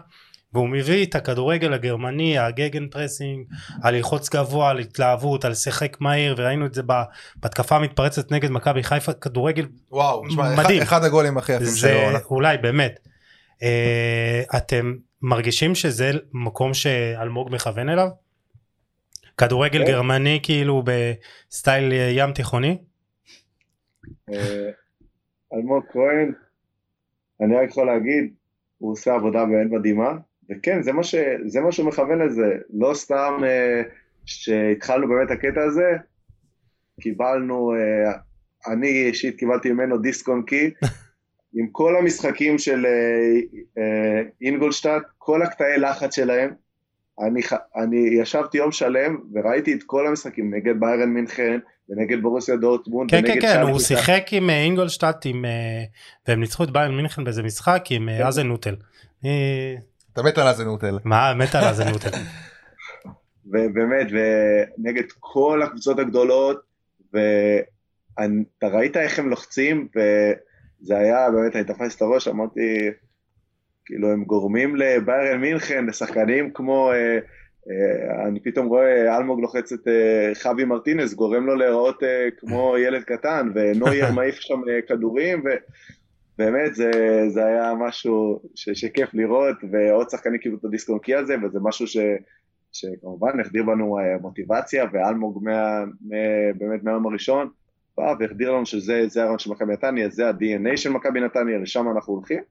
[0.53, 3.45] והוא מביא את הכדורגל הגרמני ה Gegenpressing
[3.83, 6.81] על ללחוץ גבוה על התלהבות על לשחק מהיר וראינו את זה
[7.35, 10.59] בהתקפה המתפרצת נגד מכבי חיפה כדורגל וואו, מדהים.
[10.59, 12.13] אחד- אחד הגולים הכי יפים של זה.
[12.29, 12.99] אולי באמת
[13.63, 18.07] אה, אתם מרגישים שזה מקום שאלמוג מכוון אליו?
[19.37, 19.91] כדורגל כן.
[19.91, 22.77] גרמני כאילו בסטייל אה, ים תיכוני?
[24.33, 24.69] אה,
[25.53, 26.31] אלמוג כהן,
[27.41, 28.33] אני רק יכול להגיד,
[28.77, 30.11] הוא עושה עבודה באמת מדהימה,
[30.49, 33.81] וכן, זה מה, ש, זה מה שהוא מכוון לזה, לא סתם אה,
[34.25, 35.91] שהתחלנו באמת הקטע הזה,
[37.01, 38.11] קיבלנו, אה,
[38.73, 40.71] אני אישית קיבלתי ממנו דיסק און קי,
[41.59, 42.91] עם כל המשחקים של אה,
[43.77, 46.49] אה, אינגולשטאט, כל הקטעי לחץ שלהם,
[47.19, 47.41] אני,
[47.75, 53.21] אני ישבתי יום שלם וראיתי את כל המשחקים נגד ביירן מינכן ונגד בורוסיה דורטמונד כן
[53.27, 53.79] כן כן הוא.
[53.79, 55.83] שיחק עם אה, אינגולשטאט עם אה,
[56.27, 58.23] והם ניצחו את ביירן מינכן באיזה משחק עם אה, כן.
[60.17, 60.21] אזנוטל.
[60.21, 60.99] אתה מת על הזנוטל.
[61.03, 62.09] מה מת על אזנוטל.
[63.51, 66.61] ובאמת, ונגד כל הקבוצות הגדולות,
[67.13, 72.89] ואתה ראית איך הם לוחצים, וזה היה, באמת, אני תפסתי את הראש, אמרתי,
[73.85, 77.19] כאילו, הם גורמים לביירן מינכן, לשחקנים כמו, אה,
[77.69, 82.03] אה, אני פתאום רואה אלמוג לוחץ את אה, חווי מרטינס, גורם לו להיראות
[82.37, 85.49] כמו ילד קטן, ונוייר מעיף שם כדורים, ו...
[86.37, 86.91] באמת זה,
[87.29, 91.97] זה היה משהו ש, שכיף לראות ועוד שחקנים קיבלו את הדיסק-און-קי הזה וזה משהו ש,
[92.71, 96.17] שכמובן החדיר בנו אה, מוטיבציה ואלמוג מה, מה,
[96.57, 97.49] באמת מהיום הראשון
[97.97, 101.85] בא והחדיר לנו שזה זה הרעיון של מכבי נתניה, זה ה-DNA של מכבי נתניה, לשם
[101.95, 102.43] אנחנו הולכים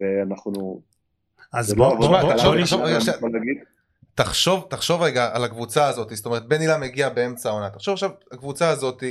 [0.00, 0.80] ואנחנו...
[1.52, 2.98] אז בוא לא בוא בוא בוא אני שנייה.
[3.16, 3.56] יכול להגיד.
[4.14, 8.10] תחשוב, תחשוב רגע על הקבוצה הזאת, זאת אומרת בן אילם מגיע באמצע העונה, תחשוב עכשיו
[8.32, 9.02] הקבוצה הזאת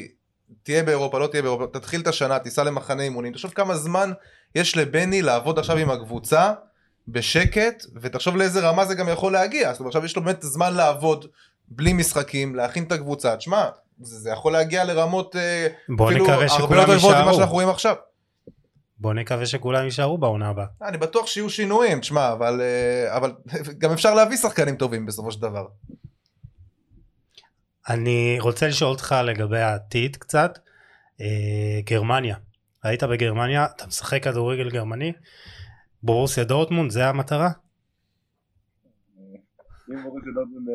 [0.64, 4.12] תהיה באירופה, לא תהיה באירופה, תתחיל את השנה, תיסע למחנה אימונים, תחשוב כמה זמן
[4.56, 6.54] יש לבני לעבוד עכשיו עם הקבוצה
[7.08, 10.74] בשקט, ותחשוב לאיזה רמה זה גם יכול להגיע, זאת אומרת עכשיו יש לו באמת זמן
[10.74, 11.26] לעבוד
[11.68, 13.70] בלי משחקים, להכין את הקבוצה, תשמע,
[14.00, 15.68] זה, זה יכול להגיע לרמות אה,
[16.06, 17.34] אפילו הרבה יותר גבוהות ממה.
[17.34, 17.96] שאנחנו רואים עכשיו.
[18.98, 20.66] בוא נקווה שכולם יישארו בעונה הבאה.
[20.82, 23.34] אני בטוח שיהיו שינויים, תשמע, אבל, אה, אבל
[23.82, 25.66] גם אפשר להביא שחקנים טובים בסופו של דבר.
[27.90, 30.60] אני רוצה לשאול אותך לגבי העתיד קצת.
[31.22, 32.36] אה, גרמניה,
[32.84, 35.14] היית בגרמניה, אתה משחק כדורגל גרמני,
[36.04, 37.50] בורוסיה דורטמונד, זה המטרה?
[39.90, 40.68] אם בורוסיה דורטמונד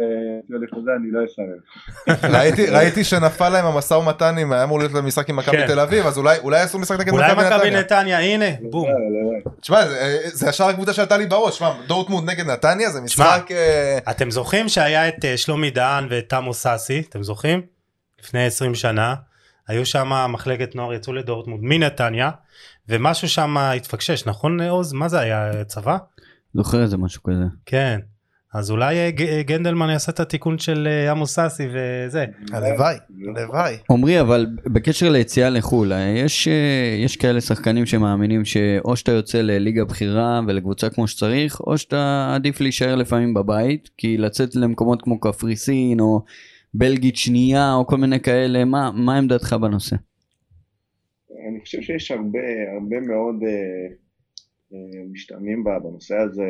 [0.51, 2.35] תציע לי חוזה אני לא אסרב.
[2.35, 5.67] ראיתי, ראיתי שנפל להם המשא ומתן עם, היה אמור להיות להם משחק עם מכבי כן.
[5.67, 8.19] תל אביב, אז אולי, אולי יעשו משחק נגד אולי מכבי נתניה.
[8.21, 8.89] הנה, בום.
[8.89, 9.51] לא, לא, לא.
[9.61, 13.47] תשמע, זה, זה ישר הקבוצה שעלתה לי בראש, שמע, דורטמונד נגד נתניה זה משחק...
[13.51, 17.63] אה, אתם זוכרים שהיה את אה, שלומי דהן ואת תמו סאסי, אתם זוכרים?
[18.21, 19.15] לפני 20 שנה,
[19.69, 22.31] היו שם מחלקת נוער, יצאו לדורטמונד מנתניה,
[22.89, 24.93] ומשהו שם התפקשש, נכון עוז?
[24.93, 25.97] מה זה היה, צבא?
[26.55, 27.45] זוכר איזה משהו כזה.
[27.67, 28.01] כן.
[28.55, 32.25] אז אולי אה, אה, גנדלמן יעשה את התיקון של אה, עמוס סאסי וזה.
[32.53, 32.97] הלוואי,
[33.37, 33.77] הלוואי.
[33.91, 36.49] עמרי אבל בקשר ליציאה לחו"ל יש
[37.05, 42.61] יש כאלה שחקנים שמאמינים שאו שאתה יוצא לליגה בכירה ולקבוצה כמו שצריך או שאתה עדיף
[42.61, 46.25] להישאר לפעמים בבית כי לצאת למקומות כמו קפריסין או
[46.75, 49.97] בלגית שנייה או כל מיני כאלה מה מה עמדתך בנושא.
[51.49, 52.39] אני חושב שיש הרבה,
[52.75, 53.37] הרבה מאוד
[55.13, 56.45] משתנים בנושא הזה.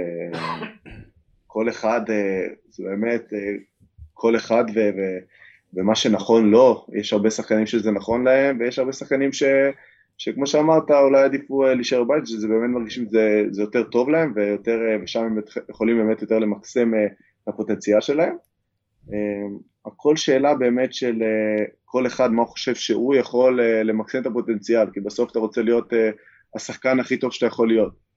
[1.52, 3.55] כל אחד, אה, זה באמת, אה,
[4.14, 5.01] כל אחד ו, ו,
[5.74, 9.43] ומה שנכון לו, יש הרבה שחקנים שזה נכון להם, ויש הרבה שחקנים ש,
[10.18, 14.32] שכמו שאמרת, אולי עדיפו אה, להישאר בבית, שזה באמת מרגישים שזה זה יותר טוב להם,
[14.36, 15.39] ויותר, ושם הם
[15.70, 16.93] יכולים באמת יותר למקסם
[17.43, 18.36] את הפוטנציאל שלהם.
[19.86, 21.22] הכל שאלה באמת של
[21.85, 25.93] כל אחד מה הוא חושב שהוא יכול למקסם את הפוטנציאל, כי בסוף אתה רוצה להיות
[26.55, 28.10] השחקן הכי טוב שאתה יכול להיות.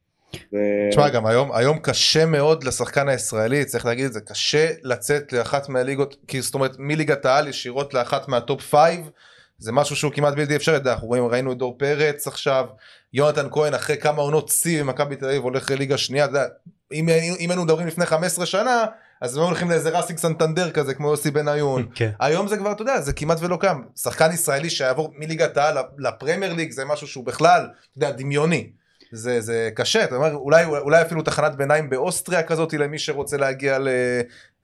[0.54, 5.34] ו- תשמע, גם היום, היום קשה מאוד לשחקן הישראלי, צריך להגיד את זה, קשה לצאת
[5.34, 9.10] לאחת מהליגות, כי זאת אומרת מליגת העל ישירות לאחת מה top five,
[9.58, 12.66] זה משהו שהוא כמעט בלתי אפשרי, אנחנו רואים, ראינו את דור פרץ עכשיו,
[13.14, 16.46] יונתן כהן אחרי כמה עונות שיא במכבי תל אביב הולך לליגה שנייה, אתה יודע,
[16.94, 18.86] אם, אם היינו מדברים לפני 15 שנה,
[19.22, 21.88] אז הם הולכים לאיזה ראסינג סנטנדר כזה כמו יוסי בניון.
[21.96, 22.12] כן.
[22.20, 23.84] היום זה כבר, אתה יודע, זה כמעט ולא קיים.
[23.96, 28.70] שחקן ישראלי שיעבור מליגת העל לפרמייר ליג זה משהו שהוא בכלל, אתה יודע, דמיוני.
[29.16, 33.78] זה, זה קשה, אתה אומר, אולי, אולי אפילו תחנת ביניים באוסטריה כזאת למי שרוצה להגיע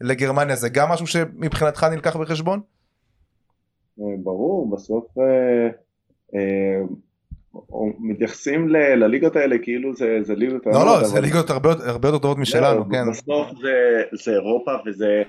[0.02, 2.60] לגרמניה, זה גם משהו שמבחינתך נלקח בחשבון?
[4.00, 5.70] אה, ברור, בסוף אה,
[6.36, 6.82] אה,
[8.00, 10.66] מתייחסים ל, לליגות האלה כאילו זה, זה ליגות...
[10.66, 13.10] לא, לא, זה ליגות הרבה, הרבה יותר טובות משלנו, לא, כן.
[13.12, 15.24] בסוף זה, זה אירופה וזה...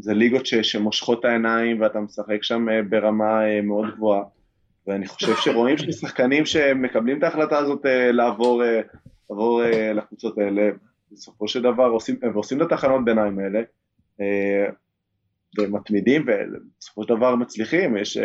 [0.00, 4.22] זה ליגות ש, שמושכות את העיניים ואתה משחק שם ברמה מאוד גבוהה
[4.86, 8.80] ואני חושב שרואים ששחקנים שמקבלים את ההחלטה הזאת אה, לעבור, אה,
[9.30, 10.70] לעבור אה, לקבוצות האלה,
[11.12, 13.60] בסופו של דבר עושים, ועושים את התחנות ביניים האלה,
[15.58, 18.18] ומתמידים ובסופו של דבר מצליחים, יש,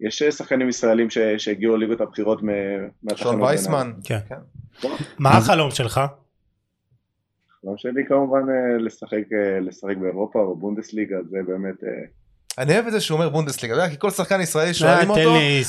[0.00, 1.08] יש שחקנים ישראלים
[1.38, 3.16] שהגיעו לליגות הבחירות מהתחנות ביניים.
[3.16, 3.92] שון וייסמן.
[4.04, 4.18] כן.
[4.28, 4.88] כן.
[5.18, 6.00] מה החלום שלך?
[7.58, 8.42] החלום שלי כמובן
[8.80, 9.24] לשחק,
[9.60, 11.76] לשחק באירופה או בונדסליגה, זה באמת...
[12.58, 15.20] אני אוהב את זה שהוא אומר בונדסליגה, כי כל שחקן ישראלי שואלים אותו,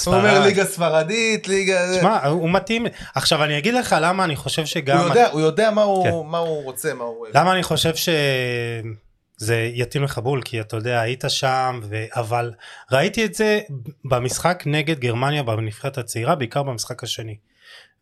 [0.05, 1.93] הוא אומר ליגה ספרדית, ליגה...
[1.99, 2.85] שמע, הוא מתאים,
[3.15, 4.97] עכשיו אני אגיד לך למה אני חושב שגם...
[4.97, 6.30] הוא יודע, הוא יודע מה, הוא, כן.
[6.30, 7.38] מה הוא רוצה, מה הוא אוהב.
[7.38, 11.80] למה אני חושב שזה יתאים לך בול, כי אתה יודע, היית שם.
[12.15, 12.51] אבל
[12.91, 13.59] ראיתי את זה
[14.05, 17.35] במשחק נגד גרמניה בנבחרת הצעירה, בעיקר במשחק השני.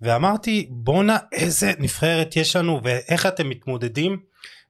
[0.02, 4.18] ואמרתי, בואנה איזה נבחרת יש לנו, ואיך אתם מתמודדים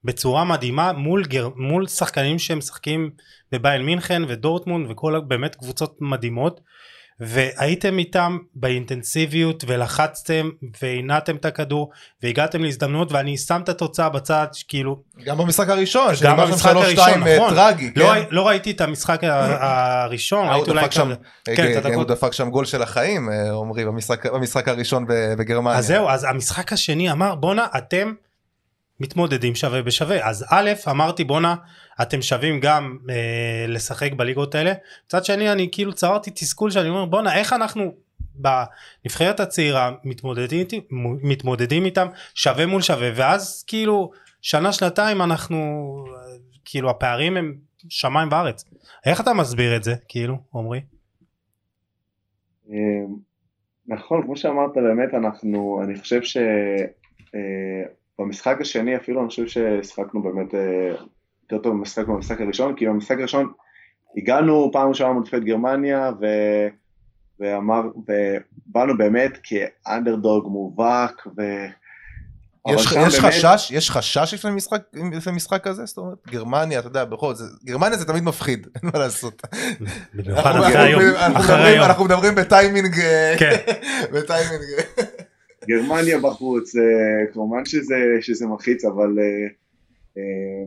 [0.05, 1.49] בצורה מדהימה מול, גר...
[1.55, 3.09] מול שחקנים שהם משחקים
[3.51, 6.61] בביין מינכן ודורטמונד וכל באמת קבוצות מדהימות.
[7.19, 10.49] והייתם איתם באינטנסיביות ולחצתם
[10.81, 11.91] והנעתם את הכדור
[12.23, 17.37] והגעתם להזדמנות ואני שם את התוצאה בצד כאילו גם במשחק הראשון גם במשחק הראשון אה,
[17.37, 17.55] נכון.
[17.55, 18.23] טרגי, לא, כן?
[18.29, 21.13] לא ראיתי את המשחק הראשון הוא דפק שם,
[21.45, 25.05] כן, כן, הוא דפק שם גול של החיים אה, במשחק, במשחק הראשון
[25.37, 25.77] בגרמניה.
[25.77, 28.13] אז זהו אז המשחק השני אמר בואנה אתם
[28.99, 30.29] מתמודדים שווה בשווה.
[30.29, 31.55] אז א' אמרתי בואנה
[32.01, 34.73] אתם שווים גם אה, לשחק בליגות האלה.
[35.05, 37.93] מצד שני אני כאילו צררתי תסכול שאני אומר בואנה איך אנחנו
[38.35, 40.67] בנבחרת הצעירה מתמודדים,
[41.21, 43.09] מתמודדים איתם שווה מול שווה?
[43.15, 44.11] ואז כאילו
[44.41, 45.85] שנה שנתיים אנחנו
[46.65, 47.55] כאילו הפערים הם
[47.89, 48.65] שמיים וארץ.
[49.05, 50.81] איך אתה מסביר את זה כאילו עמרי?
[52.71, 52.75] אה,
[53.87, 56.37] נכון כמו שאמרת באמת אנחנו אני חושב ש...
[58.19, 60.95] במשחק השני אפילו אני חושב ששחקנו באמת אה,
[61.43, 63.51] יותר טוב במשחק במשחק הראשון, כי במשחק הראשון
[64.17, 66.25] הגענו פעם ראשונה מונפת גרמניה ו...
[67.39, 71.41] ואמר, ובאנו באמת כאנדרדוג מובהק ו...
[72.67, 73.33] יש, יש באמת...
[73.33, 74.81] חשש, יש חשש לפני משחק,
[75.11, 75.85] לפני משחק כזה?
[75.85, 79.41] זאת אומרת, גרמניה, אתה יודע, בכל זאת, גרמניה זה תמיד מפחיד, אין מה לעשות.
[80.13, 81.85] במיוחד אחרי היום.
[81.85, 83.55] אנחנו מדברים בטיימינג, אה, כן.
[84.13, 84.63] בטיימינג.
[85.67, 89.47] גרמניה בחוץ, אה, כמובן שזה, שזה מלחיץ, אבל אה,
[90.17, 90.65] אה,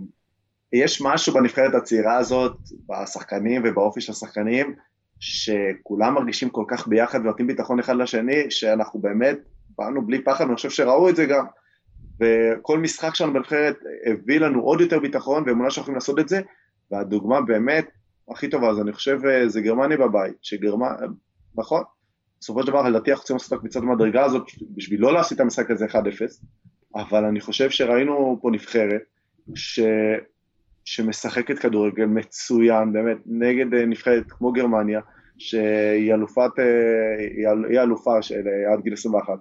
[0.72, 2.56] יש משהו בנבחרת הצעירה הזאת,
[2.88, 4.74] בשחקנים ובאופי של השחקנים,
[5.20, 9.38] שכולם מרגישים כל כך ביחד ונותנים ביטחון אחד לשני, שאנחנו באמת
[9.78, 11.44] באנו בלי פחד, ואני חושב שראו את זה גם.
[12.20, 13.76] וכל משחק שלנו בנבחרת
[14.06, 16.40] הביא לנו עוד יותר ביטחון ואמונה שאנחנו יכולים לעשות את זה,
[16.90, 17.88] והדוגמה באמת
[18.30, 20.96] הכי טובה, אז אני חושב זה גרמניה בבית, שגרמניה,
[21.56, 21.82] נכון,
[22.40, 24.46] בסופו של דבר לדעתי אנחנו צריכים לעשות את הקפיצת המדרגה הזאת
[24.76, 25.94] בשביל לא לעשות את המשחק הזה 1-0,
[26.94, 29.02] אבל אני חושב שראינו פה נבחרת
[29.54, 29.80] ש...
[30.88, 35.00] שמשחקת כדורגל מצוין, באמת, נגד אה, נבחרת כמו גרמניה,
[35.38, 39.32] שהיא אלופת, אה, היא אלופה של אה, עד גיל 21,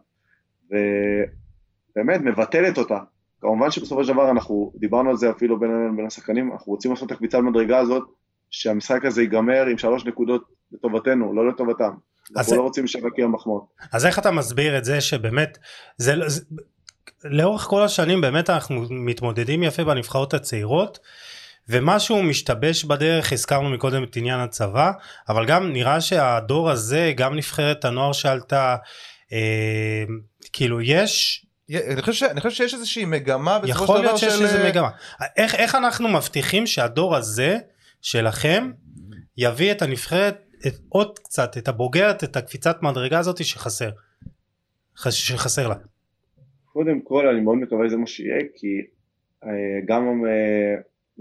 [0.66, 3.00] ובאמת מבטלת אותה.
[3.42, 7.08] כמובן שבסופו של דבר אנחנו דיברנו על זה אפילו בין, בין השחקנים, אנחנו רוצים לעשות
[7.08, 8.04] את הקפיצה במדרגה הזאת,
[8.50, 11.92] שהמשחק הזה ייגמר עם שלוש נקודות לטובתנו, לא לטובתם.
[12.36, 13.66] אנחנו לא רוצים לשווקים מחמאות.
[13.92, 15.58] אז איך אתה מסביר את זה שבאמת,
[15.98, 16.42] זה, זה,
[17.24, 21.00] לאורך כל השנים באמת אנחנו מתמודדים יפה בנבחרות הצעירות,
[21.70, 24.92] ומשהו משתבש בדרך, הזכרנו מקודם את עניין הצבא,
[25.30, 28.76] אבל גם נראה שהדור הזה, גם נבחרת הנוער שעלתה,
[29.34, 30.04] אה,
[30.54, 31.44] כאילו יש...
[31.70, 32.24] אני חושב, ש...
[32.24, 34.28] אני חושב שיש איזושהי מגמה בסופו של דבר של...
[34.28, 34.90] יכול להיות שיש איזו מגמה.
[35.38, 37.58] איך, איך אנחנו מבטיחים שהדור הזה
[38.02, 38.72] שלכם
[39.38, 43.90] יביא את הנבחרת את, עוד קצת את הבוגרת את הקפיצת מדרגה הזאת שחסר.
[45.10, 45.76] שחסר לה.
[46.66, 48.82] קודם כל אני מאוד מקווה שזה מה שיהיה כי
[49.44, 49.50] אה,
[49.86, 50.76] גם, אה,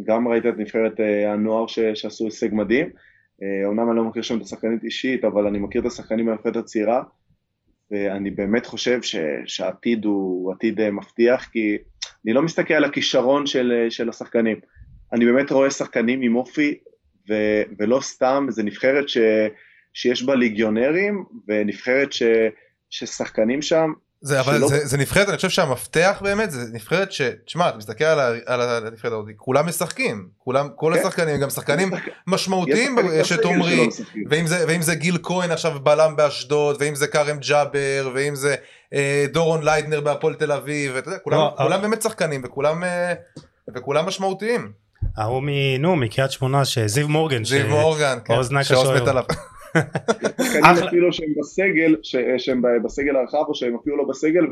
[0.04, 2.90] גם ראית את נבחרת אה, הנוער ש, שעשו הישג מדהים.
[3.64, 7.02] אומנם אני לא מכיר שם את השחקנית אישית אבל אני מכיר את השחקנים מהנבחרת הצעירה
[7.90, 11.76] ואני באמת חושב ש, שהעתיד הוא עתיד מבטיח כי
[12.24, 14.56] אני לא מסתכל על הכישרון של, של השחקנים.
[15.12, 16.78] אני באמת רואה שחקנים עם אופי
[17.30, 19.18] ו- ולא סתם, זה נבחרת ש-
[19.94, 22.22] שיש בה ליגיונרים, ונבחרת ש-
[22.90, 27.22] ששחקנים שם זה אבל שלא- זה, זה נבחרת אני חושב שהמפתח באמת זה נבחרת ש...
[27.46, 31.00] תשמע אתה מסתכל על, ה- על הנבחרת הזאת כולם משחקים כולם כל כן.
[31.00, 31.90] השחקנים גם שחקנים
[32.26, 34.24] משמעותיים משחקים.
[34.30, 38.54] ואם זה ואם זה גיל כהן עכשיו בלם באשדוד ואם זה כרם ג'אבר ואם זה
[38.94, 42.84] אה, דורון ליידנר בהפועל תל אביב ואתה יודע, כולם, לא, כולם אבל- באמת שחקנים וכולם
[42.84, 43.14] אה,
[43.76, 44.72] וכולם משמעותיים
[45.16, 45.48] ההוא מ...
[45.78, 47.44] נו, מקריית שמונה, שזיו מורגן.
[47.44, 48.34] ש- זיו מורגן כן,
[49.08, 49.22] עליו.
[50.42, 50.86] שחקנים אחלה.
[50.88, 54.44] אפילו שהם בסגל, ש- שהם בסגל הרחב או שהם אפילו לא בסגל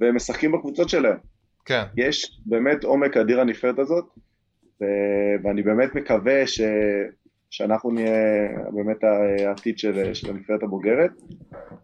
[0.00, 1.16] והם משחקים בקבוצות שלהם.
[1.64, 4.04] כן יש באמת עומק אדיר הנבחרת הזאת,
[5.44, 6.60] ואני באמת מקווה ש-
[7.50, 9.04] שאנחנו נהיה באמת
[9.46, 11.10] העתיד של, של הנבחרת הבוגרת,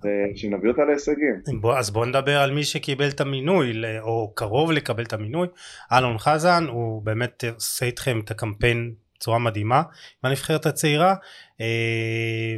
[0.04, 1.60] ושנביא אותה להישגים.
[1.60, 5.48] בוא, אז בוא נדבר על מי שקיבל את המינוי, או קרוב לקבל את המינוי,
[5.92, 9.84] אלון חזן, הוא באמת עושה איתכם את הקמפיין בצורה מדהימה עם
[10.30, 11.14] הנבחרת הצעירה.
[11.60, 12.56] אה,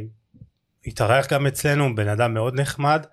[0.85, 3.05] התארח גם אצלנו, בן אדם מאוד נחמד.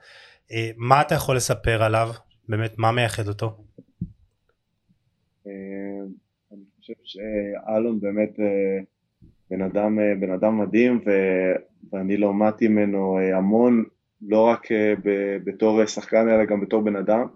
[0.52, 2.08] אה, מה אתה יכול לספר עליו?
[2.48, 3.64] באמת, מה מייחד אותו?
[5.46, 5.52] אה,
[6.52, 8.84] אני חושב שאלון באמת אה,
[9.52, 11.54] בן אדם, אה, בן אדם מדהים ו-
[11.92, 13.84] ואני למדתי ממנו אה, המון,
[14.28, 17.26] לא רק אה, ב- בתור שחקן אלא גם בתור בן אדם.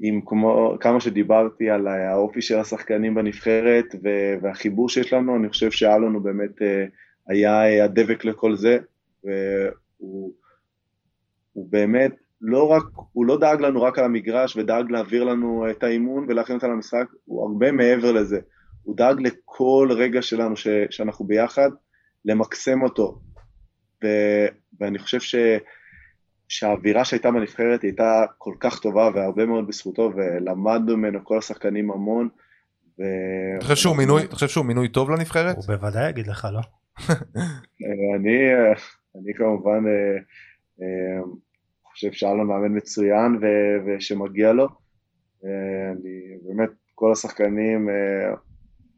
[0.00, 5.70] עם כמו, כמה שדיברתי על האופי של השחקנים בנבחרת ו- והחיבור שיש לנו, אני חושב
[5.70, 6.62] שאלון הוא באמת
[7.28, 8.78] היה הדבק לכל זה,
[9.24, 10.32] והוא
[11.52, 12.82] הוא באמת לא רק,
[13.12, 17.06] הוא לא דאג לנו רק על המגרש ודאג להעביר לנו את האימון ולהכין אותנו למשחק,
[17.24, 18.40] הוא הרבה מעבר לזה.
[18.84, 21.70] הוא דאג לכל רגע שלנו ש, שאנחנו ביחד,
[22.24, 23.20] למקסם אותו.
[24.04, 24.08] ו,
[24.80, 25.34] ואני חושב ש,
[26.48, 31.90] שהאווירה שהייתה בנבחרת היא הייתה כל כך טובה והרבה מאוד בזכותו, ולמדנו ממנו כל השחקנים
[31.90, 32.28] המון.
[32.98, 33.02] ו...
[33.56, 35.56] אתה חושב שהוא מינוי אתה חושב שהוא מינוי טוב לנבחרת?
[35.56, 36.60] הוא בוודאי יגיד לך, לא?
[38.16, 38.38] אני,
[39.16, 40.16] אני כמובן אה,
[40.82, 41.22] אה,
[41.84, 43.38] חושב שאלון מאמן מצוין
[43.86, 44.68] ושמגיע לו.
[45.44, 48.34] אה, אני באמת, כל השחקנים אה,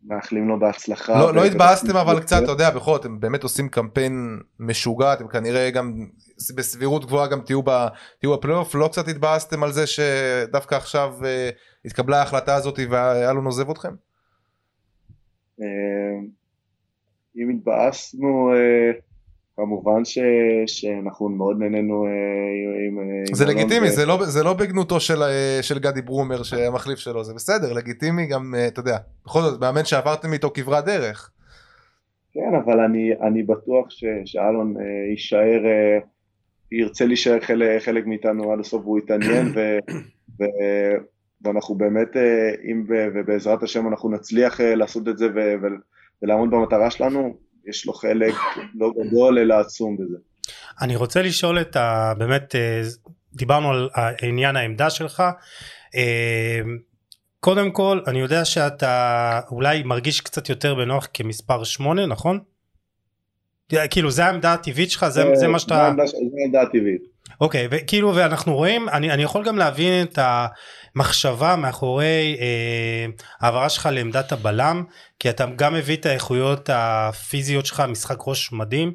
[0.07, 1.19] מאחלים לו בהצלחה.
[1.19, 5.28] לא, לא התבאסתם אבל קצת, אתה יודע, בכל זאת, הם באמת עושים קמפיין משוגע, אתם
[5.28, 6.07] כנראה גם
[6.55, 7.87] בסבירות גבוהה גם תהיו ב-
[8.19, 11.51] תהיו בפלייאוף, לא קצת התבאסתם על זה שדווקא עכשיו אה,
[11.85, 13.95] התקבלה ההחלטה הזאת ואלון עוזב אתכם?
[15.61, 15.66] אה,
[17.37, 18.93] אם התבאסנו, אה,
[19.57, 20.19] כמובן ש-
[20.66, 22.11] שאנחנו מאוד נהנינו אה,
[22.89, 22.99] עם...
[22.99, 26.03] עם- עם זה אלון, לגיטימי, ו- זה לא, זה לא בגנותו של, אה, של גדי
[26.03, 30.51] ברומר שהמחליף שלו, זה בסדר, לגיטימי גם, אה, אתה יודע, בכל זאת, מאמן שעברתם איתו
[30.55, 31.31] כברת דרך.
[32.33, 35.99] כן, אבל אני, אני בטוח ש, שאלון אה, יישאר, אה,
[36.73, 39.78] ירצה להישאר חלק, חלק מאיתנו עד הסוף והוא יתעניין ו,
[40.41, 40.45] ו,
[41.45, 42.23] ואנחנו באמת, אה,
[42.70, 45.66] אם ובעזרת השם אנחנו נצליח אה, לעשות את זה ו, ו,
[46.23, 48.34] ולעמוד במטרה שלנו, יש לו חלק
[48.74, 50.16] לא גדול אלא עצום בזה.
[50.80, 52.12] אני רוצה לשאול את ה...
[52.18, 52.82] באמת, אה,
[53.34, 53.88] דיברנו על
[54.22, 55.22] עניין העמדה שלך.
[55.94, 56.60] אה,
[57.40, 62.40] קודם כל, אני יודע שאתה אולי מרגיש קצת יותר בנוח כמספר 8, נכון?
[63.90, 65.09] כאילו, זה העמדה הטבעית שלך?
[65.09, 65.82] זה, זה מה זה שאתה...
[65.82, 67.15] העמדה ש- זה העמדה הטבעית.
[67.40, 73.06] אוקיי, וכאילו, ואנחנו רואים, אני, אני יכול גם להבין את המחשבה מאחורי אה,
[73.40, 74.84] העברה שלך לעמדת הבלם,
[75.18, 78.92] כי אתה גם מביא את האיכויות הפיזיות שלך, משחק ראש מדהים,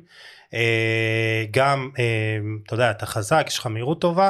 [0.54, 4.30] אה, גם, אה, אתה יודע, אתה חזק, יש לך מהירות טובה,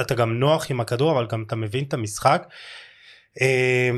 [0.00, 2.46] אתה גם נוח עם הכדור, אבל גם אתה מבין את המשחק.
[3.40, 3.90] אה,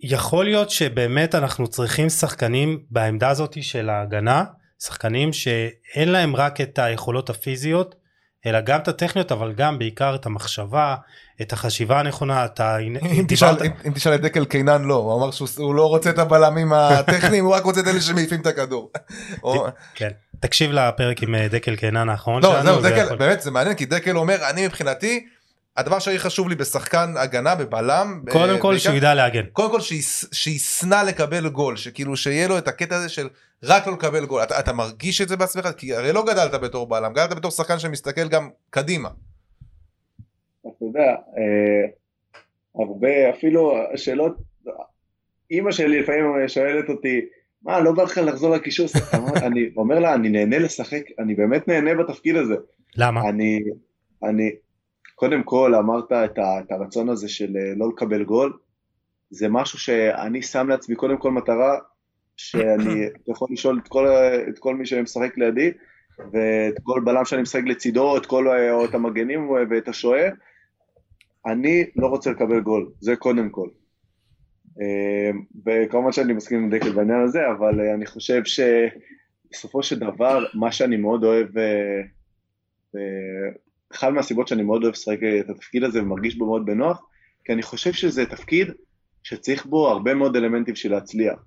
[0.00, 4.44] יכול להיות שבאמת אנחנו צריכים שחקנים בעמדה הזאת של ההגנה,
[4.82, 7.94] שחקנים שאין להם רק את היכולות הפיזיות,
[8.48, 10.94] אלא גם את הטכניות, אבל גם בעיקר את המחשבה,
[11.42, 12.76] את החשיבה הנכונה, את ה...
[12.78, 16.10] אם תשאל, אם, אם תשאל את דקל קינן לא, הוא אמר שהוא הוא לא רוצה
[16.10, 18.92] את הבלמים הטכניים, הוא רק רוצה את אלה שמעיפים את הכדור.
[19.94, 20.08] כן.
[20.40, 22.62] תקשיב לפרק עם אה, דקל קינן האחרון לא, שלנו.
[22.64, 25.26] זהו, זה דקל, יכול- באמת זה מעניין, כי דקל אומר, אני מבחינתי,
[25.78, 29.44] הדבר שהכי חשוב לי בשחקן הגנה, בבלם, קודם אה, כל שהוא ידע להגן.
[29.52, 33.28] קודם כל שיש- שישנא לקבל גול, שכאילו שיהיה לו את הקטע הזה של
[33.62, 34.42] רק לא לקבל גול.
[34.42, 35.66] אתה, אתה מרגיש את זה בעצמך?
[35.76, 39.08] כי הרי לא גדלת בתור בלם, גדלת בתור שחקן שמסתכל גם קדימה.
[40.60, 41.00] אתה יודע,
[41.38, 41.88] אה,
[42.74, 44.32] הרבה, אפילו שאלות,
[45.50, 47.20] אימא שלי לפעמים שואלת אותי,
[47.62, 48.86] מה, לא בא לך לחזור לקישור?
[49.46, 52.54] אני אומר לה, אני נהנה לשחק, אני באמת נהנה בתפקיד הזה.
[52.96, 53.28] למה?
[53.28, 53.60] אני,
[54.24, 54.50] אני,
[55.18, 58.58] קודם כל אמרת את, ה, את הרצון הזה של אה, לא לקבל גול,
[59.30, 61.78] זה משהו שאני שם לעצמי קודם כל מטרה,
[62.36, 64.06] שאני יכול לשאול את כל,
[64.48, 65.72] את כל מי שמשחק לידי,
[66.18, 70.28] ואת כל בלם שאני משחק לצידו, את כל, או את המגנים ואת השוער,
[71.46, 73.68] אני לא רוצה לקבל גול, זה קודם כל.
[74.80, 75.30] אה,
[75.66, 80.72] וכמובן שאני מסכים עם דקל בעניין הזה, אבל אה, אני חושב שבסופו של דבר, מה
[80.72, 82.00] שאני מאוד אוהב, אה,
[82.96, 83.50] אה,
[83.92, 87.02] אחת מהסיבות שאני מאוד אוהב לשחק את התפקיד הזה ומרגיש בו מאוד בנוח,
[87.44, 88.68] כי אני חושב שזה תפקיד
[89.22, 91.38] שצריך בו הרבה מאוד אלמנטים בשביל להצליח.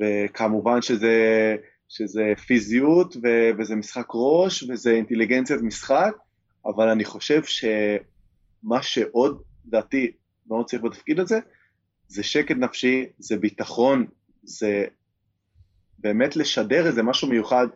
[0.00, 1.56] וכמובן שזה,
[1.88, 3.28] שזה פיזיות ו,
[3.58, 6.12] וזה משחק ראש וזה אינטליגנציית משחק,
[6.66, 10.12] אבל אני חושב שמה שעוד, לדעתי,
[10.46, 11.38] מאוד צריך בתפקיד הזה,
[12.08, 14.06] זה שקט נפשי, זה ביטחון,
[14.42, 14.84] זה
[15.98, 17.66] באמת לשדר איזה משהו מיוחד,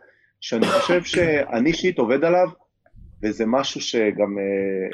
[0.40, 2.48] שאני חושב שאני אישית עובד עליו,
[3.22, 4.44] וזה משהו שגם אה,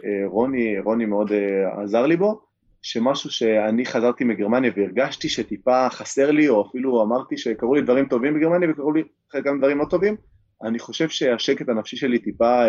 [0.04, 2.40] אה, רוני, רוני מאוד אה, עזר לי בו,
[2.82, 8.34] שמשהו שאני חזרתי מגרמניה והרגשתי שטיפה חסר לי, או אפילו אמרתי שקרו לי דברים טובים
[8.34, 9.02] בגרמניה וקרו לי
[9.44, 10.16] גם דברים לא טובים,
[10.64, 12.62] אני חושב שהשקט הנפשי שלי טיפה,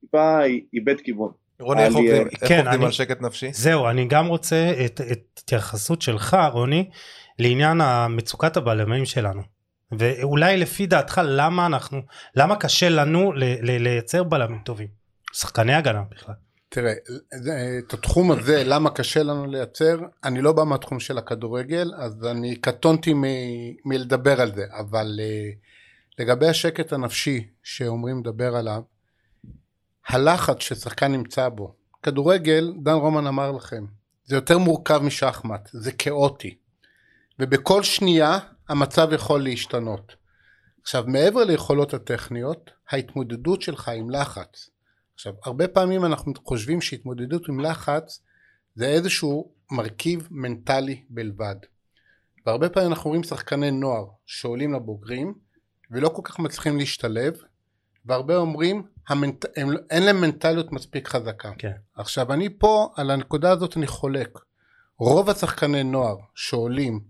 [0.00, 0.40] טיפה
[0.74, 1.30] איבד כיוון.
[1.60, 3.52] רוני, איך עובדים כן, על שקט נפשי?
[3.52, 5.00] זהו, אני גם רוצה את
[5.40, 6.88] התייחסות שלך, רוני,
[7.38, 9.42] לעניין המצוקת הבלמים שלנו.
[9.98, 12.02] ואולי לפי דעתך למה אנחנו
[12.36, 14.88] למה קשה לנו ל- ל- לייצר בלמים טובים?
[15.32, 16.34] שחקני הגנה בכלל.
[16.68, 16.92] תראה
[17.78, 22.56] את התחום הזה למה קשה לנו לייצר אני לא בא מהתחום של הכדורגל אז אני
[22.56, 25.58] קטונתי מ- מלדבר על זה אבל uh,
[26.18, 28.82] לגבי השקט הנפשי שאומרים לדבר עליו
[30.08, 31.74] הלחץ ששחקן נמצא בו.
[32.02, 33.84] כדורגל דן רומן אמר לכם
[34.24, 36.54] זה יותר מורכב משחמט זה כאוטי.
[37.38, 40.16] ובכל שנייה המצב יכול להשתנות.
[40.82, 44.70] עכשיו מעבר ליכולות הטכניות, ההתמודדות שלך עם לחץ.
[45.14, 48.22] עכשיו הרבה פעמים אנחנו חושבים שהתמודדות עם לחץ
[48.74, 51.56] זה איזשהו מרכיב מנטלי בלבד.
[52.46, 55.34] והרבה פעמים אנחנו רואים שחקני נוער שעולים לבוגרים
[55.90, 57.34] ולא כל כך מצליחים להשתלב
[58.04, 59.44] והרבה אומרים המנט...
[59.56, 59.68] הם...
[59.90, 61.52] אין להם מנטליות מספיק חזקה.
[61.58, 61.72] כן.
[61.94, 64.38] עכשיו אני פה על הנקודה הזאת אני חולק.
[64.98, 67.00] רוב השחקני נוער שעולים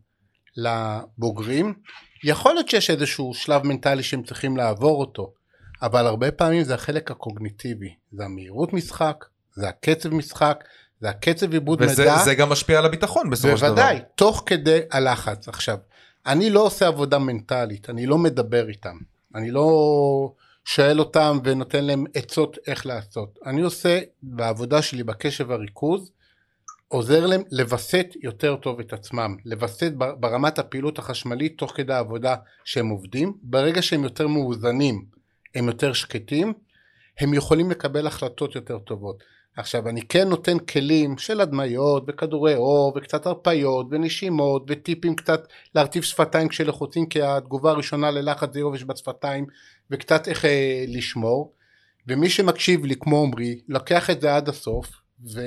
[0.56, 1.74] לבוגרים.
[2.24, 5.32] יכול להיות שיש איזשהו שלב מנטלי שהם צריכים לעבור אותו,
[5.82, 9.24] אבל הרבה פעמים זה החלק הקוגניטיבי, זה המהירות משחק,
[9.54, 10.64] זה הקצב משחק,
[11.00, 12.16] זה הקצב עיבוד וזה, מידע.
[12.20, 13.74] וזה גם משפיע על הביטחון בסופו של דבר.
[13.74, 15.48] בוודאי, תוך כדי הלחץ.
[15.48, 15.78] עכשיו,
[16.26, 18.96] אני לא עושה עבודה מנטלית, אני לא מדבר איתם,
[19.34, 20.32] אני לא
[20.64, 23.38] שואל אותם ונותן להם עצות איך לעשות.
[23.46, 26.10] אני עושה בעבודה שלי בקשב הריכוז,
[26.92, 32.88] עוזר להם לווסת יותר טוב את עצמם, לווסת ברמת הפעילות החשמלית תוך כדי העבודה שהם
[32.88, 35.04] עובדים, ברגע שהם יותר מאוזנים,
[35.54, 36.52] הם יותר שקטים,
[37.18, 39.22] הם יכולים לקבל החלטות יותר טובות.
[39.56, 46.02] עכשיו אני כן נותן כלים של הדמיות וכדורי אור וקצת הרפיות ונשימות וטיפים קצת להרטיב
[46.02, 49.46] שפתיים כשלחוצים כי התגובה הראשונה ללחץ זה יובש בשפתיים
[49.90, 51.52] וקצת איך אה, לשמור
[52.08, 55.01] ומי שמקשיב לי כמו עמרי לוקח את זה עד הסוף
[55.34, 55.40] ו,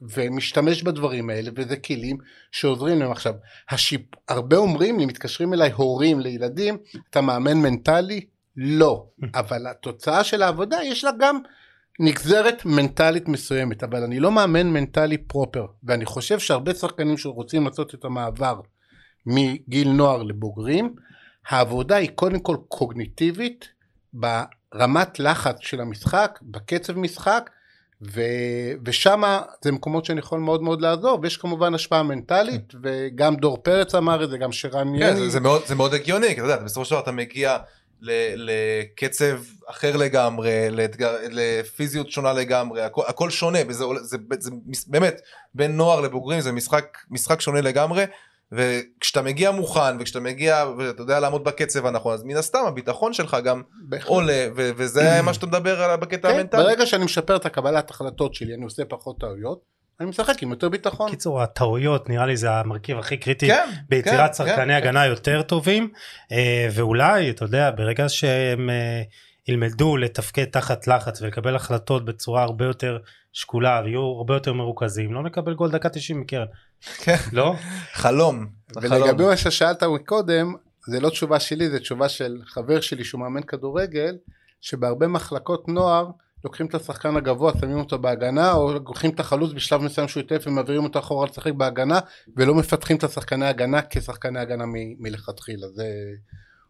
[0.00, 2.16] ומשתמש בדברים האלה וזה כלים
[2.52, 3.10] שעוזרים להם.
[3.10, 3.34] עכשיו
[3.70, 4.00] השיפ...
[4.28, 6.76] הרבה אומרים לי מתקשרים אליי הורים לילדים
[7.10, 8.20] אתה מאמן מנטלי?
[8.56, 9.06] לא.
[9.34, 11.38] אבל התוצאה של העבודה יש לה גם
[12.00, 17.94] נגזרת מנטלית מסוימת אבל אני לא מאמן מנטלי פרופר ואני חושב שהרבה שחקנים שרוצים לעשות
[17.94, 18.60] את המעבר
[19.26, 20.94] מגיל נוער לבוגרים
[21.48, 23.68] העבודה היא קודם כל קוגניטיבית
[24.12, 27.50] ברמת לחץ של המשחק בקצב משחק
[28.02, 28.20] ו...
[28.84, 29.22] ושם
[29.64, 34.24] זה מקומות שאני יכול מאוד מאוד לעזור ויש כמובן השפעה מנטלית וגם דור פרץ אמר
[34.24, 36.84] את זה גם שרן כן, זה, זה, מאוד, זה מאוד הגיוני כי אתה יודע בסופו
[36.84, 37.58] של דבר אתה מגיע
[38.00, 44.50] ל, לקצב אחר לגמרי לאתגר, לפיזיות שונה לגמרי הכל, הכל שונה וזה זה, זה, זה
[44.86, 45.20] באמת
[45.54, 48.04] בין נוער לבוגרים זה משחק משחק שונה לגמרי
[48.52, 53.36] וכשאתה מגיע מוכן וכשאתה מגיע ואתה יודע לעמוד בקצב הנכון אז מן הסתם הביטחון שלך
[53.44, 54.08] גם בהחלט.
[54.08, 56.62] עולה ו- וזה מה שאתה מדבר עליו בקטע כן, המנטלי.
[56.62, 60.68] ברגע שאני משפר את הקבלת החלטות שלי אני עושה פחות טעויות אני משחק עם יותר
[60.68, 61.10] ביטחון.
[61.10, 65.10] קיצור הטעויות נראה לי זה המרכיב הכי קריטי כן, ביצירת כן, שחקני כן, הגנה כן.
[65.10, 65.88] יותר טובים
[66.32, 69.02] אה, ואולי אתה יודע ברגע שהם אה,
[69.48, 72.98] ילמדו לתפקד תחת לחץ ולקבל החלטות בצורה הרבה יותר
[73.32, 76.46] שקולה ויהיו הרבה יותר מרוכזים לא נקבל גול דקה 90 מקרן.
[77.04, 77.16] כן.
[77.32, 77.54] לא?
[77.92, 78.46] חלום.
[78.82, 80.54] ולגבי מה ששאלת מקודם
[80.86, 84.16] זה לא תשובה שלי זה תשובה של חבר שלי שהוא מאמן כדורגל
[84.60, 86.10] שבהרבה מחלקות נוער
[86.44, 90.44] לוקחים את השחקן הגבוה שמים אותו בהגנה או לוקחים את החלוץ בשלב מסוים שהוא יטף
[90.46, 91.98] ומעבירים אותו אחורה לשחק בהגנה
[92.36, 94.64] ולא מפתחים את השחקני הגנה כשחקני הגנה
[94.98, 95.86] מלכתחילה זה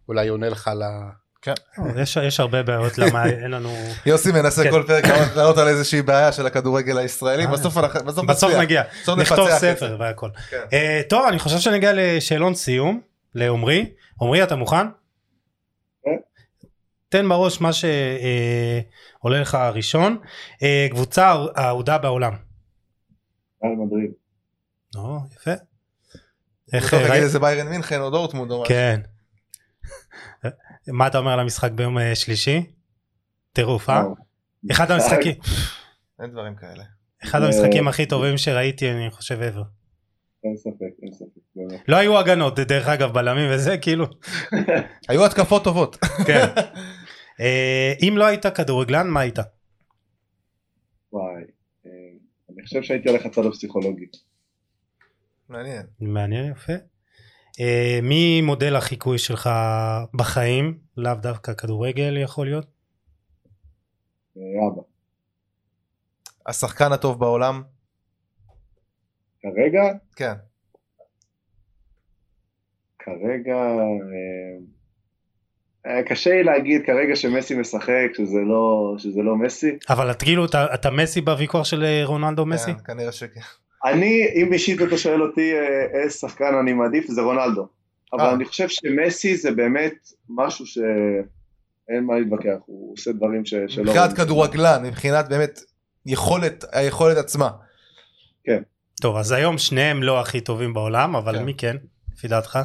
[0.09, 1.22] אולי עונה לך על ה...
[1.43, 1.53] כן.
[1.97, 3.71] יש, יש הרבה בעיות למה אין לנו...
[4.07, 4.71] יוסי מנסה כן.
[4.71, 5.05] כל פרק
[5.37, 7.51] לענות על איזושהי בעיה של הכדורגל הישראלי, אה.
[7.51, 8.83] בסוף, בסוף, בסוף נגיע,
[9.19, 10.29] נכתוב ספר והכל.
[10.51, 10.63] כן.
[10.71, 13.01] Uh, טוב, אני חושב שנגיע לשאלון סיום,
[13.35, 13.93] לעומרי.
[14.19, 14.87] עומרי, אתה מוכן?
[16.05, 16.11] כן.
[17.09, 20.19] תן בראש מה שעולה לך ראשון.
[20.55, 22.33] Uh, קבוצה אהודה בעולם.
[23.65, 24.11] ריאל מדריד.
[24.97, 25.53] או, יפה.
[26.73, 27.23] איך ראית?
[27.23, 28.75] איזה ביירן מינכן או דורטמונד או משהו.
[28.75, 29.01] כן.
[30.89, 32.67] מה אתה אומר על המשחק ביום אה, שלישי?
[33.53, 34.03] טירוף, אה?
[34.71, 35.35] אחד המשחקים,
[36.23, 36.85] אין דברים כאלה.
[37.25, 39.65] אחד המשחקים הכי טובים שראיתי אני חושב ever.
[40.45, 41.41] אין ספק, אין ספק.
[41.57, 41.89] באמת.
[41.89, 44.07] לא היו הגנות דרך אגב בלמים וזה כאילו.
[45.09, 45.97] היו התקפות טובות.
[46.27, 46.47] כן.
[47.41, 49.39] אה, אם לא היית כדורגלן מה היית?
[51.13, 51.43] וואי,
[51.87, 51.91] אה,
[52.51, 54.07] אני חושב שהייתי הולך לצד הפסיכולוגי.
[55.49, 55.87] מעניין.
[56.01, 56.73] מעניין יפה.
[57.61, 59.51] אה, מי מודל החיקוי שלך
[60.15, 60.79] בחיים?
[60.97, 62.67] לאו דווקא כדורגל יכול להיות?
[64.37, 64.83] אה, אבא.
[66.47, 67.63] השחקן הטוב בעולם?
[69.43, 69.83] כרגע,
[70.17, 70.35] כן.
[72.99, 74.57] כרגע, אה,
[75.87, 79.79] אה, קשה לי להגיד כרגע שמסי משחק, שזה לא, שזה לא מסי.
[79.89, 82.73] אבל את כאילו אתה, אתה מסי בוויכוח של רונלדו מסי?
[82.75, 83.41] כן, כנראה שכן.
[83.85, 87.67] אני, אם אישית אתה שואל אותי אה, איזה שחקן אני מעדיף, זה רונלדו.
[88.13, 88.33] אבל אה.
[88.35, 89.95] אני חושב שמסי זה באמת
[90.29, 93.55] משהו שאין מה להתווכח, הוא עושה דברים ש...
[93.69, 93.85] שלא...
[93.85, 95.61] מבחינת כדורגלן, מבחינת באמת
[96.07, 97.51] יכולת, היכולת עצמה.
[99.01, 101.45] טוב אז היום שניהם לא הכי טובים בעולם אבל כן.
[101.45, 101.77] מי כן?
[102.13, 102.59] לפי דעתך?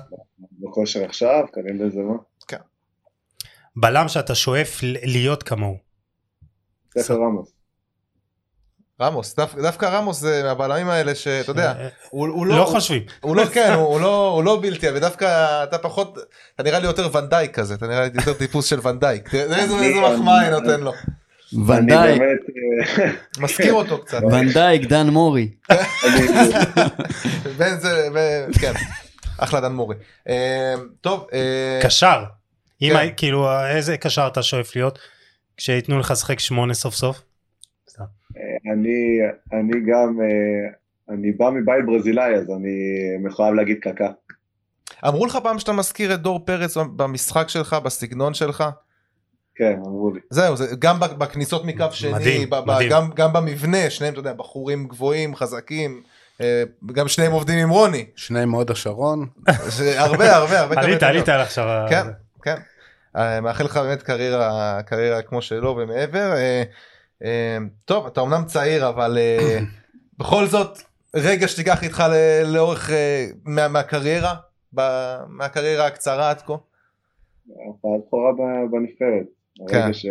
[0.59, 2.13] בכושר עכשיו, קרים בזה מה?
[3.79, 5.77] בלם שאתה שואף להיות כמוהו.
[6.97, 7.56] ספר רמוס.
[9.01, 11.73] רמוס, דווקא- דווקא רמוס זה מהבלמים האלה שאתה יודע,
[12.09, 13.01] הוא הוא לא לא, חושבים.
[13.21, 15.25] הוא לא, כן, הוא הוא לא, הוא לא בלתי, ודווקא
[15.63, 16.17] אתה פחות,
[16.55, 19.75] אתה נראה לי יותר ונדייק כזה, אתה נראה לי יותר טיפוס של ונדייק, תראה איזה
[19.79, 20.93] איזה מחמאה אני נותן לו,
[21.67, 22.39] ונדייק, באמת,
[22.99, 25.49] אה, מזכיר אותו קצת, ונדייק, דן מורי.
[27.57, 28.07] בין זה,
[28.59, 28.73] כן,
[29.37, 29.95] אחלה דן מורי.
[30.29, 32.23] אה, טוב, אה, קשר.
[32.81, 33.09] אם כן.
[33.17, 34.99] כאילו איזה קשר אתה שואף להיות?
[35.57, 37.21] שייתנו לך לשחק שמונה סוף סוף?
[38.73, 39.19] אני,
[39.53, 40.69] אני גם, אה,
[41.15, 42.77] אני בא מבית ברזילאי, אז אני
[43.23, 44.07] מחויב להגיד קקה.
[45.07, 48.63] אמרו לך פעם שאתה מזכיר את דור פרץ במשחק שלך, בסגנון שלך?
[49.55, 50.19] כן, אמרו לי.
[50.29, 52.89] זהו, זה גם בכניסות מקו שני, מדהים, ב- ב- מדהים.
[52.91, 56.01] גם, גם במבנה, שניהם, אתה יודע, בחורים גבוהים, חזקים,
[56.41, 59.27] אה, גם שניהם עובדים עם רוני, שניהם מהוד השרון.
[59.67, 61.41] זה הרבה הרבה הרבה עלית עלית תנועה.
[61.41, 61.85] עכשיו.
[61.89, 62.03] כן,
[62.43, 62.55] כן.
[63.15, 66.33] אה, מאחל לך באמת קריירה, קריירה כמו שלו ומעבר.
[67.23, 69.59] אה, אה, טוב, אתה אמנם צעיר, אבל אה,
[70.19, 70.77] בכל זאת,
[71.15, 72.03] רגע שתיקח איתך
[72.45, 74.35] לאורך, אה, מה- מהקריירה,
[74.75, 76.53] ב- מהקריירה הקצרה עד כה.
[77.47, 79.27] הופעה בכורה ב- בנבחרת.
[79.69, 79.93] כן.
[79.93, 80.05] ש-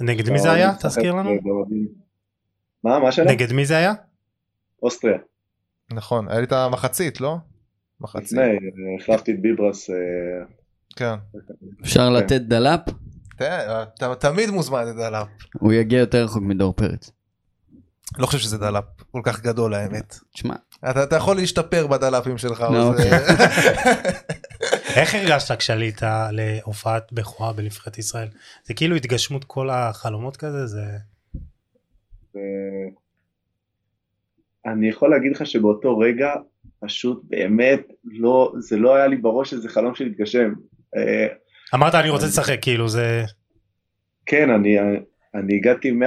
[0.00, 0.72] נגד מי זה היה?
[0.82, 1.30] תזכיר לנו.
[1.42, 1.88] באוהדים.
[2.84, 3.28] מה, מה שלום?
[3.28, 3.92] נגד מי זה היה?
[4.82, 5.18] אוסטריה.
[5.92, 7.36] נכון, היה לי את המחצית, לא?
[8.00, 8.56] מחצית, לפני, אה,
[9.00, 9.90] החלפתי את ביברס.
[9.90, 9.94] אה,
[10.96, 11.14] כן.
[11.82, 12.80] אפשר לתת דלאפ?
[13.36, 15.28] תראה, אתה תמיד מוזמן לדלאפ.
[15.58, 17.10] הוא יגיע יותר רחוק מדור פרץ.
[18.18, 20.18] לא חושב שזה דלאפ כל כך גדול האמת.
[20.34, 20.54] תשמע,
[20.90, 22.60] אתה, יכול להשתפר בדלאפים שלך.
[22.60, 23.10] לא, זה-
[25.00, 26.00] איך הרגשת כשעלית
[26.30, 28.28] להופעת בכורה בנבחרת ישראל?
[28.64, 30.66] זה כאילו התגשמות כל החלומות כזה?
[30.66, 30.84] זה...
[34.66, 36.30] אני יכול להגיד לך שבאותו רגע
[36.80, 40.52] פשוט באמת לא, זה לא היה לי בראש איזה חלום שהתגשם.
[41.74, 43.22] אמרת אני רוצה לשחק כאילו זה...
[44.26, 44.76] כן, אני,
[45.34, 46.06] אני הגעתי מה...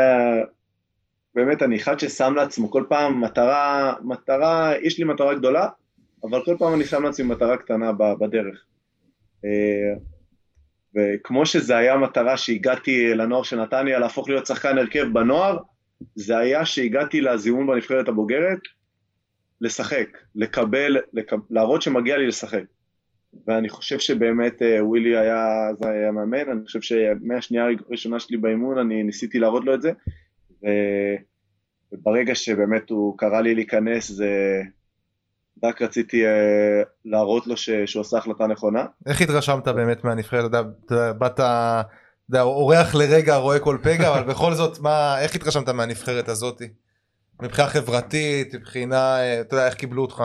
[1.36, 5.68] באמת, אני אחד ששם לעצמו כל פעם מטרה, מטרה, יש לי מטרה גדולה,
[6.24, 8.66] אבל כל פעם אני שם לעצמי מטרה קטנה בדרך.
[9.46, 9.94] אה,
[10.96, 15.58] וכמו שזה היה מטרה שהגעתי לנוער של נתניה להפוך להיות שחקן הרכב בנוער,
[16.16, 18.60] זה היה שהגעתי לזימון בנבחרת הבוגרת
[19.62, 21.38] לשחק, לקבל, לקב...
[21.50, 22.64] להראות שמגיע לי לשחק.
[23.48, 28.78] ואני חושב שבאמת אה, ווילי היה, זה היה מאמן, אני חושב שמהשנייה הראשונה שלי באימון
[28.78, 29.92] אני ניסיתי להראות לו את זה,
[30.64, 30.68] ו...
[31.92, 34.62] וברגע שבאמת הוא קרא לי להיכנס, זה...
[35.64, 37.70] רק רציתי אה, להראות לו ש...
[37.70, 38.86] שהוא עשה החלטה נכונה.
[39.06, 40.46] איך התרשמת באמת מהנבחרת?
[40.50, 40.58] אתה
[40.96, 41.82] יודע, באת, אתה
[42.30, 46.68] יודע, אורח לרגע רואה כל פגע, אבל בכל זאת, מה, איך התרשמת מהנבחרת הזאתי?
[47.42, 50.24] מבחינה חברתית, מבחינה, אה, אתה יודע, איך קיבלו אותך?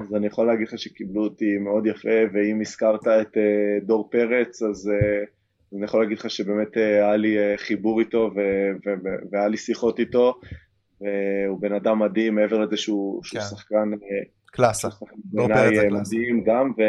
[0.00, 4.62] אז אני יכול להגיד לך שקיבלו אותי מאוד יפה, ואם הזכרת את אה, דור פרץ,
[4.62, 5.22] אז אה,
[5.72, 9.56] אז אני יכול להגיד לך שבאמת אה, היה לי חיבור איתו ו- ו- והיה לי
[9.56, 10.40] שיחות איתו,
[11.00, 13.46] והוא בן אדם מדהים, מעבר לזה שהוא, שהוא כן.
[13.46, 13.90] שחקן,
[14.46, 14.90] קלאסה.
[14.90, 16.16] שהוא שחקן דור בעיניי, פרץ זה קלאסה.
[16.16, 16.82] מדהים גם, ו,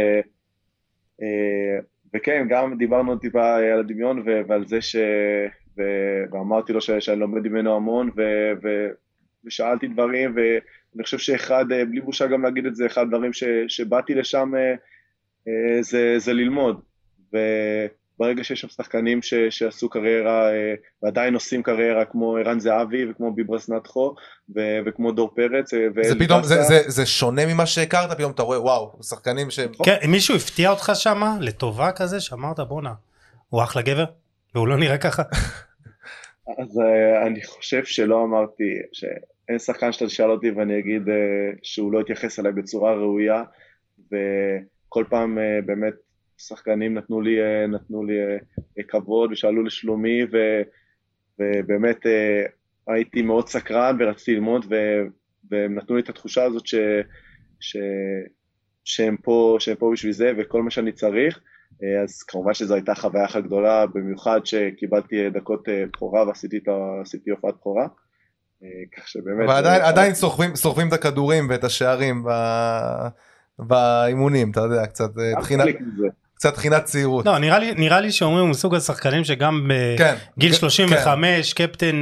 [2.16, 4.96] וכן, גם דיברנו טיפה על הדמיון ו- ועל זה ש...
[5.78, 8.90] ו- ואמרתי לו ש- שאני לומד ממנו המון, ו- ו-
[9.46, 10.36] ושאלתי דברים,
[10.96, 14.52] ואני חושב שאחד, אה, בלי בושה גם להגיד את זה, אחד הדברים ש- שבאתי לשם
[14.56, 14.74] אה,
[15.48, 16.82] אה, זה, זה ללמוד.
[17.34, 17.86] ו-
[18.20, 20.50] ברגע שיש שם שחקנים ש, שעשו קריירה
[21.04, 24.16] ועדיין עושים קריירה כמו ערן זהבי וכמו ביברס נתחו
[24.56, 25.72] ו, וכמו דור פרץ.
[26.04, 29.60] זה פתאום, זה, זה, זה שונה ממה שהכרת, פתאום אתה רואה וואו, שחקנים ש...
[29.84, 32.94] כן, מישהו הפתיע אותך שמה לטובה כזה שאמרת בואנה,
[33.50, 34.06] הוא אחלה גבר
[34.56, 35.24] והוא לא נראה ככה?
[36.62, 36.80] אז
[37.28, 38.64] אני חושב שלא אמרתי,
[39.48, 41.12] שאין שחקן שאתה תשאל אותי ואני אגיד uh,
[41.64, 43.44] שהוא לא התייחס אליי בצורה ראויה
[44.00, 45.94] וכל פעם uh, באמת
[46.38, 48.16] שחקנים נתנו לי, uh, נתנו לי
[48.88, 50.38] כבוד ושאלו לשלומי ו,
[51.40, 52.00] ובאמת
[52.88, 54.76] הייתי מאוד סקרן ורציתי ללמוד ו,
[55.52, 56.76] והם נתנו לי את התחושה הזאת ש,
[57.60, 57.78] ש,
[58.84, 61.40] שהם, פה, שהם פה בשביל זה וכל מה שאני צריך
[61.84, 67.56] אה, אז כמובן שזו הייתה חוויה אחת גדולה, במיוחד שקיבלתי דקות אה, בכורה ועשיתי הופעת
[67.56, 67.88] בכורה.
[68.66, 69.50] אה, כך שבאמת...
[69.50, 72.30] אבל עדיין, עדיין סוחבים, סוחבים את הכדורים ואת השערים ב...
[73.60, 75.10] באימונים, אתה יודע, קצת
[75.42, 75.64] תחינה,
[76.36, 77.26] קצת תחינת צעירות.
[77.26, 79.72] לא, נראה לי, נראה לי שאומרים הוא סוג השחקנים שגם
[80.38, 81.68] בגיל כן, 35, כן.
[81.68, 82.02] קפטן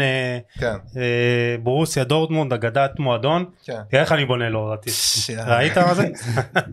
[0.60, 0.76] כן.
[0.98, 3.46] אה, בורוסיה דורטמונד, אגדת מועדון.
[3.64, 3.82] כן.
[3.90, 4.74] תראה איך אני בונה לו,
[5.48, 6.08] ראית מה זה?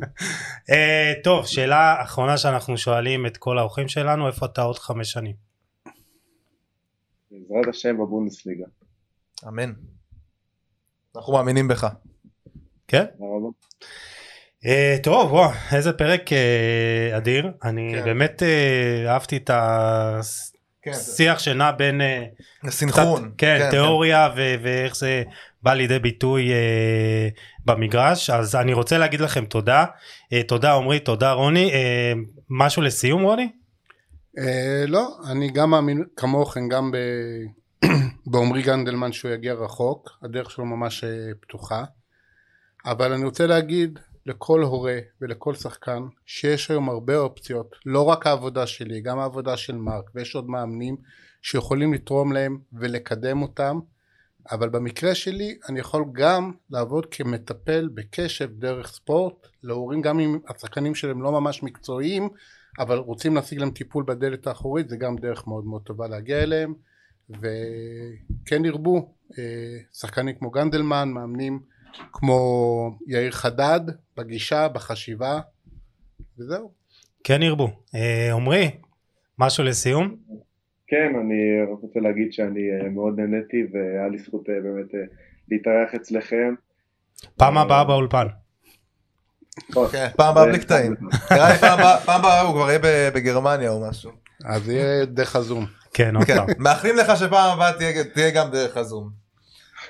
[0.70, 5.34] אה, טוב, שאלה אחרונה שאנחנו שואלים את כל האורחים שלנו, איפה אתה עוד חמש שנים?
[7.30, 8.64] בעזרת השם בבונדסליגה.
[9.48, 9.72] אמן.
[11.16, 11.86] אנחנו מאמינים בך.
[12.88, 13.04] כן?
[14.64, 18.04] Uh, טוב וואו איזה פרק uh, אדיר אני כן.
[18.04, 22.00] באמת uh, אהבתי את השיח כן, שנע בין
[22.62, 24.40] הסינכרון כן, כן תיאוריה כן.
[24.40, 25.22] ו- ואיך זה
[25.62, 31.32] בא לידי ביטוי uh, במגרש אז אני רוצה להגיד לכם תודה uh, תודה עמרי תודה
[31.32, 32.18] רוני uh,
[32.50, 33.50] משהו לסיום רוני?
[34.38, 34.42] Uh,
[34.86, 36.90] לא אני גם מאמין כמוכם גם
[38.30, 41.04] בעמרי גנדלמן שהוא יגיע רחוק הדרך שלו ממש
[41.40, 41.84] פתוחה.
[42.86, 48.66] אבל אני רוצה להגיד לכל הורה ולכל שחקן שיש היום הרבה אופציות לא רק העבודה
[48.66, 50.96] שלי גם העבודה של מרק ויש עוד מאמנים
[51.42, 53.78] שיכולים לתרום להם ולקדם אותם
[54.50, 60.94] אבל במקרה שלי אני יכול גם לעבוד כמטפל בקשב דרך ספורט להורים גם אם השחקנים
[60.94, 62.28] שלהם לא ממש מקצועיים
[62.78, 66.74] אבל רוצים להשיג להם טיפול בדלת האחורית זה גם דרך מאוד מאוד טובה להגיע אליהם
[67.30, 71.60] וכן ירבו אה, שחקנים כמו גנדלמן מאמנים
[72.12, 73.80] כמו יאיר חדד
[74.16, 75.40] בגישה, בחשיבה,
[76.38, 76.70] וזהו.
[77.24, 77.70] כן ירבו.
[77.94, 78.70] אה, עמרי,
[79.38, 80.16] משהו לסיום?
[80.86, 85.08] כן, אני רוצה להגיד שאני אה, מאוד נהניתי והיה לי זכות באמת
[85.48, 86.54] להתארח אצלכם.
[87.36, 88.26] פעם הבאה באולפן.
[89.92, 90.94] כן, פעם הבאה בלי קטעים.
[92.06, 94.10] פעם הבאה הוא כבר יהיה בגרמניה או משהו.
[94.44, 95.79] אז יהיה דרך הזום.
[95.94, 96.46] כן, עוד פעם.
[96.58, 97.72] מאחלים לך שפעם הבאה
[98.14, 99.10] תהיה גם דרך הזום.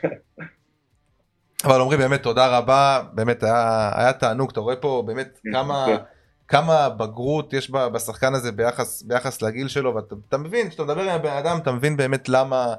[1.64, 5.86] אבל עמרי באמת תודה רבה באמת היה, היה תענוג אתה רואה פה באמת כן, כמה
[5.86, 5.96] כן.
[6.50, 11.32] כמה בגרות יש בשחקן הזה ביחס ביחס לגיל שלו ואתה מבין כשאתה מדבר עם הבן
[11.32, 12.74] אדם אתה מבין באמת למה.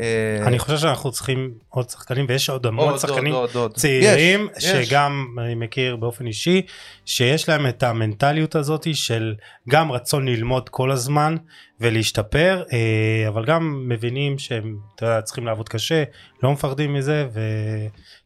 [0.00, 0.46] אה...
[0.46, 3.74] אני חושב שאנחנו צריכים עוד שחקנים ויש עוד המון עוד, שחקנים עוד, עוד, עוד.
[3.74, 5.44] צעירים יש, שגם יש.
[5.44, 6.62] אני מכיר באופן אישי
[7.06, 9.34] שיש להם את המנטליות הזאת של
[9.68, 11.36] גם רצון ללמוד כל הזמן
[11.80, 16.04] ולהשתפר אה, אבל גם מבינים שהם יודע, צריכים לעבוד קשה
[16.42, 17.26] לא מפחדים מזה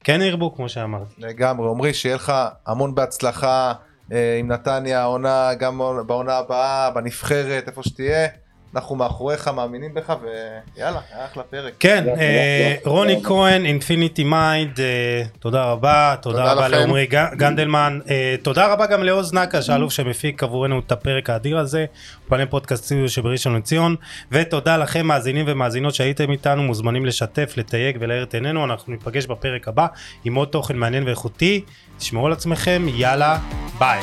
[0.01, 1.15] וכן ירבו כמו שאמרתי.
[1.19, 2.33] לגמרי עמרי שיהיה לך
[2.67, 3.73] המון בהצלחה.
[4.13, 8.29] אה, עם נתניה העונה גם בעונה הבאה בנבחרת איפה שתהיה.
[8.75, 11.73] אנחנו מאחוריך מאמינים בך ויאללה היה אחלה פרק.
[11.81, 17.07] כן אה, רוני כהן Infinity Mind אה, תודה רבה תודה רבה לעמרי
[17.37, 17.99] גנדלמן.
[18.43, 21.85] תודה רבה גם לעוז נקש האלוף שמפיק עבורנו את הפרק האדיר הזה
[22.29, 23.97] פאנל פודקאסט ציוד שבראשון לציון.
[24.33, 28.65] ותודה לכם מאזינים ומאזינות שהייתם איתנו מוזמנים לשתף לתייג ולהאיר את עינינו.
[28.65, 29.87] אנחנו ניפגש בפרק הבא
[30.25, 31.65] עם עוד תוכן מעניין ואיכותי
[31.99, 33.39] תשמרו על עצמכם יאללה
[33.79, 34.01] ביי